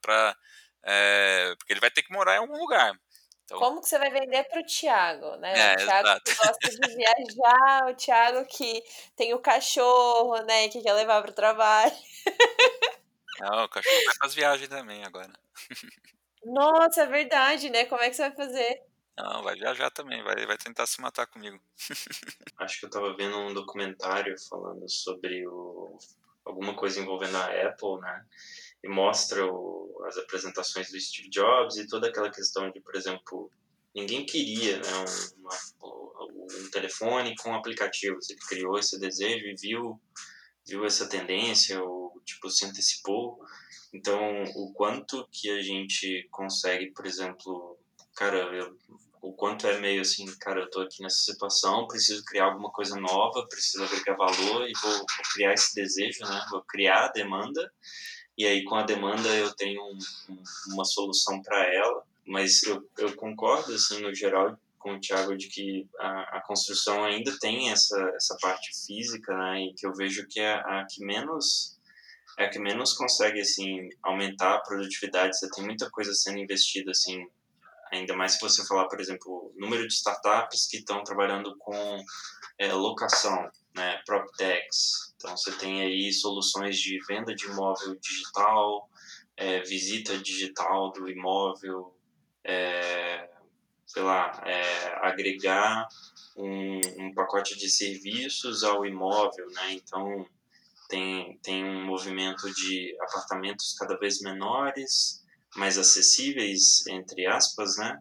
para 0.00 0.36
é, 0.84 1.54
porque 1.58 1.72
ele 1.72 1.80
vai 1.80 1.90
ter 1.90 2.02
que 2.02 2.12
morar 2.12 2.36
em 2.36 2.38
algum 2.38 2.58
lugar 2.58 2.98
então... 3.48 3.58
Como 3.58 3.80
que 3.80 3.88
você 3.88 3.98
vai 3.98 4.10
vender 4.10 4.44
para 4.44 4.60
o 4.60 4.66
Thiago, 4.66 5.36
né? 5.36 5.52
É, 5.58 5.72
o 5.72 5.76
Thiago 5.76 6.08
exato. 6.08 6.24
que 6.24 6.36
gosta 6.36 6.68
de 6.68 6.96
viajar, 6.96 7.88
o 7.88 7.94
Thiago 7.94 8.44
que 8.44 8.84
tem 9.16 9.32
o 9.32 9.38
cachorro, 9.38 10.36
né? 10.42 10.68
Que 10.68 10.82
quer 10.82 10.92
levar 10.92 11.22
para 11.22 11.30
o 11.30 11.34
trabalho. 11.34 11.96
Não, 13.40 13.64
o 13.64 13.68
cachorro 13.70 14.04
vai 14.04 14.14
para 14.18 14.26
as 14.26 14.34
viagens 14.34 14.68
também 14.68 15.02
agora. 15.02 15.32
Nossa, 16.44 17.04
é 17.04 17.06
verdade, 17.06 17.70
né? 17.70 17.86
Como 17.86 18.02
é 18.02 18.10
que 18.10 18.16
você 18.16 18.28
vai 18.28 18.36
fazer? 18.36 18.82
Não, 19.16 19.42
vai 19.42 19.56
viajar 19.56 19.90
também, 19.90 20.22
vai, 20.22 20.46
vai 20.46 20.58
tentar 20.58 20.86
se 20.86 21.00
matar 21.00 21.26
comigo. 21.26 21.58
Acho 22.58 22.80
que 22.80 22.86
eu 22.86 22.90
tava 22.90 23.16
vendo 23.16 23.38
um 23.38 23.54
documentário 23.54 24.36
falando 24.46 24.86
sobre 24.90 25.48
o, 25.48 25.96
alguma 26.44 26.76
coisa 26.76 27.00
envolvendo 27.00 27.36
a 27.36 27.46
Apple, 27.46 27.98
né? 28.00 28.26
E 28.82 28.88
mostra 28.88 29.46
o, 29.46 30.02
as 30.06 30.16
apresentações 30.16 30.90
do 30.90 31.00
Steve 31.00 31.28
Jobs 31.28 31.76
e 31.76 31.86
toda 31.86 32.08
aquela 32.08 32.30
questão 32.30 32.70
de, 32.70 32.80
por 32.80 32.94
exemplo, 32.94 33.50
ninguém 33.94 34.24
queria 34.24 34.78
né, 34.78 35.04
um, 35.82 36.46
um 36.64 36.70
telefone 36.70 37.34
com 37.36 37.54
aplicativos. 37.54 38.30
Ele 38.30 38.40
criou 38.40 38.78
esse 38.78 38.98
desejo 38.98 39.46
e 39.46 39.54
viu, 39.56 40.00
viu 40.66 40.84
essa 40.84 41.08
tendência, 41.08 41.82
ou 41.82 42.20
tipo, 42.24 42.50
se 42.50 42.64
antecipou. 42.64 43.38
Então, 43.92 44.44
o 44.54 44.72
quanto 44.72 45.26
que 45.32 45.50
a 45.50 45.62
gente 45.62 46.28
consegue, 46.30 46.92
por 46.92 47.06
exemplo, 47.06 47.78
cara, 48.14 48.38
eu, 48.54 48.76
o 49.20 49.32
quanto 49.32 49.66
é 49.66 49.80
meio 49.80 50.02
assim, 50.02 50.26
cara, 50.38 50.60
eu 50.60 50.70
tô 50.70 50.80
aqui 50.80 51.02
nessa 51.02 51.18
situação, 51.18 51.88
preciso 51.88 52.24
criar 52.24 52.46
alguma 52.46 52.70
coisa 52.70 52.96
nova, 53.00 53.46
preciso 53.48 53.82
agregar 53.82 54.14
valor 54.14 54.68
e 54.68 54.72
vou, 54.80 54.92
vou 54.92 55.06
criar 55.32 55.54
esse 55.54 55.74
desejo, 55.74 56.20
né? 56.24 56.46
Vou 56.50 56.62
criar 56.62 57.06
a 57.06 57.12
demanda 57.12 57.72
e 58.38 58.46
aí 58.46 58.64
com 58.64 58.76
a 58.76 58.84
demanda 58.84 59.28
eu 59.28 59.52
tenho 59.54 59.82
um, 59.82 59.98
um, 60.30 60.42
uma 60.74 60.84
solução 60.84 61.42
para 61.42 61.74
ela, 61.74 62.02
mas 62.24 62.62
eu, 62.62 62.88
eu 62.98 63.16
concordo, 63.16 63.74
assim, 63.74 64.00
no 64.00 64.14
geral, 64.14 64.56
com 64.78 64.94
o 64.94 65.00
Thiago 65.00 65.36
de 65.36 65.48
que 65.48 65.88
a, 65.98 66.38
a, 66.38 66.40
construção 66.42 67.04
ainda 67.04 67.36
tem 67.40 67.70
essa, 67.70 67.98
essa 68.14 68.36
parte 68.40 68.70
física, 68.86 69.36
né, 69.36 69.62
e 69.62 69.74
que 69.74 69.84
eu 69.84 69.92
vejo 69.92 70.26
que 70.28 70.38
é 70.38 70.52
a 70.52 70.86
que 70.88 71.04
menos 71.04 71.76
é 72.38 72.44
a 72.44 72.48
que 72.48 72.60
menos 72.60 72.92
consegue 72.92 73.40
assim 73.40 73.88
aumentar 74.00 74.54
a 74.54 74.60
produtividade. 74.60 75.36
Você 75.36 75.50
tem 75.50 75.64
muita 75.64 75.90
coisa 75.90 76.14
sendo 76.14 76.38
investida 76.38 76.92
assim, 76.92 77.26
ainda 77.90 78.14
mais 78.14 78.34
se 78.34 78.40
você 78.40 78.64
falar, 78.64 78.86
por 78.86 79.00
exemplo, 79.00 79.52
número 79.56 79.88
de 79.88 79.92
startups 79.92 80.68
que 80.68 80.76
estão 80.76 81.02
trabalhando 81.02 81.56
com 81.58 82.04
é, 82.56 82.72
locação, 82.72 83.50
né, 83.74 84.00
PropTechs. 84.06 85.07
Então 85.18 85.36
você 85.36 85.50
tem 85.52 85.82
aí 85.82 86.12
soluções 86.12 86.78
de 86.78 86.96
venda 87.04 87.34
de 87.34 87.46
imóvel 87.46 87.96
digital, 87.96 88.88
é, 89.36 89.60
visita 89.62 90.16
digital 90.16 90.92
do 90.92 91.10
imóvel, 91.10 91.92
é, 92.44 93.28
sei 93.84 94.02
lá, 94.02 94.40
é, 94.46 94.94
agregar 95.08 95.88
um, 96.36 96.80
um, 96.98 97.14
pacote 97.14 97.58
de 97.58 97.68
serviços 97.68 98.62
ao 98.62 98.86
imóvel, 98.86 99.50
né? 99.50 99.72
Então 99.72 100.24
tem, 100.88 101.36
tem 101.42 101.64
um 101.64 101.84
movimento 101.84 102.48
de 102.54 102.96
apartamentos 103.00 103.74
cada 103.76 103.98
vez 103.98 104.20
menores, 104.20 105.24
mais 105.56 105.78
acessíveis, 105.78 106.86
entre 106.86 107.26
aspas, 107.26 107.76
né? 107.76 107.98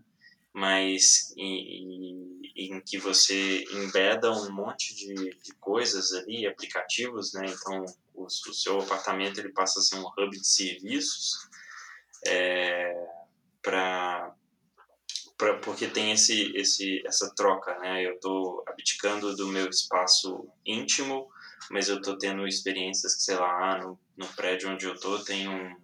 Mas 0.53 1.33
e, 1.35 2.36
em 2.57 2.81
que 2.81 2.97
você 2.97 3.63
embeda 3.71 4.31
um 4.31 4.51
monte 4.51 4.95
de, 4.95 5.13
de 5.13 5.53
coisas 5.59 6.11
ali, 6.13 6.47
aplicativos, 6.47 7.33
né? 7.33 7.45
Então, 7.47 7.85
o, 8.15 8.25
o, 8.25 8.29
seu 8.29 8.79
apartamento 8.79 9.39
ele 9.39 9.53
passa 9.53 9.79
a 9.79 9.83
ser 9.83 9.97
um 9.97 10.07
hub 10.07 10.31
de 10.31 10.47
serviços 10.47 11.47
é, 12.25 12.93
para 13.61 14.33
porque 15.61 15.85
tem 15.85 16.11
esse, 16.11 16.51
esse, 16.57 17.03
essa 17.05 17.31
troca, 17.35 17.77
né? 17.77 18.03
Eu 18.03 18.15
estou 18.15 18.63
abdicando 18.65 19.35
do 19.35 19.47
meu 19.47 19.69
espaço 19.69 20.49
íntimo, 20.65 21.29
mas 21.69 21.89
eu 21.89 21.97
estou 21.97 22.17
tendo 22.17 22.47
experiências 22.47 23.13
que, 23.13 23.21
sei 23.21 23.35
lá, 23.35 23.77
no, 23.77 23.99
no 24.17 24.27
prédio 24.29 24.71
onde 24.71 24.87
eu 24.87 24.95
estou 24.95 25.23
tem 25.23 25.47
um, 25.47 25.75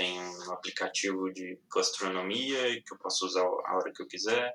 tem 0.00 0.18
um 0.18 0.52
aplicativo 0.52 1.30
de 1.30 1.60
gastronomia 1.70 2.82
que 2.82 2.94
eu 2.94 2.96
posso 2.96 3.26
usar 3.26 3.42
a 3.42 3.76
hora 3.76 3.92
que 3.94 4.00
eu 4.02 4.06
quiser, 4.06 4.50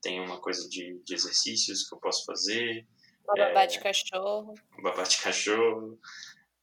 tem 0.00 0.20
uma 0.20 0.40
coisa 0.40 0.68
de, 0.68 1.02
de 1.04 1.14
exercícios 1.14 1.88
que 1.88 1.96
eu 1.96 1.98
posso 1.98 2.24
fazer. 2.24 2.86
Babá 3.26 3.64
é, 3.64 3.66
de 3.66 3.80
cachorro. 3.80 4.54
Babá 4.80 5.02
de 5.02 5.18
cachorro. 5.18 5.98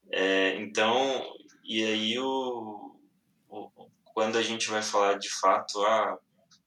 É, 0.10 0.56
então, 0.62 1.30
e 1.62 1.84
aí 1.84 2.20
o, 2.20 2.98
o, 3.50 3.70
quando 4.14 4.38
a 4.38 4.42
gente 4.42 4.70
vai 4.70 4.82
falar 4.82 5.20
de 5.20 5.30
fato, 5.30 5.84
ah, 5.84 6.18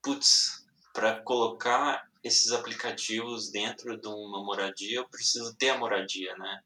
putz, 0.02 0.66
para 0.92 1.22
colocar 1.22 2.06
esses 2.22 2.52
aplicativos 2.52 3.50
dentro 3.50 3.98
de 3.98 4.06
uma 4.06 4.44
moradia, 4.44 4.98
eu 4.98 5.08
preciso 5.08 5.56
ter 5.56 5.70
a 5.70 5.78
moradia, 5.78 6.36
né? 6.36 6.60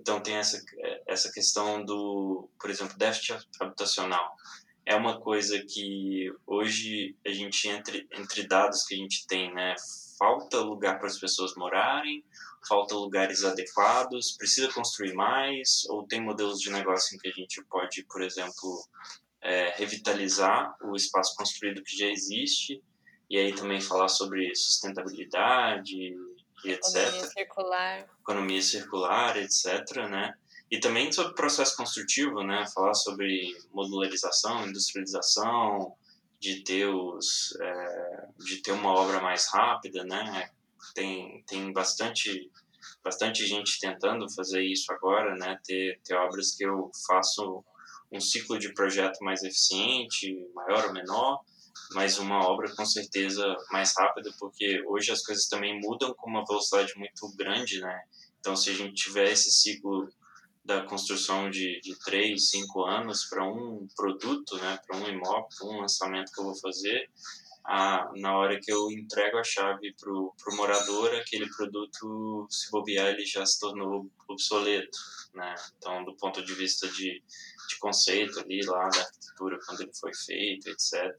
Então 0.00 0.20
tem 0.20 0.36
essa, 0.36 0.62
essa 1.06 1.30
questão 1.32 1.84
do, 1.84 2.48
por 2.58 2.70
exemplo, 2.70 2.96
déficit 2.96 3.36
habitacional. 3.60 4.32
É 4.86 4.94
uma 4.94 5.20
coisa 5.20 5.60
que 5.60 6.32
hoje 6.46 7.16
a 7.26 7.30
gente, 7.30 7.68
entre, 7.68 8.08
entre 8.12 8.46
dados 8.46 8.84
que 8.84 8.94
a 8.94 8.98
gente 8.98 9.26
tem, 9.26 9.52
né, 9.52 9.74
falta 10.18 10.60
lugar 10.60 10.98
para 10.98 11.08
as 11.08 11.18
pessoas 11.18 11.54
morarem, 11.56 12.24
falta 12.66 12.94
lugares 12.94 13.44
adequados, 13.44 14.36
precisa 14.36 14.72
construir 14.72 15.14
mais, 15.14 15.84
ou 15.90 16.06
tem 16.06 16.20
modelos 16.20 16.60
de 16.60 16.70
negócio 16.70 17.14
em 17.14 17.18
que 17.18 17.28
a 17.28 17.32
gente 17.32 17.62
pode, 17.64 18.04
por 18.04 18.22
exemplo, 18.22 18.82
é, 19.42 19.70
revitalizar 19.76 20.74
o 20.82 20.96
espaço 20.96 21.36
construído 21.36 21.82
que 21.82 21.96
já 21.96 22.06
existe, 22.06 22.82
e 23.28 23.36
aí 23.36 23.54
também 23.54 23.80
falar 23.80 24.08
sobre 24.08 24.54
sustentabilidade, 24.54 26.16
e 26.64 26.72
etc. 26.72 26.96
Economia 26.96 27.26
circular. 27.26 28.08
Economia 28.20 28.62
circular, 28.62 29.36
etc. 29.36 29.96
Né? 30.08 30.34
E 30.70 30.78
também 30.78 31.10
sobre 31.10 31.34
processo 31.34 31.76
construtivo, 31.76 32.42
né? 32.42 32.66
Falar 32.74 32.94
sobre 32.94 33.56
modularização, 33.72 34.66
industrialização, 34.66 35.94
de 36.38 36.60
ter 36.62 36.86
os, 36.86 37.56
é, 37.60 38.28
de 38.38 38.62
ter 38.62 38.72
uma 38.72 38.92
obra 38.92 39.20
mais 39.20 39.48
rápida, 39.52 40.04
né? 40.04 40.50
Tem 40.94 41.42
tem 41.46 41.72
bastante 41.72 42.50
bastante 43.02 43.46
gente 43.46 43.80
tentando 43.80 44.30
fazer 44.30 44.62
isso 44.62 44.92
agora, 44.92 45.34
né? 45.36 45.58
Ter 45.64 46.00
ter 46.04 46.14
obras 46.14 46.54
que 46.54 46.64
eu 46.64 46.90
faço 47.06 47.64
um 48.12 48.20
ciclo 48.20 48.58
de 48.58 48.72
projeto 48.72 49.18
mais 49.22 49.42
eficiente, 49.42 50.48
maior 50.54 50.86
ou 50.86 50.92
menor, 50.92 51.40
mas 51.92 52.18
uma 52.18 52.46
obra 52.46 52.74
com 52.74 52.84
certeza 52.84 53.56
mais 53.70 53.92
rápida, 53.96 54.30
porque 54.38 54.82
hoje 54.86 55.12
as 55.12 55.22
coisas 55.22 55.46
também 55.48 55.80
mudam 55.80 56.14
com 56.14 56.30
uma 56.30 56.44
velocidade 56.44 56.92
muito 56.96 57.34
grande, 57.36 57.80
né? 57.80 58.02
Então, 58.40 58.54
se 58.56 58.70
a 58.70 58.74
gente 58.74 58.94
tiver 58.94 59.30
esse 59.30 59.50
ciclo 59.50 60.08
da 60.64 60.82
construção 60.82 61.50
de, 61.50 61.80
de 61.80 61.98
três, 62.00 62.50
cinco 62.50 62.84
anos 62.84 63.24
para 63.24 63.42
um 63.44 63.88
produto, 63.96 64.56
né, 64.58 64.78
para 64.86 64.98
um 64.98 65.08
imóvel, 65.08 65.48
para 65.56 65.66
um 65.66 65.80
lançamento 65.80 66.30
que 66.30 66.40
eu 66.40 66.44
vou 66.44 66.54
fazer, 66.56 67.08
a, 67.64 68.10
na 68.16 68.36
hora 68.36 68.58
que 68.58 68.72
eu 68.72 68.90
entrego 68.90 69.36
a 69.36 69.44
chave 69.44 69.94
para 70.00 70.10
o 70.10 70.56
morador, 70.56 71.14
aquele 71.14 71.48
produto, 71.50 72.46
se 72.50 72.70
bobear, 72.70 73.08
ele 73.08 73.26
já 73.26 73.44
se 73.44 73.60
tornou 73.60 74.10
obsoleto. 74.26 74.98
Né? 75.34 75.54
Então, 75.76 76.02
do 76.04 76.16
ponto 76.16 76.42
de 76.42 76.54
vista 76.54 76.88
de, 76.88 77.22
de 77.68 77.78
conceito 77.78 78.40
ali, 78.40 78.64
lá 78.64 78.88
da 78.88 79.00
arquitetura, 79.00 79.58
quando 79.66 79.82
ele 79.82 79.92
foi 79.94 80.14
feito, 80.14 80.68
etc. 80.70 81.14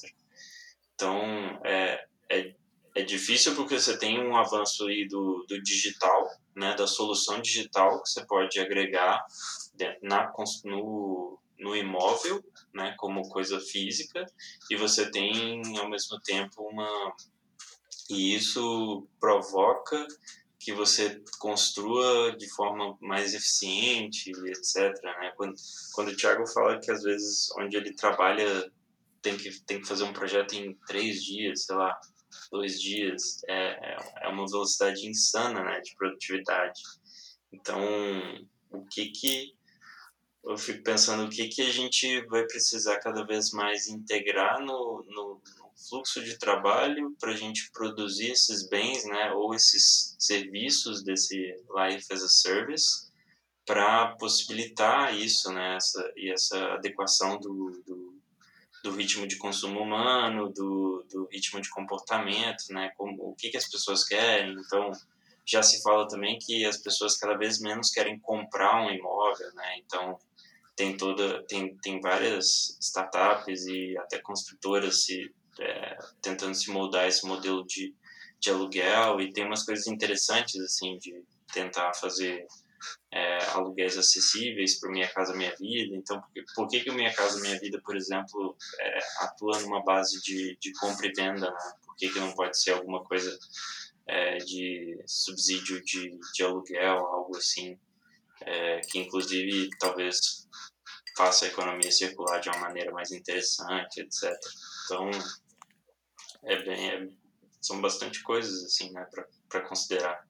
Então, 1.00 1.62
é, 1.64 2.06
é, 2.30 2.54
é 2.94 3.02
difícil 3.04 3.56
porque 3.56 3.80
você 3.80 3.98
tem 3.98 4.20
um 4.20 4.36
avanço 4.36 4.86
aí 4.86 5.08
do, 5.08 5.46
do 5.48 5.64
digital, 5.64 6.28
né, 6.54 6.76
da 6.76 6.86
solução 6.86 7.42
digital 7.42 8.04
que 8.04 8.10
você 8.10 8.26
pode 8.26 8.60
agregar 8.60 9.26
na, 10.04 10.30
no, 10.66 11.40
no 11.58 11.74
imóvel, 11.74 12.44
né, 12.74 12.94
como 12.98 13.30
coisa 13.30 13.62
física, 13.62 14.26
e 14.70 14.76
você 14.76 15.10
tem 15.10 15.62
ao 15.78 15.90
mesmo 15.90 16.20
tempo 16.20 16.64
uma 16.64 17.16
e 18.10 18.36
isso 18.36 19.08
provoca 19.22 20.06
que 20.60 20.74
você 20.74 21.22
construa 21.38 22.36
de 22.36 22.50
forma 22.50 22.98
mais 23.00 23.34
eficiente, 23.34 24.32
etc. 24.32 25.02
Né? 25.02 25.32
Quando, 25.38 25.54
quando 25.94 26.10
o 26.10 26.18
Thiago 26.18 26.46
fala 26.46 26.78
que 26.82 26.92
às 26.92 27.04
vezes 27.04 27.50
onde 27.58 27.78
ele 27.78 27.94
trabalha 27.94 28.70
tem 29.22 29.38
que, 29.38 29.52
tem 29.66 29.82
que 29.82 29.88
fazer 29.88 30.04
um 30.04 30.14
projeto 30.14 30.54
em 30.54 30.78
três 30.88 31.24
dias, 31.24 31.66
sei 31.66 31.76
lá, 31.76 32.00
dois 32.52 32.80
dias, 32.80 33.42
é, 33.48 33.94
é, 33.94 33.98
é 34.24 34.28
uma 34.28 34.46
velocidade 34.48 35.08
insana 35.08 35.64
né, 35.64 35.80
de 35.82 35.96
produtividade. 35.96 36.82
Então, 37.52 37.82
o 38.70 38.86
que 38.86 39.10
que 39.10 39.54
eu 40.44 40.58
fico 40.58 40.84
pensando 40.84 41.26
o 41.26 41.30
que 41.30 41.48
que 41.48 41.62
a 41.62 41.72
gente 41.72 42.26
vai 42.28 42.46
precisar 42.46 43.00
cada 43.00 43.26
vez 43.26 43.52
mais 43.52 43.88
integrar 43.88 44.60
no, 44.60 45.04
no, 45.08 45.42
no 45.58 45.72
fluxo 45.90 46.24
de 46.24 46.38
trabalho 46.38 47.16
para 47.20 47.32
a 47.32 47.36
gente 47.36 47.70
produzir 47.72 48.32
esses 48.32 48.68
bens, 48.68 49.06
né, 49.06 49.32
ou 49.34 49.54
esses 49.54 50.16
serviços 50.18 51.04
desse 51.04 51.36
Life 51.36 52.12
as 52.12 52.24
a 52.24 52.30
Service 52.30 53.10
para 53.66 54.16
possibilitar 54.16 55.16
isso, 55.16 55.52
né, 55.52 55.76
essa, 55.76 56.14
e 56.16 56.32
essa 56.32 56.74
adequação 56.74 57.38
do, 57.40 57.84
do 57.86 58.19
do 58.84 58.92
ritmo 58.92 59.28
de 59.28 59.38
consumo 59.38 59.82
humano, 59.82 60.52
do, 60.54 61.06
do 61.12 61.28
ritmo 61.32 61.62
de 61.62 61.70
comportamento, 61.70 62.66
né? 62.72 62.92
Como, 62.98 63.32
o 63.32 63.36
que, 63.36 63.50
que 63.50 63.58
as 63.58 63.70
pessoas 63.70 64.04
querem. 64.06 64.54
Então, 64.54 64.92
já 65.46 65.64
se 65.64 65.82
fala 65.82 66.08
também 66.08 66.38
que 66.38 66.66
as 66.66 66.78
pessoas 66.78 67.18
cada 67.18 67.38
vez 67.38 67.60
menos 67.60 67.90
querem 67.90 68.20
comprar 68.20 68.82
um 68.86 68.92
imóvel, 68.92 69.54
né? 69.54 69.78
Então, 69.80 70.18
tem 70.76 70.96
toda 70.96 71.44
tem, 71.44 71.76
tem 71.78 72.00
várias 72.00 72.78
startups 72.80 73.66
e 73.66 73.98
até 73.98 74.20
construtoras 74.20 75.04
se 75.04 75.30
é, 75.60 75.98
tentando 76.22 76.56
se 76.56 76.72
moldar 76.72 77.06
esse 77.06 77.26
modelo 77.28 77.66
de, 77.68 77.94
de 78.40 78.50
aluguel 78.50 79.20
e 79.20 79.34
tem 79.34 79.46
umas 79.46 79.66
coisas 79.66 79.88
interessantes 79.88 80.58
assim 80.62 80.98
de 80.98 81.22
tentar 81.52 81.94
fazer 81.96 82.48
é, 83.12 83.38
aluguéis 83.52 83.98
acessíveis 83.98 84.80
para 84.80 84.92
Minha 84.92 85.08
Casa 85.08 85.36
Minha 85.36 85.56
Vida. 85.56 85.96
Então, 85.96 86.22
por 86.56 86.68
que, 86.68 86.82
que 86.82 86.90
o 86.90 86.94
Minha 86.94 87.14
Casa 87.14 87.40
Minha 87.42 87.60
Vida, 87.60 87.82
por 87.84 87.96
exemplo, 87.96 88.56
é, 88.80 89.00
atua 89.22 89.60
numa 89.62 89.84
base 89.84 90.22
de, 90.22 90.58
de 90.60 90.72
compra 90.74 91.08
e 91.08 91.14
venda? 91.14 91.50
Né? 91.50 91.58
Por 91.86 91.96
que, 91.96 92.10
que 92.10 92.20
não 92.20 92.32
pode 92.34 92.62
ser 92.62 92.72
alguma 92.72 93.04
coisa 93.04 93.38
é, 94.08 94.38
de 94.38 95.02
subsídio 95.08 95.84
de, 95.84 96.18
de 96.34 96.44
aluguel, 96.44 96.98
algo 96.98 97.38
assim, 97.38 97.80
é, 98.42 98.80
que 98.82 99.00
inclusive 99.00 99.70
talvez 99.80 100.48
faça 101.16 101.46
a 101.46 101.48
economia 101.50 101.92
circular 101.92 102.40
de 102.40 102.50
uma 102.50 102.60
maneira 102.60 102.92
mais 102.92 103.12
interessante, 103.12 104.02
etc. 104.02 104.32
Então, 104.86 105.12
é 106.44 106.64
bem, 106.64 106.90
é, 106.90 107.10
são 107.62 107.82
bastante 107.82 108.24
coisas 108.24 108.64
assim, 108.64 108.92
né, 108.92 109.06
para 109.50 109.62
considerar. 109.68 110.28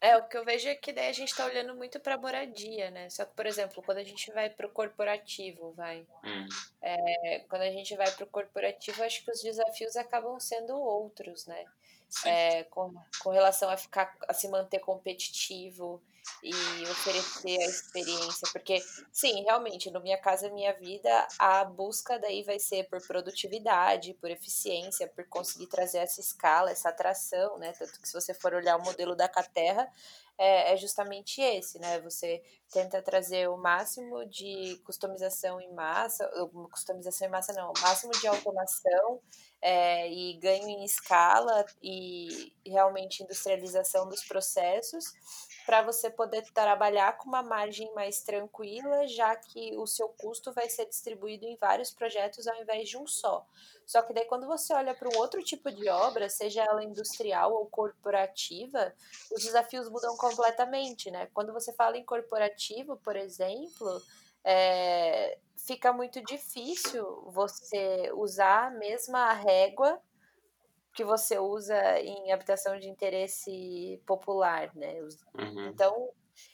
É, 0.00 0.16
o 0.16 0.28
que 0.28 0.36
eu 0.36 0.44
vejo 0.44 0.68
é 0.68 0.76
que 0.76 0.92
daí 0.92 1.08
a 1.08 1.12
gente 1.12 1.30
está 1.30 1.44
olhando 1.44 1.74
muito 1.74 1.98
para 1.98 2.16
moradia, 2.16 2.90
né? 2.90 3.10
Só 3.10 3.24
que, 3.24 3.34
por 3.34 3.46
exemplo, 3.46 3.82
quando 3.82 3.98
a 3.98 4.04
gente 4.04 4.30
vai 4.32 4.48
para 4.48 4.66
o 4.66 4.70
corporativo, 4.70 5.72
vai. 5.72 6.06
Hum. 6.24 6.46
É, 6.80 7.40
quando 7.48 7.62
a 7.62 7.70
gente 7.70 7.96
vai 7.96 8.08
para 8.12 8.24
o 8.24 8.28
corporativo, 8.28 9.02
acho 9.02 9.24
que 9.24 9.30
os 9.30 9.42
desafios 9.42 9.96
acabam 9.96 10.38
sendo 10.38 10.78
outros, 10.78 11.46
né? 11.46 11.64
É, 12.24 12.64
com, 12.64 12.94
com 13.20 13.30
relação 13.30 13.68
a 13.68 13.76
ficar 13.76 14.16
a 14.26 14.32
se 14.32 14.48
manter 14.48 14.78
competitivo 14.78 16.02
e 16.42 16.52
oferecer 16.90 17.60
a 17.60 17.66
experiência, 17.66 18.48
porque 18.52 18.80
sim, 19.12 19.42
realmente, 19.42 19.90
no 19.90 20.00
minha 20.00 20.18
casa 20.18 20.50
minha 20.50 20.72
vida, 20.72 21.26
a 21.38 21.64
busca 21.64 22.18
daí 22.18 22.42
vai 22.42 22.58
ser 22.58 22.88
por 22.88 23.04
produtividade, 23.06 24.14
por 24.14 24.30
eficiência, 24.30 25.08
por 25.08 25.26
conseguir 25.26 25.66
trazer 25.66 25.98
essa 25.98 26.20
escala, 26.20 26.70
essa 26.70 26.90
atração, 26.90 27.58
né? 27.58 27.72
Tanto 27.72 28.00
que 28.00 28.08
se 28.08 28.14
você 28.14 28.32
for 28.32 28.54
olhar 28.54 28.76
o 28.76 28.84
modelo 28.84 29.16
da 29.16 29.28
Caterra, 29.28 29.90
é, 30.36 30.72
é 30.72 30.76
justamente 30.76 31.40
esse, 31.40 31.78
né? 31.80 32.00
Você 32.00 32.42
tenta 32.72 33.02
trazer 33.02 33.48
o 33.48 33.56
máximo 33.56 34.24
de 34.26 34.80
customização 34.84 35.60
em 35.60 35.72
massa, 35.72 36.30
customização 36.70 37.26
em 37.26 37.30
massa 37.30 37.52
não, 37.52 37.72
o 37.72 37.80
máximo 37.80 38.12
de 38.12 38.28
automação 38.28 39.20
é, 39.60 40.10
e 40.10 40.34
ganho 40.34 40.68
em 40.68 40.84
escala 40.84 41.64
e 41.82 42.52
realmente 42.64 43.22
industrialização 43.22 44.08
dos 44.08 44.24
processos 44.24 45.12
para 45.68 45.82
você 45.82 46.08
poder 46.08 46.42
trabalhar 46.54 47.18
com 47.18 47.28
uma 47.28 47.42
margem 47.42 47.92
mais 47.92 48.22
tranquila, 48.22 49.06
já 49.06 49.36
que 49.36 49.76
o 49.76 49.86
seu 49.86 50.08
custo 50.08 50.50
vai 50.50 50.66
ser 50.70 50.86
distribuído 50.86 51.44
em 51.44 51.56
vários 51.56 51.90
projetos 51.90 52.46
ao 52.46 52.58
invés 52.62 52.88
de 52.88 52.96
um 52.96 53.06
só. 53.06 53.46
Só 53.84 54.00
que 54.00 54.14
daí 54.14 54.24
quando 54.24 54.46
você 54.46 54.72
olha 54.72 54.94
para 54.94 55.08
um 55.08 55.18
outro 55.18 55.42
tipo 55.42 55.70
de 55.70 55.88
obra, 55.90 56.30
seja 56.30 56.62
ela 56.62 56.82
industrial 56.82 57.52
ou 57.52 57.66
corporativa, 57.66 58.94
os 59.30 59.42
desafios 59.42 59.90
mudam 59.90 60.16
completamente, 60.16 61.10
né? 61.10 61.28
Quando 61.34 61.52
você 61.52 61.70
fala 61.72 61.98
em 61.98 62.04
corporativo, 62.04 62.96
por 63.04 63.16
exemplo, 63.16 64.02
é, 64.44 65.38
fica 65.56 65.92
muito 65.92 66.22
difícil 66.24 67.04
você 67.30 68.10
usar 68.14 68.68
a 68.68 68.70
mesma 68.70 69.32
régua 69.32 70.00
que 70.94 71.04
você 71.04 71.38
usa 71.38 72.00
em 72.00 72.32
habitação 72.32 72.78
de 72.78 72.88
interesse 72.88 74.02
popular, 74.06 74.74
né? 74.74 75.00
Uhum. 75.00 75.68
Então, 75.68 76.10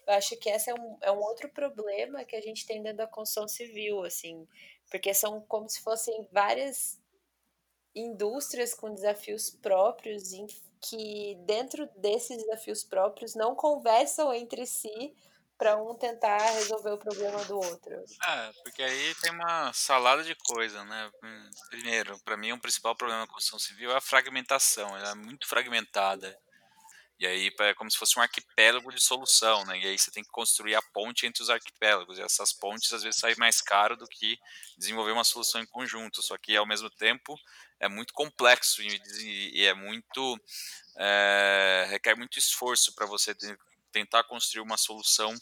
eu 0.07 0.15
acho 0.15 0.37
que 0.37 0.51
esse 0.51 0.71
é 0.71 0.75
um, 0.75 0.99
é 1.01 1.11
um 1.11 1.21
outro 1.21 1.49
problema 1.49 2.25
que 2.25 2.37
a 2.37 2.41
gente 2.41 2.67
tem 2.67 2.83
dentro 2.83 2.99
da 2.99 3.07
construção 3.07 3.49
civil, 3.49 4.05
assim, 4.05 4.47
porque 4.91 5.15
são 5.15 5.41
como 5.43 5.69
se 5.69 5.81
fossem 5.81 6.29
várias 6.31 7.01
indústrias 7.95 8.75
com 8.75 8.93
desafios 8.93 9.51
próprios 9.51 10.33
em 10.33 10.47
que 10.81 11.37
dentro 11.47 11.89
desses 11.97 12.37
desafios 12.37 12.85
próprios 12.85 13.35
não 13.35 13.55
conversam 13.55 14.35
entre 14.35 14.67
si 14.67 15.15
para 15.57 15.77
um 15.77 15.95
tentar 15.95 16.39
resolver 16.39 16.91
o 16.91 16.99
problema 16.99 17.45
do 17.45 17.57
outro. 17.57 17.93
É, 18.27 18.53
porque 18.63 18.83
aí 18.83 19.15
tem 19.17 19.31
uma 19.31 19.73
salada 19.73 20.23
de 20.25 20.35
coisa, 20.35 20.85
né? 20.85 21.11
Primeiro, 21.69 22.19
para 22.21 22.37
mim, 22.37 22.53
o 22.53 22.57
um 22.57 22.61
principal 22.61 22.95
problema 22.95 23.23
da 23.23 23.33
construção 23.33 23.59
civil 23.59 23.91
é 23.93 23.97
a 23.97 24.01
fragmentação, 24.01 24.97
ela 24.97 25.11
é 25.11 25.15
muito 25.15 25.47
fragmentada. 25.47 26.37
E 27.19 27.27
aí 27.27 27.51
é 27.61 27.75
como 27.75 27.91
se 27.91 27.97
fosse 27.97 28.19
um 28.19 28.23
arquipélago 28.23 28.93
de 28.93 29.01
solução, 29.01 29.65
né? 29.67 29.79
E 29.79 29.87
aí 29.87 29.97
você 29.97 30.11
tem 30.11 30.25
que 30.25 30.31
construir 30.31 30.75
a 30.75 30.83
ponte 30.83 31.27
entre 31.27 31.43
os 31.43 31.49
arquipélagos. 31.49 32.19
E 32.19 32.23
essas 32.23 32.53
pontes 32.53 32.93
às 32.93 33.05
vezes 33.05 33.21
saem 33.21 33.37
mais 33.39 33.61
caro 33.61 33.97
do 33.97 34.07
que 34.07 34.37
desenvolver 34.77 35.13
uma 35.13 35.23
solução 35.23 35.61
em 35.61 35.67
conjunto. 35.67 36.21
Só 36.23 36.37
que 36.37 36.57
ao 36.57 36.67
mesmo 36.67 36.91
tempo 36.91 37.39
é 37.79 37.89
muito 37.89 38.13
complexo 38.13 38.83
e, 38.83 39.65
é 39.65 39.75
muito 39.75 40.37
é, 40.99 41.87
requer 41.89 42.17
muito 42.17 42.39
esforço 42.39 42.93
para 42.95 43.07
você 43.07 43.33
tentar 43.95 44.25
construir 44.25 44.61
uma 44.61 44.77
solução 44.77 45.33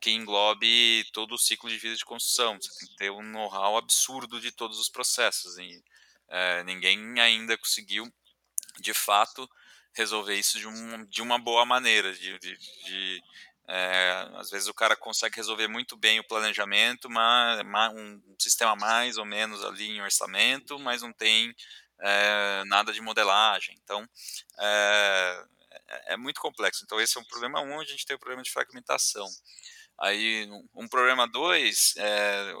que 0.00 0.10
englobe 0.10 1.02
todo 1.14 1.34
o 1.34 1.38
ciclo 1.38 1.70
de 1.70 1.78
vida 1.78 1.96
de 1.96 2.04
construção. 2.04 2.58
Você 2.60 2.68
tem 2.78 2.88
que 2.88 2.96
ter 2.96 3.10
um 3.10 3.22
know-how 3.22 3.78
absurdo 3.78 4.38
de 4.38 4.52
todos 4.52 4.78
os 4.78 4.90
processos. 4.90 5.56
E, 5.56 5.82
é, 6.28 6.62
ninguém 6.64 7.18
ainda 7.18 7.56
conseguiu, 7.56 8.12
de 8.78 8.92
fato, 8.92 9.48
resolver 9.94 10.34
isso 10.34 10.58
de, 10.58 10.68
um, 10.68 11.06
de 11.06 11.22
uma 11.22 11.38
boa 11.38 11.64
maneira. 11.64 12.12
De, 12.12 12.38
de, 12.38 12.58
de 12.58 13.22
é, 13.66 14.28
às 14.34 14.50
vezes 14.50 14.68
o 14.68 14.74
cara 14.74 14.94
consegue 14.94 15.36
resolver 15.36 15.68
muito 15.68 15.96
bem 15.96 16.20
o 16.20 16.28
planejamento, 16.28 17.08
mas 17.08 17.94
um 17.94 18.20
sistema 18.38 18.76
mais 18.76 19.16
ou 19.16 19.24
menos 19.24 19.64
ali 19.64 19.88
em 19.88 20.02
orçamento, 20.02 20.78
mas 20.78 21.00
não 21.00 21.14
tem 21.14 21.54
é, 22.00 22.62
nada 22.66 22.92
de 22.92 23.00
modelagem. 23.00 23.74
Então, 23.82 24.06
é, 24.58 25.44
é, 25.88 26.14
é 26.14 26.16
muito 26.16 26.40
complexo. 26.40 26.82
Então, 26.84 27.00
esse 27.00 27.16
é 27.16 27.20
um 27.20 27.24
problema 27.24 27.60
um, 27.60 27.80
a 27.80 27.84
gente 27.84 28.04
tem 28.06 28.14
o 28.14 28.16
um 28.16 28.20
problema 28.20 28.42
de 28.42 28.50
fragmentação. 28.50 29.26
Aí, 30.00 30.48
um 30.74 30.88
problema 30.88 31.28
dois, 31.28 31.94
é, 31.96 32.52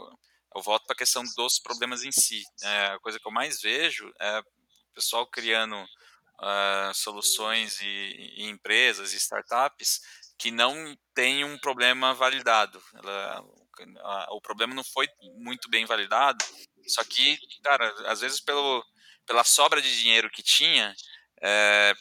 eu 0.54 0.62
volto 0.62 0.86
para 0.86 0.94
a 0.94 0.98
questão 0.98 1.22
dos 1.36 1.58
problemas 1.58 2.04
em 2.04 2.12
si. 2.12 2.42
É, 2.62 2.86
a 2.86 2.98
coisa 3.00 3.18
que 3.18 3.26
eu 3.26 3.32
mais 3.32 3.60
vejo 3.60 4.12
é 4.20 4.38
o 4.38 4.44
pessoal 4.94 5.26
criando 5.26 5.76
uh, 5.76 6.94
soluções 6.94 7.80
e, 7.80 8.32
e, 8.36 8.44
empresas 8.44 9.12
e 9.12 9.16
startups 9.16 10.00
que 10.38 10.50
não 10.50 10.96
tem 11.12 11.44
um 11.44 11.58
problema 11.58 12.14
validado. 12.14 12.80
Ela, 12.94 13.44
o 14.30 14.40
problema 14.40 14.74
não 14.74 14.84
foi 14.84 15.08
muito 15.38 15.68
bem 15.68 15.84
validado, 15.84 16.44
só 16.86 17.02
que, 17.02 17.38
cara, 17.62 17.92
às 18.06 18.20
vezes 18.20 18.40
pelo, 18.40 18.84
pela 19.26 19.42
sobra 19.42 19.82
de 19.82 19.98
dinheiro 19.98 20.30
que 20.30 20.42
tinha, 20.42 20.94
é, 21.42 21.94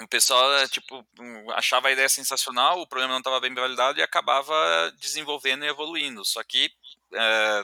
o 0.00 0.08
pessoal 0.08 0.68
tipo 0.68 1.06
achava 1.54 1.88
a 1.88 1.92
ideia 1.92 2.08
sensacional, 2.08 2.80
o 2.80 2.86
problema 2.86 3.12
não 3.12 3.20
estava 3.20 3.40
bem 3.40 3.54
validado 3.54 3.98
e 3.98 4.02
acabava 4.02 4.54
desenvolvendo 4.98 5.64
e 5.64 5.68
evoluindo. 5.68 6.24
Só 6.24 6.42
que 6.42 6.70
é, 7.14 7.62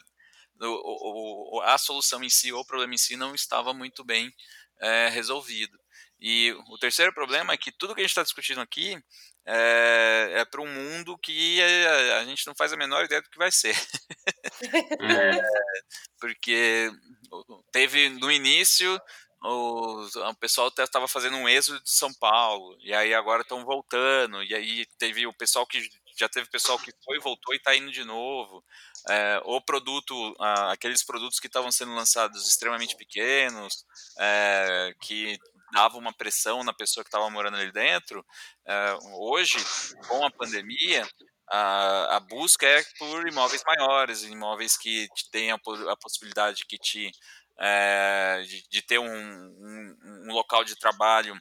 o, 0.61 1.59
o, 1.59 1.61
a 1.63 1.77
solução 1.77 2.23
em 2.23 2.31
si 2.31 2.53
ou 2.53 2.61
o 2.61 2.67
problema 2.67 2.95
em 2.95 2.99
si 2.99 3.17
não 3.17 3.35
estava 3.35 3.75
muito 3.75 4.05
bem 4.05 4.33
é, 4.81 5.09
resolvido. 5.09 5.79
E 6.21 6.53
o 6.69 6.79
terceiro 6.79 7.13
problema 7.13 7.53
é 7.53 7.57
que 7.57 7.73
tudo 7.73 7.95
que 7.95 8.01
a 8.01 8.05
gente 8.05 8.13
está 8.13 8.23
discutindo 8.23 8.61
aqui 8.61 8.97
é, 9.45 10.35
é 10.37 10.45
para 10.45 10.63
um 10.63 10.73
mundo 10.73 11.19
que 11.19 11.61
a, 11.61 12.19
a, 12.19 12.25
gente 12.25 12.47
não 12.47 12.55
faz 12.55 12.73
a 12.73 12.77
menor 12.77 13.05
ideia 13.05 13.21
do 13.21 13.29
que 13.29 13.39
vai 13.39 13.51
ser. 13.51 13.75
é, 15.01 15.41
porque 16.21 16.93
teve 17.73 18.09
no 18.09 18.31
início 18.31 19.01
o, 19.45 20.05
o 20.05 20.35
pessoal 20.37 20.69
estava 20.69 21.09
fazendo 21.09 21.37
um 21.37 21.49
êxodo 21.49 21.83
de 21.83 21.91
São 21.91 22.13
Paulo, 22.15 22.77
e 22.81 22.95
aí 22.95 23.13
agora 23.15 23.43
estão 23.43 23.65
voltando, 23.65 24.43
e 24.43 24.55
aí 24.55 24.87
teve 24.99 25.27
o 25.27 25.33
pessoal 25.33 25.67
que 25.67 25.89
já 26.17 26.29
teve 26.29 26.49
pessoal 26.49 26.79
que 26.79 26.93
foi, 27.05 27.19
voltou 27.19 27.55
e 27.55 27.57
está 27.57 27.75
indo 27.75 27.91
de 27.91 28.05
novo. 28.05 28.63
É, 29.09 29.41
o 29.45 29.61
produto, 29.61 30.37
aqueles 30.71 31.03
produtos 31.03 31.41
que 31.41 31.47
estavam 31.47 31.73
sendo 31.73 31.95
lançados 31.95 32.47
extremamente 32.47 32.95
pequenos, 32.97 33.85
é, 34.19 34.95
que 35.01 35.39
dava 35.73 35.97
uma 35.97 36.13
pressão 36.13 36.63
na 36.63 36.75
pessoa 36.75 37.03
que 37.03 37.09
estava 37.09 37.29
morando 37.31 37.57
ali 37.57 37.73
dentro. 37.73 38.25
É, 38.67 38.97
hoje, 39.19 39.57
com 40.07 40.25
a 40.25 40.31
pandemia, 40.31 41.09
a, 41.51 42.17
a, 42.17 42.21
busca 42.21 42.67
é 42.67 42.85
por 42.99 43.27
imóveis 43.27 43.63
maiores, 43.67 44.23
imóveis 44.23 44.77
que 44.77 45.09
tenham 45.31 45.59
a 45.89 45.97
possibilidade 45.97 46.65
que 46.67 46.79
te 46.79 47.11
é, 47.59 48.43
de, 48.47 48.63
de, 48.69 48.83
ter 48.83 48.99
um, 48.99 49.07
um, 49.07 49.97
um, 50.29 50.33
local 50.33 50.65
de 50.65 50.77
trabalho 50.77 51.37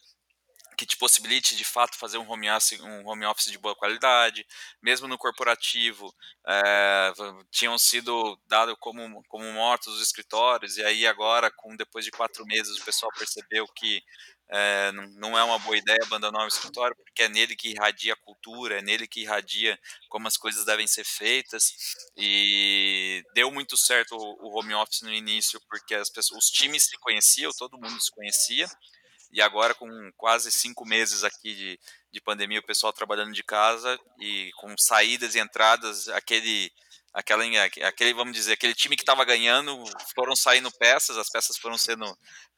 que 0.78 0.86
te 0.86 0.98
possibilite 0.98 1.56
de 1.56 1.64
fato 1.64 1.98
fazer 1.98 2.18
um 2.18 2.30
home 2.30 2.50
office, 2.50 2.80
um 2.80 3.08
home 3.08 3.26
office 3.26 3.52
de 3.52 3.58
boa 3.58 3.76
qualidade, 3.76 4.46
mesmo 4.82 5.08
no 5.08 5.18
corporativo 5.18 6.14
é, 6.48 7.14
tinham 7.52 7.78
sido 7.78 8.40
dados 8.48 8.76
como, 8.80 9.24
como 9.28 9.52
mortos 9.52 9.96
os 9.96 10.02
escritórios 10.02 10.78
e 10.78 10.84
aí 10.84 11.06
agora 11.06 11.52
com 11.52 11.76
depois 11.76 12.04
de 12.04 12.12
quatro 12.12 12.46
meses 12.46 12.78
o 12.80 12.86
pessoal 12.86 13.12
percebeu 13.16 13.68
que 13.68 14.02
é, 14.54 14.92
não 15.16 15.38
é 15.38 15.44
uma 15.44 15.58
boa 15.60 15.78
ideia 15.78 15.98
abandonar 16.04 16.44
o 16.44 16.48
escritório 16.48 16.96
porque 16.98 17.24
é 17.24 17.30
nele 17.30 17.56
que 17.56 17.70
irradia 17.70 18.14
a 18.14 18.18
cultura, 18.18 18.80
é 18.80 18.82
nele 18.82 19.08
que 19.08 19.22
irradia 19.22 19.80
como 20.10 20.28
as 20.28 20.36
coisas 20.36 20.66
devem 20.66 20.86
ser 20.86 21.06
feitas. 21.06 21.74
E 22.18 23.24
deu 23.34 23.50
muito 23.50 23.78
certo 23.78 24.12
o, 24.16 24.48
o 24.48 24.60
home 24.60 24.74
office 24.74 25.04
no 25.04 25.14
início 25.14 25.62
porque 25.70 25.96
as 25.96 26.10
pessoas, 26.10 26.44
os 26.44 26.50
times 26.50 26.84
se 26.84 26.98
conheciam, 26.98 27.52
todo 27.58 27.80
mundo 27.80 28.02
se 28.02 28.12
conhecia. 28.12 28.68
E 29.32 29.42
agora, 29.42 29.74
com 29.74 29.88
quase 30.18 30.52
cinco 30.52 30.86
meses 30.86 31.24
aqui 31.24 31.56
de, 31.56 31.80
de 32.12 32.20
pandemia, 32.20 32.60
o 32.60 32.66
pessoal 32.66 32.92
trabalhando 32.92 33.32
de 33.32 33.44
casa 33.44 33.98
e 34.20 34.52
com 34.58 34.76
saídas 34.78 35.36
e 35.36 35.40
entradas, 35.40 36.10
aquele, 36.10 36.70
aquela, 37.14 37.44
aquele 37.64 38.14
vamos 38.14 38.34
dizer, 38.34 38.54
aquele 38.54 38.74
time 38.74 38.96
que 38.96 39.04
estava 39.04 39.26
ganhando, 39.26 39.84
foram 40.16 40.36
saindo 40.36 40.72
peças, 40.72 41.18
as 41.18 41.30
peças 41.30 41.58
foram 41.58 41.78
sendo 41.78 42.06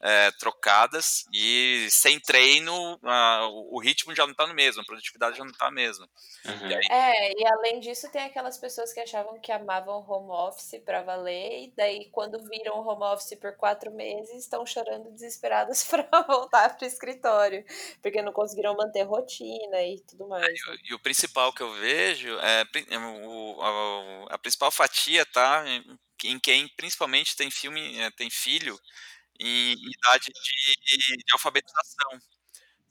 é, 0.00 0.30
trocadas 0.32 1.24
e 1.32 1.88
sem 1.90 2.20
treino, 2.20 2.98
a, 3.02 3.48
o 3.48 3.80
ritmo 3.80 4.14
já 4.14 4.24
não 4.24 4.32
está 4.32 4.46
no 4.46 4.54
mesmo, 4.54 4.82
a 4.82 4.84
produtividade 4.84 5.36
já 5.36 5.44
não 5.44 5.50
está 5.50 5.68
a 5.68 5.72
mesma. 5.72 6.08
Uhum. 6.44 6.68
E 6.68 6.74
aí... 6.74 6.82
É, 6.90 7.40
e 7.40 7.46
além 7.46 7.80
disso, 7.80 8.10
tem 8.10 8.22
aquelas 8.22 8.58
pessoas 8.58 8.92
que 8.92 9.00
achavam 9.00 9.40
que 9.40 9.50
amavam 9.50 10.04
home 10.08 10.30
office 10.30 10.80
para 10.84 11.02
valer, 11.02 11.64
e 11.64 11.72
daí, 11.76 12.08
quando 12.10 12.42
viram 12.48 12.86
home 12.86 13.04
office 13.04 13.38
por 13.38 13.56
quatro 13.56 13.90
meses, 13.90 14.42
estão 14.42 14.64
chorando 14.66 15.10
desesperadas 15.10 15.84
para 15.88 16.06
voltar 16.22 16.76
para 16.76 16.84
o 16.84 16.88
escritório, 16.88 17.64
porque 18.02 18.22
não 18.22 18.32
conseguiram 18.32 18.76
manter 18.76 19.02
rotina 19.02 19.82
e 19.82 20.00
tudo 20.00 20.28
mais. 20.28 20.44
É, 20.44 20.50
e, 20.50 20.52
o, 20.52 20.78
e, 20.90 20.94
o 20.94 20.98
principal 20.98 21.52
que 21.52 21.62
eu 21.62 21.72
vejo 21.72 22.38
é, 22.40 22.64
é 22.90 22.98
o, 22.98 23.60
a, 23.60 24.34
a 24.34 24.38
principal 24.44 24.70
fatia 24.70 25.24
tá 25.24 25.64
em 26.22 26.38
quem 26.38 26.68
principalmente 26.68 27.34
tem 27.34 27.50
filme, 27.50 27.98
é, 27.98 28.10
tem 28.10 28.28
filho 28.28 28.78
em 29.40 29.72
idade 29.72 30.26
de, 30.26 31.16
de 31.16 31.32
alfabetização. 31.32 32.20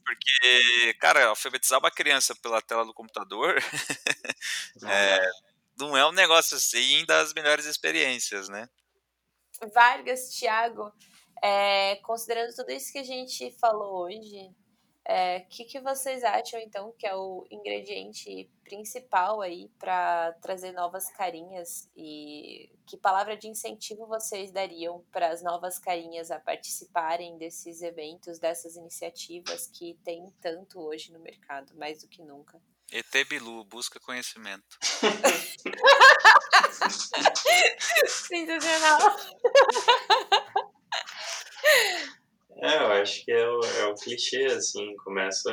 Porque, 0.04 0.94
cara, 1.00 1.28
alfabetizar 1.28 1.78
uma 1.78 1.90
criança 1.90 2.34
pela 2.34 2.60
tela 2.60 2.84
do 2.84 2.92
computador 2.92 3.56
é, 4.84 5.30
não 5.78 5.96
é 5.96 6.06
um 6.06 6.12
negócio 6.12 6.56
assim 6.56 7.04
das 7.06 7.32
melhores 7.32 7.64
experiências, 7.64 8.48
né? 8.48 8.68
Vargas, 9.72 10.30
Thiago, 10.30 10.92
é, 11.42 11.96
considerando 12.02 12.54
tudo 12.54 12.70
isso 12.72 12.92
que 12.92 12.98
a 12.98 13.04
gente 13.04 13.50
falou 13.52 14.04
hoje, 14.04 14.50
o 15.06 15.12
é, 15.12 15.40
que, 15.40 15.64
que 15.64 15.78
vocês 15.80 16.24
acham, 16.24 16.58
então, 16.60 16.90
que 16.98 17.06
é 17.06 17.14
o 17.14 17.46
ingrediente 17.50 18.50
principal 18.64 19.42
aí 19.42 19.70
para 19.78 20.32
trazer 20.40 20.72
novas 20.72 21.10
carinhas? 21.10 21.90
E 21.94 22.72
que 22.86 22.96
palavra 22.96 23.36
de 23.36 23.46
incentivo 23.46 24.06
vocês 24.06 24.50
dariam 24.50 25.04
para 25.12 25.28
as 25.28 25.42
novas 25.42 25.78
carinhas 25.78 26.30
a 26.30 26.40
participarem 26.40 27.36
desses 27.36 27.82
eventos, 27.82 28.38
dessas 28.38 28.76
iniciativas 28.76 29.66
que 29.66 29.98
tem 30.02 30.32
tanto 30.40 30.80
hoje 30.80 31.12
no 31.12 31.18
mercado, 31.18 31.76
mais 31.76 32.00
do 32.00 32.08
que 32.08 32.22
nunca? 32.22 32.58
ET 32.90 33.28
Bilu, 33.28 33.62
busca 33.64 34.00
conhecimento. 34.00 34.78
Sensacional! 38.06 39.00
É, 42.64 42.78
eu 42.78 42.92
acho 42.92 43.22
que 43.26 43.30
é 43.30 43.46
o, 43.46 43.60
é 43.60 43.86
o 43.88 43.94
clichê, 43.94 44.46
assim, 44.46 44.96
começa 45.04 45.52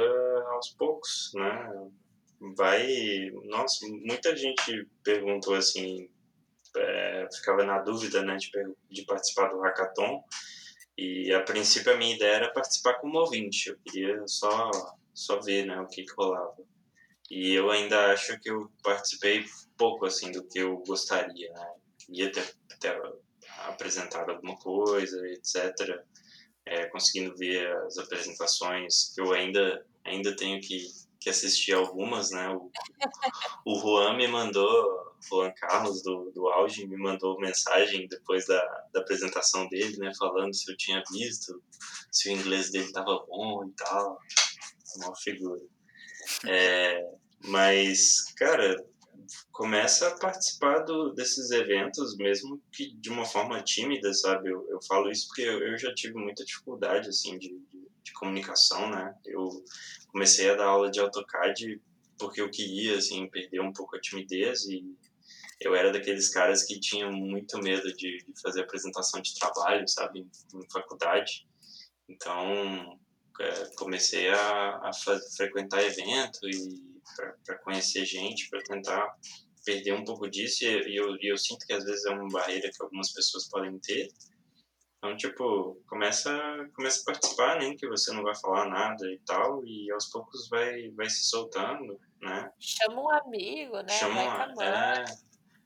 aos 0.53 0.69
poucos, 0.69 1.31
né? 1.35 1.89
Vai. 2.55 3.29
Nossa, 3.49 3.85
muita 3.85 4.33
gente 4.33 4.87
perguntou 5.03 5.55
assim, 5.55 6.09
é, 6.77 7.27
ficava 7.35 7.65
na 7.65 7.79
dúvida, 7.79 8.23
né, 8.23 8.37
de, 8.37 8.49
de 8.89 9.03
participar 9.03 9.49
do 9.49 9.59
hackathon. 9.59 10.23
E 10.97 11.33
a 11.33 11.41
princípio 11.41 11.91
a 11.91 11.97
minha 11.97 12.15
ideia 12.15 12.35
era 12.35 12.53
participar 12.53 12.93
como 12.93 13.19
ouvinte, 13.19 13.67
eu 13.69 13.77
queria 13.83 14.25
só, 14.25 14.71
só 15.13 15.37
ver, 15.41 15.65
né, 15.65 15.81
o 15.81 15.87
que, 15.87 16.05
que 16.05 16.13
rolava. 16.17 16.63
E 17.29 17.53
eu 17.53 17.69
ainda 17.69 18.13
acho 18.13 18.39
que 18.39 18.49
eu 18.49 18.71
participei 18.81 19.43
pouco, 19.77 20.05
assim, 20.05 20.31
do 20.31 20.47
que 20.47 20.59
eu 20.59 20.77
gostaria, 20.87 21.51
né? 21.51 21.73
Queria 22.05 22.31
ter, 22.31 22.55
ter 22.79 23.01
apresentado 23.67 24.31
alguma 24.31 24.55
coisa, 24.55 25.17
etc 25.27 26.01
é, 26.65 26.85
conseguindo 26.87 27.35
ver 27.35 27.75
as 27.85 27.97
apresentações, 27.97 29.15
eu 29.17 29.31
ainda, 29.33 29.85
ainda 30.05 30.35
tenho 30.35 30.59
que, 30.61 30.87
que 31.19 31.29
assistir 31.29 31.73
algumas, 31.73 32.31
né? 32.31 32.49
O, 32.49 32.71
o 33.65 33.79
Juan 33.79 34.17
me 34.17 34.27
mandou, 34.27 35.15
Juan 35.29 35.51
Carlos 35.53 36.01
do, 36.03 36.31
do 36.31 36.47
Auge 36.49 36.87
me 36.87 36.97
mandou 36.97 37.39
mensagem 37.39 38.07
depois 38.07 38.45
da, 38.45 38.61
da 38.93 39.01
apresentação 39.01 39.67
dele, 39.69 39.97
né? 39.97 40.11
Falando 40.17 40.53
se 40.53 40.71
eu 40.71 40.77
tinha 40.77 41.03
visto, 41.11 41.61
se 42.11 42.29
o 42.29 42.33
inglês 42.33 42.71
dele 42.71 42.85
estava 42.85 43.25
bom 43.27 43.65
e 43.65 43.71
tal. 43.71 44.19
Uma 44.97 45.15
figura. 45.15 45.61
É, 46.45 47.01
mas, 47.45 48.33
cara, 48.35 48.75
começa 49.51 50.07
a 50.07 50.17
participar 50.17 50.79
do, 50.79 51.13
desses 51.13 51.51
eventos, 51.51 52.15
mesmo 52.17 52.61
que 52.71 52.93
de 52.95 53.09
uma 53.09 53.25
forma 53.25 53.61
tímida, 53.61 54.13
sabe? 54.13 54.49
Eu, 54.49 54.67
eu 54.69 54.81
falo 54.83 55.09
isso 55.09 55.27
porque 55.27 55.41
eu, 55.41 55.59
eu, 55.59 55.77
já 55.77 55.93
tive 55.93 56.15
muita 56.15 56.43
dificuldade, 56.43 57.09
assim, 57.09 57.37
de, 57.37 57.49
de, 57.49 57.87
de, 58.03 58.13
comunicação, 58.13 58.89
né? 58.89 59.13
Eu 59.25 59.63
comecei 60.07 60.49
a 60.49 60.55
dar 60.55 60.65
aula 60.65 60.89
de 60.89 60.99
AutoCAD 60.99 61.81
porque 62.17 62.41
eu 62.41 62.49
queria, 62.49 62.97
assim, 62.97 63.29
perder 63.29 63.61
um 63.61 63.73
pouco 63.73 63.95
a 63.95 64.01
timidez 64.01 64.65
e 64.65 64.83
eu 65.59 65.75
era 65.75 65.91
daqueles 65.91 66.29
caras 66.29 66.63
que 66.63 66.79
tinham 66.79 67.11
muito 67.11 67.57
medo 67.59 67.93
de, 67.93 68.17
de 68.17 68.41
fazer 68.41 68.61
apresentação 68.61 69.21
de 69.21 69.35
trabalho, 69.35 69.87
sabe? 69.87 70.19
Em, 70.19 70.59
em 70.59 70.69
faculdade. 70.71 71.47
Então, 72.09 72.99
é, 73.39 73.65
comecei 73.75 74.29
a, 74.29 74.89
a 74.89 74.91
frequentar 75.37 75.83
evento 75.83 76.39
e 76.47 76.90
para 77.45 77.57
conhecer 77.59 78.05
gente, 78.05 78.49
para 78.49 78.61
tentar 78.63 79.15
perder 79.65 79.93
um 79.93 80.03
pouco 80.03 80.29
disso. 80.29 80.63
E 80.65 80.95
eu, 80.95 81.17
eu 81.21 81.37
sinto 81.37 81.65
que 81.65 81.73
às 81.73 81.83
vezes 81.83 82.05
é 82.05 82.09
uma 82.09 82.27
barreira 82.27 82.69
que 82.69 82.81
algumas 82.83 83.11
pessoas 83.11 83.47
podem 83.49 83.77
ter. 83.79 84.09
Então, 84.97 85.17
tipo, 85.17 85.81
começa, 85.87 86.31
começa 86.75 87.01
a 87.01 87.05
participar, 87.05 87.57
nem 87.59 87.71
né, 87.71 87.75
que 87.75 87.87
você 87.87 88.13
não 88.13 88.21
vai 88.21 88.35
falar 88.35 88.69
nada 88.69 89.11
e 89.11 89.19
tal, 89.25 89.65
e 89.65 89.91
aos 89.91 90.05
poucos 90.05 90.47
vai, 90.47 90.89
vai 90.91 91.09
se 91.09 91.23
soltando, 91.23 91.99
né? 92.21 92.51
Chama 92.59 93.01
um 93.01 93.11
amigo, 93.11 93.81
né? 93.81 93.89
Chama, 93.89 94.53
vai 94.53 94.67
é, 94.67 95.05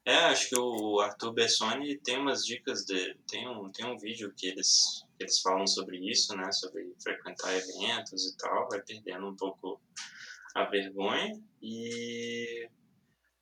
é, 0.06 0.18
acho 0.28 0.50
que 0.50 0.58
o 0.58 1.02
Arthur 1.02 1.34
Bessoni 1.34 1.98
tem 1.98 2.18
umas 2.18 2.46
dicas 2.46 2.86
de 2.86 3.18
tem 3.28 3.50
um 3.50 3.72
tem 3.72 3.86
um 3.86 3.98
vídeo 3.98 4.32
que 4.38 4.48
eles 4.48 5.04
eles 5.20 5.42
falam 5.42 5.66
sobre 5.68 5.98
isso, 5.98 6.36
né, 6.38 6.52
sobre 6.52 6.94
frequentar 7.02 7.56
eventos 7.56 8.26
e 8.28 8.38
tal, 8.38 8.70
vai 8.70 8.82
perdendo 8.84 9.28
um 9.28 9.36
pouco 9.36 9.82
a 10.56 10.64
vergonha 10.64 11.40
e 11.62 12.68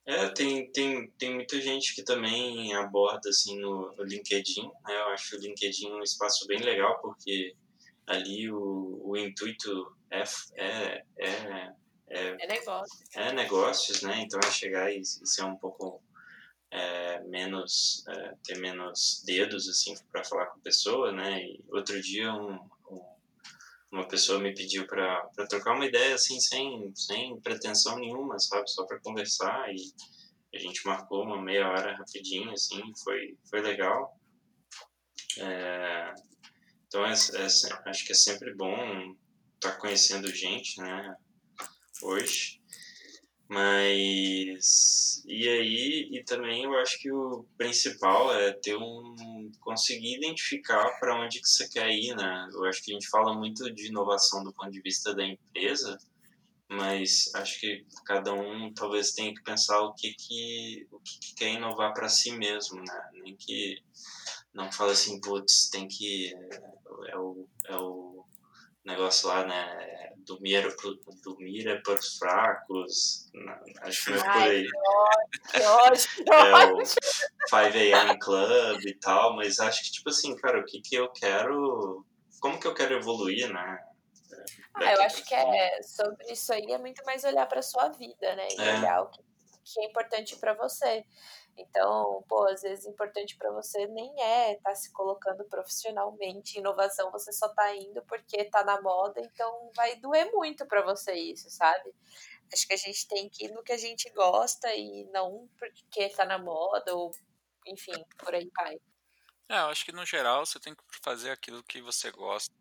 é, 0.05 0.27
tem, 0.29 0.69
tem, 0.71 1.09
tem 1.11 1.35
muita 1.35 1.61
gente 1.61 1.95
que 1.95 2.03
também 2.03 2.73
aborda 2.73 3.29
assim 3.29 3.57
no, 3.59 3.95
no 3.95 4.03
LinkedIn, 4.03 4.63
né? 4.63 4.93
Eu 4.93 5.07
acho 5.09 5.37
o 5.37 5.39
LinkedIn 5.39 5.91
um 5.91 6.03
espaço 6.03 6.45
bem 6.45 6.59
legal 6.59 6.99
porque 6.99 7.55
ali 8.05 8.51
o, 8.51 9.01
o 9.01 9.15
intuito 9.15 9.95
é, 10.09 10.23
é, 10.55 11.03
é, 11.17 11.73
é, 12.09 12.37
é 12.39 12.47
negócio. 12.47 13.05
É 13.15 13.31
negócios, 13.31 14.01
né? 14.01 14.21
Então 14.21 14.39
é 14.43 14.51
chegar 14.51 14.91
e, 14.91 14.99
e 14.99 15.05
ser 15.05 15.43
um 15.43 15.55
pouco 15.55 16.01
é, 16.69 17.21
menos 17.21 18.03
é, 18.09 18.35
ter 18.43 18.57
menos 18.57 19.23
dedos 19.25 19.69
assim 19.69 19.95
para 20.11 20.23
falar 20.25 20.47
com 20.47 20.59
a 20.59 20.63
pessoa, 20.63 21.11
né? 21.11 21.43
E 21.43 21.63
outro 21.69 22.01
dia 22.01 22.33
um, 22.33 22.55
um, 22.55 22.69
uma 23.93 24.07
pessoa 24.07 24.39
me 24.39 24.53
pediu 24.55 24.87
para 24.87 25.29
trocar 25.47 25.75
uma 25.75 25.85
ideia 25.85 26.15
assim 26.15 26.39
sem 26.39 26.91
sem 26.95 27.39
pretensão 27.41 27.99
nenhuma, 27.99 28.39
sabe? 28.39 28.67
Só 28.69 28.85
para 28.85 28.99
conversar 28.99 29.71
e 29.71 29.93
a 30.55 30.57
gente 30.59 30.85
marcou 30.85 31.23
uma 31.23 31.39
meia 31.39 31.67
hora 31.69 31.95
rapidinho 31.95 32.51
assim, 32.51 32.81
foi 33.03 33.37
foi 33.49 33.61
legal. 33.61 34.19
É, 35.37 36.13
então 36.87 37.05
é, 37.05 37.11
é, 37.11 37.89
acho 37.89 38.05
que 38.05 38.11
é 38.11 38.15
sempre 38.15 38.55
bom 38.55 38.75
estar 39.55 39.73
tá 39.73 39.77
conhecendo 39.77 40.27
gente, 40.33 40.81
né? 40.81 41.15
Hoje. 42.01 42.62
Mas 43.53 45.23
e 45.27 45.47
aí 45.47 46.09
e 46.11 46.23
também 46.23 46.63
eu 46.63 46.75
acho 46.79 46.99
que 46.99 47.11
o 47.11 47.45
principal 47.55 48.33
é 48.33 48.51
ter 48.51 48.75
um 48.75 49.51
conseguir 49.59 50.17
identificar 50.17 50.99
para 50.99 51.23
onde 51.23 51.39
que 51.39 51.47
você 51.47 51.69
quer 51.69 51.87
ir, 51.91 52.15
né? 52.15 52.49
Eu 52.51 52.65
acho 52.65 52.83
que 52.83 52.91
a 52.91 52.95
gente 52.95 53.07
fala 53.09 53.31
muito 53.35 53.71
de 53.71 53.87
inovação 53.89 54.43
do 54.43 54.51
ponto 54.51 54.71
de 54.71 54.81
vista 54.81 55.13
da 55.13 55.23
empresa, 55.23 55.99
mas 56.67 57.29
acho 57.35 57.59
que 57.59 57.85
cada 58.07 58.33
um 58.33 58.73
talvez 58.73 59.11
tenha 59.11 59.31
que 59.31 59.43
pensar 59.43 59.81
o 59.81 59.93
que 59.93 60.13
que 60.13 60.87
o 60.91 60.99
que, 60.99 61.19
que 61.19 61.35
quer 61.35 61.49
inovar 61.53 61.93
para 61.93 62.09
si 62.09 62.31
mesmo, 62.31 62.79
né? 62.81 63.09
Nem 63.13 63.35
que 63.35 63.77
não 64.51 64.71
fala 64.71 64.93
assim, 64.93 65.21
putz, 65.21 65.69
tem 65.69 65.87
que 65.87 66.33
é, 66.33 67.11
é 67.11 67.17
o 67.17 67.47
é 67.67 67.75
o 67.75 68.25
negócio 68.85 69.27
lá, 69.27 69.45
né? 69.45 70.11
Dormir, 70.25 70.63
dormir 71.21 71.67
é 71.67 71.75
para 71.81 71.95
os 71.95 72.17
fracos. 72.17 73.29
Acho 73.81 74.05
que 74.05 74.13
é 74.13 74.17
por 74.17 74.27
aí. 74.27 74.67
Que 75.51 75.61
ótimo, 75.61 76.33
é 76.33 76.73
o 76.73 76.85
5 76.85 77.05
a.m. 77.55 78.19
Club 78.19 78.85
e 78.85 78.93
tal, 78.99 79.35
mas 79.35 79.59
acho 79.59 79.83
que, 79.83 79.91
tipo 79.91 80.09
assim, 80.09 80.35
cara, 80.35 80.59
o 80.59 80.65
que, 80.65 80.81
que 80.81 80.95
eu 80.95 81.11
quero. 81.11 82.05
Como 82.39 82.59
que 82.59 82.67
eu 82.67 82.73
quero 82.73 82.95
evoluir, 82.95 83.51
né? 83.51 83.79
Ah, 84.75 84.93
eu 84.93 85.01
acho 85.03 85.23
que 85.23 85.35
é 85.35 85.81
sobre 85.83 86.31
isso 86.31 86.51
aí 86.51 86.71
é 86.71 86.77
muito 86.77 87.03
mais 87.05 87.23
olhar 87.23 87.45
para 87.45 87.61
sua 87.61 87.89
vida, 87.89 88.35
né? 88.35 88.47
E 88.51 88.61
é. 88.61 88.77
olhar 88.77 89.01
o 89.03 89.09
que, 89.09 89.21
que 89.63 89.81
é 89.81 89.85
importante 89.85 90.35
para 90.37 90.53
você. 90.53 91.05
Então, 91.57 92.23
pô, 92.27 92.47
às 92.47 92.61
vezes 92.61 92.85
importante 92.85 93.37
para 93.37 93.51
você 93.51 93.85
nem 93.87 94.21
é 94.21 94.53
estar 94.53 94.71
tá 94.71 94.75
se 94.75 94.91
colocando 94.91 95.43
profissionalmente. 95.45 96.57
Inovação 96.57 97.11
você 97.11 97.31
só 97.31 97.47
tá 97.49 97.75
indo 97.75 98.01
porque 98.03 98.45
tá 98.45 98.63
na 98.63 98.81
moda, 98.81 99.21
então 99.21 99.71
vai 99.75 99.95
doer 99.97 100.31
muito 100.31 100.65
para 100.65 100.81
você 100.81 101.13
isso, 101.13 101.49
sabe? 101.49 101.93
Acho 102.51 102.67
que 102.67 102.73
a 102.73 102.77
gente 102.77 103.07
tem 103.07 103.29
que 103.29 103.45
ir 103.45 103.51
no 103.51 103.63
que 103.63 103.71
a 103.71 103.77
gente 103.77 104.09
gosta 104.11 104.73
e 104.75 105.05
não 105.11 105.47
porque 105.57 106.09
tá 106.09 106.25
na 106.25 106.37
moda 106.37 106.95
ou 106.95 107.11
enfim, 107.65 108.03
por 108.17 108.33
aí 108.33 108.49
vai. 108.55 108.75
É, 109.49 109.59
eu 109.59 109.67
acho 109.67 109.85
que 109.85 109.91
no 109.91 110.05
geral 110.05 110.45
você 110.45 110.59
tem 110.59 110.73
que 110.73 110.83
fazer 111.01 111.31
aquilo 111.31 111.63
que 111.63 111.81
você 111.81 112.11
gosta, 112.11 112.53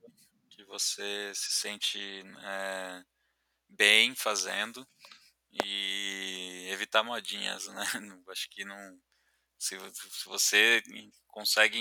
que 0.51 0.65
você 0.65 1.33
se 1.35 1.53
sente 1.53 2.23
é, 2.43 3.03
bem 3.69 4.15
fazendo 4.15 4.87
e 5.53 6.69
evitar 6.71 7.03
modinhas, 7.03 7.67
né? 7.69 7.85
Acho 8.29 8.49
que 8.51 8.65
não. 8.65 9.01
Se, 9.59 9.79
se 9.95 10.25
você 10.27 10.83
consegue 11.29 11.79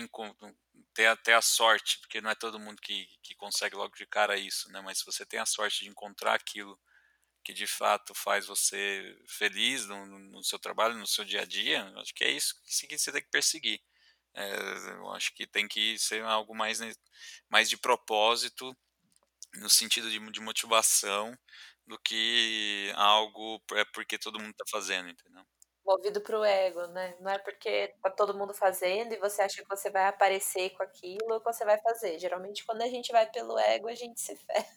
ter 0.93 1.07
até 1.07 1.33
a 1.33 1.41
sorte, 1.41 1.99
porque 1.99 2.21
não 2.21 2.29
é 2.29 2.35
todo 2.35 2.59
mundo 2.59 2.81
que, 2.81 3.07
que 3.23 3.33
consegue 3.35 3.75
logo 3.75 3.95
de 3.95 4.05
cara 4.05 4.37
isso, 4.37 4.71
né? 4.71 4.81
Mas 4.81 4.99
se 4.99 5.05
você 5.05 5.25
tem 5.25 5.39
a 5.39 5.45
sorte 5.45 5.83
de 5.83 5.89
encontrar 5.89 6.35
aquilo 6.35 6.79
que 7.43 7.53
de 7.53 7.65
fato 7.65 8.13
faz 8.13 8.45
você 8.45 9.17
feliz 9.27 9.87
no, 9.87 10.05
no 10.05 10.43
seu 10.43 10.59
trabalho, 10.59 10.95
no 10.95 11.07
seu 11.07 11.25
dia 11.25 11.41
a 11.41 11.45
dia, 11.45 11.83
acho 11.97 12.13
que 12.13 12.23
é 12.23 12.29
isso 12.31 12.55
que 12.63 12.97
você 12.97 13.11
tem 13.11 13.21
que 13.21 13.29
perseguir. 13.31 13.81
É, 14.33 14.55
eu 14.91 15.11
acho 15.11 15.33
que 15.33 15.47
tem 15.47 15.67
que 15.67 15.97
ser 15.97 16.23
algo 16.23 16.55
mais, 16.55 16.79
mais 17.49 17.69
de 17.69 17.77
propósito, 17.77 18.75
no 19.55 19.69
sentido 19.69 20.09
de, 20.09 20.19
de 20.31 20.39
motivação, 20.39 21.37
do 21.91 21.99
que 21.99 22.89
algo 22.95 23.61
é 23.73 23.83
porque 23.93 24.17
todo 24.17 24.39
mundo 24.39 24.51
está 24.51 24.63
fazendo, 24.71 25.09
entendeu? 25.09 25.43
Movido 25.85 26.21
para 26.21 26.39
o 26.39 26.45
ego, 26.45 26.87
né? 26.87 27.17
Não 27.19 27.29
é 27.29 27.37
porque 27.39 27.93
tá 28.01 28.09
todo 28.09 28.37
mundo 28.37 28.53
fazendo 28.53 29.13
e 29.13 29.19
você 29.19 29.41
acha 29.41 29.61
que 29.61 29.67
você 29.67 29.89
vai 29.89 30.07
aparecer 30.07 30.69
com 30.69 30.83
aquilo 30.83 31.39
que 31.39 31.51
você 31.51 31.65
vai 31.65 31.77
fazer. 31.81 32.17
Geralmente, 32.17 32.63
quando 32.65 32.81
a 32.81 32.87
gente 32.87 33.11
vai 33.11 33.29
pelo 33.29 33.59
ego, 33.59 33.89
a 33.89 33.95
gente 33.95 34.21
se 34.21 34.35
ferra. 34.37 34.67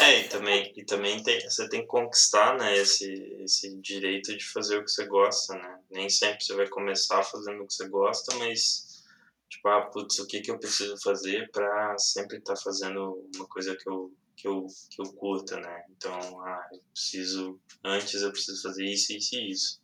É, 0.00 0.20
e 0.20 0.28
também, 0.30 0.72
e 0.74 0.84
também 0.84 1.22
tem, 1.22 1.40
você 1.40 1.68
tem 1.68 1.82
que 1.82 1.86
conquistar 1.88 2.56
né, 2.56 2.76
esse, 2.78 3.12
esse 3.42 3.76
direito 3.80 4.34
de 4.34 4.44
fazer 4.44 4.78
o 4.78 4.84
que 4.84 4.90
você 4.90 5.04
gosta, 5.06 5.54
né? 5.54 5.80
Nem 5.90 6.08
sempre 6.08 6.42
você 6.42 6.54
vai 6.54 6.68
começar 6.68 7.22
fazendo 7.24 7.62
o 7.62 7.66
que 7.66 7.74
você 7.74 7.88
gosta, 7.88 8.34
mas, 8.36 9.04
tipo, 9.50 9.68
ah, 9.68 9.82
putz, 9.90 10.18
o 10.20 10.26
que, 10.26 10.40
que 10.40 10.50
eu 10.50 10.58
preciso 10.58 10.96
fazer 11.02 11.50
para 11.50 11.98
sempre 11.98 12.38
estar 12.38 12.54
tá 12.54 12.60
fazendo 12.62 13.28
uma 13.34 13.46
coisa 13.48 13.76
que 13.76 13.90
eu, 13.90 14.10
que 14.38 14.46
eu, 14.46 14.66
que 14.88 15.02
eu 15.02 15.12
curta, 15.14 15.58
né? 15.58 15.84
Então, 15.90 16.40
ah, 16.40 16.68
eu 16.72 16.80
preciso, 16.92 17.60
antes 17.84 18.22
eu 18.22 18.30
preciso 18.30 18.62
fazer 18.62 18.84
isso, 18.84 19.12
isso 19.12 19.34
e 19.34 19.50
isso. 19.50 19.82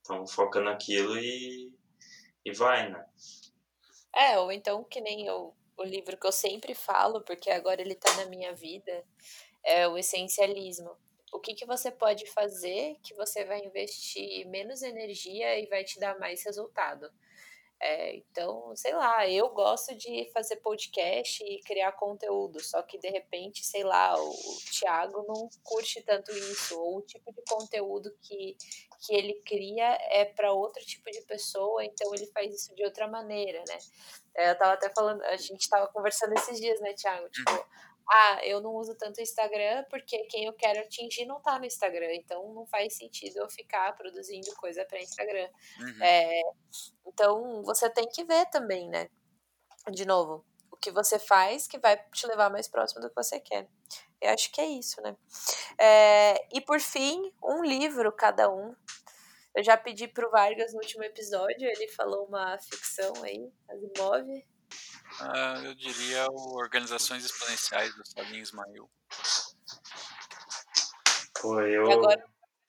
Então, 0.00 0.26
foca 0.26 0.60
naquilo 0.60 1.16
e, 1.16 1.72
e 2.44 2.52
vai, 2.52 2.90
né? 2.90 3.04
É, 4.14 4.38
ou 4.38 4.52
então 4.52 4.84
que 4.84 5.00
nem 5.00 5.26
eu, 5.26 5.56
o 5.76 5.82
livro 5.82 6.18
que 6.18 6.26
eu 6.26 6.32
sempre 6.32 6.74
falo, 6.74 7.22
porque 7.22 7.50
agora 7.50 7.80
ele 7.80 7.94
tá 7.94 8.14
na 8.16 8.26
minha 8.26 8.54
vida, 8.54 9.04
é 9.64 9.88
o 9.88 9.96
essencialismo. 9.96 10.94
O 11.32 11.40
que, 11.40 11.54
que 11.54 11.64
você 11.64 11.90
pode 11.90 12.30
fazer 12.30 12.96
que 13.02 13.14
você 13.14 13.44
vai 13.44 13.64
investir 13.64 14.46
menos 14.46 14.82
energia 14.82 15.58
e 15.58 15.66
vai 15.66 15.82
te 15.82 15.98
dar 15.98 16.18
mais 16.18 16.44
resultado? 16.44 17.10
É, 17.86 18.16
então, 18.16 18.74
sei 18.74 18.94
lá, 18.94 19.28
eu 19.28 19.50
gosto 19.50 19.94
de 19.94 20.30
fazer 20.32 20.56
podcast 20.56 21.44
e 21.44 21.60
criar 21.60 21.92
conteúdo, 21.92 22.58
só 22.64 22.80
que 22.80 22.96
de 22.96 23.10
repente, 23.10 23.62
sei 23.62 23.84
lá, 23.84 24.18
o, 24.18 24.34
Thiago 24.72 25.22
não 25.28 25.50
curte 25.62 26.00
tanto 26.00 26.32
isso, 26.32 26.80
ou 26.80 26.96
o 26.96 27.02
tipo 27.02 27.30
de 27.30 27.42
conteúdo 27.46 28.10
que, 28.22 28.56
que 29.00 29.14
ele 29.14 29.34
cria 29.44 29.98
é 30.10 30.24
para 30.24 30.50
outro 30.50 30.82
tipo 30.82 31.10
de 31.10 31.20
pessoa, 31.26 31.84
então 31.84 32.14
ele 32.14 32.26
faz 32.28 32.54
isso 32.54 32.74
de 32.74 32.82
outra 32.82 33.06
maneira, 33.06 33.62
né? 33.68 33.78
É, 34.34 34.50
eu 34.50 34.56
tava 34.56 34.72
até 34.72 34.88
falando, 34.88 35.22
a 35.22 35.36
gente 35.36 35.68
tava 35.68 35.86
conversando 35.88 36.32
esses 36.32 36.58
dias, 36.58 36.80
né, 36.80 36.94
Thiago? 36.94 37.28
Tipo, 37.28 37.50
uhum. 37.50 37.64
Ah, 38.08 38.40
eu 38.42 38.60
não 38.60 38.74
uso 38.74 38.94
tanto 38.96 39.18
o 39.18 39.22
Instagram 39.22 39.84
porque 39.88 40.18
quem 40.24 40.44
eu 40.44 40.52
quero 40.52 40.80
atingir 40.80 41.24
não 41.24 41.40
tá 41.40 41.58
no 41.58 41.64
Instagram, 41.64 42.14
então 42.14 42.52
não 42.52 42.66
faz 42.66 42.96
sentido 42.96 43.38
eu 43.38 43.48
ficar 43.48 43.94
produzindo 43.96 44.54
coisa 44.56 44.84
para 44.84 45.00
Instagram. 45.00 45.48
Uhum. 45.80 46.02
É, 46.02 46.40
então, 47.06 47.62
você 47.62 47.88
tem 47.88 48.06
que 48.08 48.24
ver 48.24 48.46
também, 48.46 48.88
né? 48.88 49.08
De 49.90 50.04
novo, 50.04 50.44
o 50.70 50.76
que 50.76 50.90
você 50.90 51.18
faz 51.18 51.66
que 51.66 51.78
vai 51.78 51.96
te 52.10 52.26
levar 52.26 52.50
mais 52.50 52.68
próximo 52.68 53.00
do 53.00 53.08
que 53.08 53.16
você 53.16 53.40
quer. 53.40 53.68
Eu 54.20 54.30
acho 54.30 54.50
que 54.52 54.60
é 54.60 54.66
isso, 54.66 55.00
né? 55.00 55.16
É, 55.78 56.56
e 56.56 56.60
por 56.60 56.80
fim, 56.80 57.32
um 57.42 57.62
livro 57.62 58.12
cada 58.12 58.50
um. 58.50 58.74
Eu 59.54 59.62
já 59.62 59.76
pedi 59.76 60.08
pro 60.08 60.30
Vargas 60.30 60.72
no 60.72 60.80
último 60.80 61.04
episódio, 61.04 61.68
ele 61.68 61.88
falou 61.88 62.26
uma 62.26 62.58
ficção 62.58 63.12
aí, 63.22 63.52
Asimov. 63.68 64.26
Ah, 65.20 65.60
eu 65.64 65.74
diria 65.74 66.26
o 66.30 66.56
Organizações 66.56 67.24
Exponenciais 67.24 67.94
do 67.94 68.06
Salim 68.06 68.38
Ismail. 68.38 68.90
Pô, 71.40 71.60
eu... 71.60 71.88
E 71.88 71.92
agora 71.92 72.24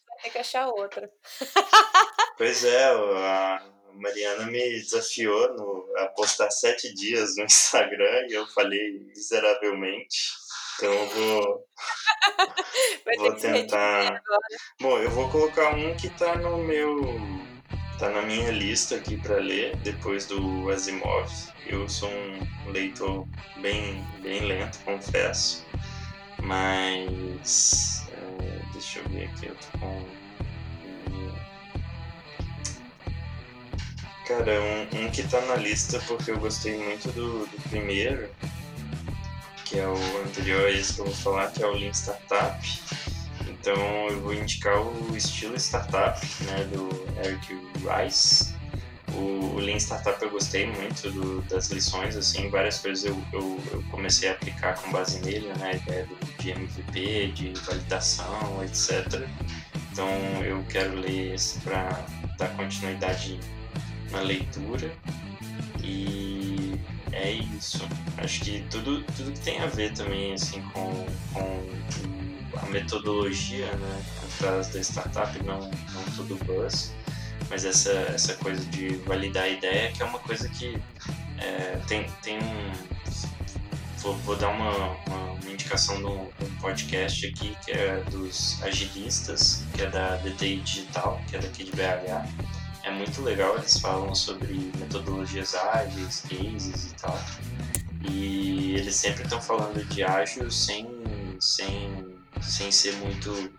vai 0.07 0.17
ter 0.23 0.29
que 0.31 0.37
achar 0.37 0.67
outra. 0.67 1.09
Pois 2.37 2.65
é, 2.65 2.83
a 2.89 3.63
Mariana 3.93 4.45
me 4.47 4.59
desafiou 4.59 5.53
no, 5.53 5.97
a 5.99 6.07
postar 6.07 6.51
sete 6.51 6.93
dias 6.93 7.37
no 7.37 7.45
Instagram 7.45 8.27
e 8.27 8.33
eu 8.33 8.45
falei 8.47 8.99
miseravelmente. 9.05 10.33
Então 10.75 10.93
eu 10.93 11.07
vou, 11.07 11.67
vou 13.17 13.35
tentar. 13.37 14.21
Bom, 14.81 14.97
eu 14.97 15.09
vou 15.11 15.31
colocar 15.31 15.73
um 15.73 15.95
que 15.95 16.09
tá 16.09 16.35
no 16.35 16.57
meu. 16.57 16.99
Tá 17.97 18.09
na 18.09 18.21
minha 18.21 18.51
lista 18.51 18.95
aqui 18.95 19.17
para 19.17 19.37
ler, 19.37 19.75
depois 19.77 20.25
do 20.25 20.69
Asimov. 20.69 21.31
Eu 21.65 21.87
sou 21.89 22.09
um 22.09 22.71
leitor 22.71 23.27
bem, 23.61 24.03
bem 24.21 24.41
lento, 24.41 24.79
confesso. 24.85 25.65
Mas. 26.41 28.07
É, 28.11 28.59
deixa 28.73 28.99
eu 28.99 29.09
ver 29.09 29.25
aqui, 29.25 29.47
eu 29.47 29.55
tô 29.55 29.79
com 29.79 30.05
Cara, 34.25 34.59
um, 34.59 35.05
um 35.05 35.11
que 35.11 35.21
tá 35.21 35.39
na 35.41 35.55
lista 35.55 36.01
porque 36.07 36.31
eu 36.31 36.39
gostei 36.39 36.75
muito 36.83 37.11
do, 37.11 37.45
do 37.45 37.69
primeiro, 37.69 38.27
que 39.63 39.77
é 39.77 39.87
o 39.87 40.23
anterior 40.23 40.65
a 40.65 40.71
esse 40.71 40.95
que 40.95 41.01
eu 41.01 41.05
vou 41.05 41.13
falar, 41.13 41.51
que 41.51 41.61
é 41.61 41.67
o 41.67 41.73
Lean 41.73 41.93
Startup. 41.93 42.59
Então 43.65 44.07
eu 44.11 44.21
vou 44.21 44.31
indicar 44.31 44.79
o 44.79 45.17
estilo 45.17 45.55
startup, 45.55 46.23
né, 46.43 46.65
do 46.65 46.87
Eric 47.25 47.59
Rice. 47.81 48.53
O, 49.11 49.55
o 49.55 49.59
Lean 49.59 49.77
Startup 49.79 50.21
eu 50.21 50.29
gostei 50.29 50.67
muito 50.67 51.09
do, 51.09 51.41
das 51.49 51.71
lições, 51.71 52.15
assim, 52.15 52.47
várias 52.51 52.77
coisas 52.77 53.03
eu, 53.03 53.19
eu, 53.33 53.59
eu, 53.71 53.83
comecei 53.89 54.29
a 54.29 54.33
aplicar 54.33 54.75
com 54.75 54.91
base 54.91 55.19
nele, 55.21 55.47
né, 55.57 55.71
a 55.71 55.75
ideia 55.77 56.07
de 56.37 56.51
MVP, 56.51 57.27
de 57.33 57.53
validação, 57.61 58.63
etc. 58.63 59.27
Então 59.91 60.09
eu 60.43 60.63
quero 60.69 60.99
ler 60.99 61.33
esse 61.33 61.59
para 61.61 62.05
dar 62.37 62.49
continuidade 62.55 63.39
na 64.11 64.19
leitura 64.19 64.95
e 65.83 66.79
é 67.11 67.31
isso. 67.31 67.79
Acho 68.19 68.41
que 68.41 68.63
tudo, 68.69 69.03
tudo 69.17 69.31
que 69.31 69.39
tem 69.39 69.59
a 69.59 69.65
ver 69.65 69.91
também 69.93 70.33
assim 70.33 70.61
com, 70.71 71.07
com 71.33 71.75
a 72.61 72.65
metodologia 72.67 73.71
né, 73.75 74.03
atrás 74.23 74.69
da 74.69 74.79
startup, 74.79 75.43
não, 75.43 75.59
não 75.93 76.03
tudo 76.15 76.35
buzz, 76.45 76.93
mas 77.49 77.65
essa, 77.65 77.91
essa 77.91 78.35
coisa 78.35 78.63
de 78.65 78.95
validar 78.97 79.43
a 79.43 79.49
ideia, 79.49 79.91
que 79.91 80.01
é 80.01 80.05
uma 80.05 80.19
coisa 80.19 80.47
que 80.49 80.77
é, 81.37 81.79
tem, 81.87 82.05
tem 82.21 82.37
um. 82.39 82.71
Vou, 83.99 84.15
vou 84.17 84.35
dar 84.35 84.49
uma, 84.49 84.71
uma, 85.07 85.31
uma 85.31 85.51
indicação 85.51 85.97
de 85.97 86.05
um, 86.05 86.29
podcast 86.61 87.27
aqui, 87.27 87.55
que 87.63 87.71
é 87.71 88.03
dos 88.09 88.61
agilistas, 88.63 89.63
que 89.73 89.83
é 89.83 89.89
da 89.89 90.15
DTI 90.17 90.57
Digital, 90.61 91.21
que 91.27 91.35
é 91.35 91.39
daqui 91.39 91.63
de 91.63 91.71
BH. 91.71 92.27
É 92.83 92.91
muito 92.91 93.21
legal, 93.21 93.55
eles 93.57 93.77
falam 93.79 94.13
sobre 94.13 94.71
metodologias 94.79 95.55
ágeis, 95.55 96.23
cases 96.29 96.91
e 96.91 96.95
tal. 96.95 97.19
E 98.09 98.75
eles 98.75 98.95
sempre 98.95 99.23
estão 99.23 99.41
falando 99.41 99.83
de 99.85 100.03
ágil 100.03 100.49
sem, 100.51 100.87
sem 101.39 102.14
sem 102.41 102.71
ser 102.71 102.93
muito 102.97 103.53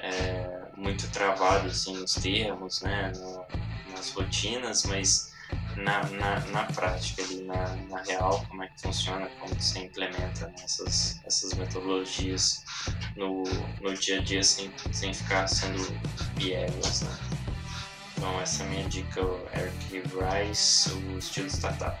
é, 0.00 0.70
muito 0.76 1.08
travado 1.10 1.68
assim 1.68 1.96
nos 1.96 2.14
termos, 2.14 2.80
né, 2.82 3.12
no, 3.16 3.46
nas 3.92 4.10
rotinas, 4.10 4.84
mas 4.84 5.32
na, 5.76 6.04
na, 6.10 6.40
na 6.46 6.64
prática 6.64 7.22
ali, 7.22 7.42
na, 7.42 7.76
na 7.88 8.02
real, 8.02 8.44
como 8.48 8.62
é 8.62 8.68
que 8.68 8.80
funciona, 8.80 9.28
como 9.38 9.54
você 9.54 9.80
implementa 9.80 10.46
né, 10.48 10.54
essas, 10.62 11.20
essas 11.24 11.54
metodologias 11.54 12.62
no, 13.16 13.42
no 13.80 13.94
dia 13.94 14.20
a 14.20 14.22
dia 14.22 14.42
sem, 14.42 14.72
sem 14.92 15.12
ficar 15.12 15.46
sendo 15.48 15.82
piegas, 16.36 17.02
né. 17.02 17.18
Então 18.16 18.40
essa 18.40 18.62
é 18.62 18.66
a 18.66 18.70
minha 18.70 18.88
dica, 18.88 19.20
Eric 19.52 20.02
Rice, 20.08 20.90
o 20.92 21.18
estilo 21.18 21.48
startup. 21.48 21.98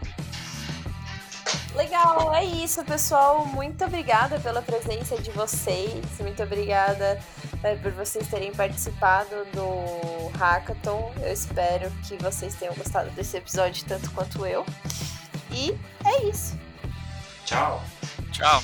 Legal, 1.74 2.32
é 2.34 2.44
isso, 2.44 2.84
pessoal. 2.84 3.44
Muito 3.46 3.84
obrigada 3.84 4.38
pela 4.38 4.62
presença 4.62 5.16
de 5.20 5.30
vocês. 5.32 6.04
Muito 6.20 6.42
obrigada 6.42 7.20
é, 7.64 7.74
por 7.74 7.90
vocês 7.92 8.28
terem 8.28 8.52
participado 8.52 9.44
do 9.52 10.28
Hackathon. 10.38 11.12
Eu 11.20 11.32
espero 11.32 11.90
que 12.06 12.16
vocês 12.16 12.54
tenham 12.54 12.74
gostado 12.74 13.10
desse 13.10 13.36
episódio 13.36 13.84
tanto 13.86 14.08
quanto 14.12 14.46
eu. 14.46 14.64
E 15.50 15.76
é 16.04 16.24
isso. 16.24 16.56
Tchau. 17.44 17.82
Tchau. 18.30 18.62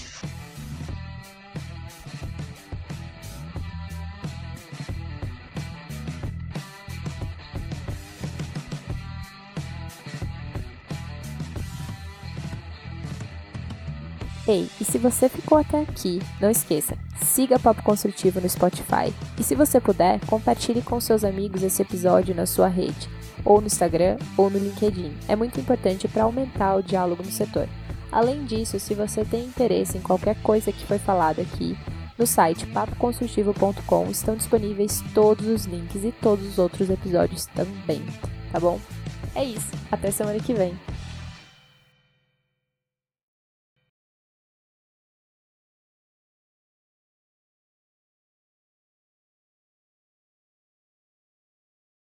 Ei, 14.50 14.68
e 14.80 14.84
se 14.84 14.98
você 14.98 15.28
ficou 15.28 15.58
até 15.58 15.82
aqui, 15.82 16.20
não 16.40 16.50
esqueça, 16.50 16.98
siga 17.22 17.56
Papo 17.56 17.84
Construtivo 17.84 18.40
no 18.40 18.48
Spotify. 18.48 19.14
E 19.38 19.44
se 19.44 19.54
você 19.54 19.80
puder, 19.80 20.18
compartilhe 20.26 20.82
com 20.82 21.00
seus 21.00 21.22
amigos 21.22 21.62
esse 21.62 21.80
episódio 21.82 22.34
na 22.34 22.46
sua 22.46 22.66
rede, 22.66 23.08
ou 23.44 23.60
no 23.60 23.68
Instagram, 23.68 24.16
ou 24.36 24.50
no 24.50 24.58
LinkedIn. 24.58 25.12
É 25.28 25.36
muito 25.36 25.60
importante 25.60 26.08
para 26.08 26.24
aumentar 26.24 26.74
o 26.74 26.82
diálogo 26.82 27.22
no 27.22 27.30
setor. 27.30 27.68
Além 28.10 28.44
disso, 28.44 28.80
se 28.80 28.92
você 28.92 29.24
tem 29.24 29.44
interesse 29.44 29.98
em 29.98 30.02
qualquer 30.02 30.34
coisa 30.42 30.72
que 30.72 30.84
foi 30.84 30.98
falada 30.98 31.40
aqui, 31.40 31.78
no 32.18 32.26
site 32.26 32.66
papoconstrutivo.com 32.66 34.10
estão 34.10 34.34
disponíveis 34.34 35.00
todos 35.14 35.46
os 35.46 35.66
links 35.66 36.02
e 36.02 36.10
todos 36.10 36.44
os 36.44 36.58
outros 36.58 36.90
episódios 36.90 37.46
também, 37.54 38.04
tá 38.50 38.58
bom? 38.58 38.80
É 39.32 39.44
isso, 39.44 39.70
até 39.92 40.10
semana 40.10 40.40
que 40.40 40.52
vem. 40.52 40.74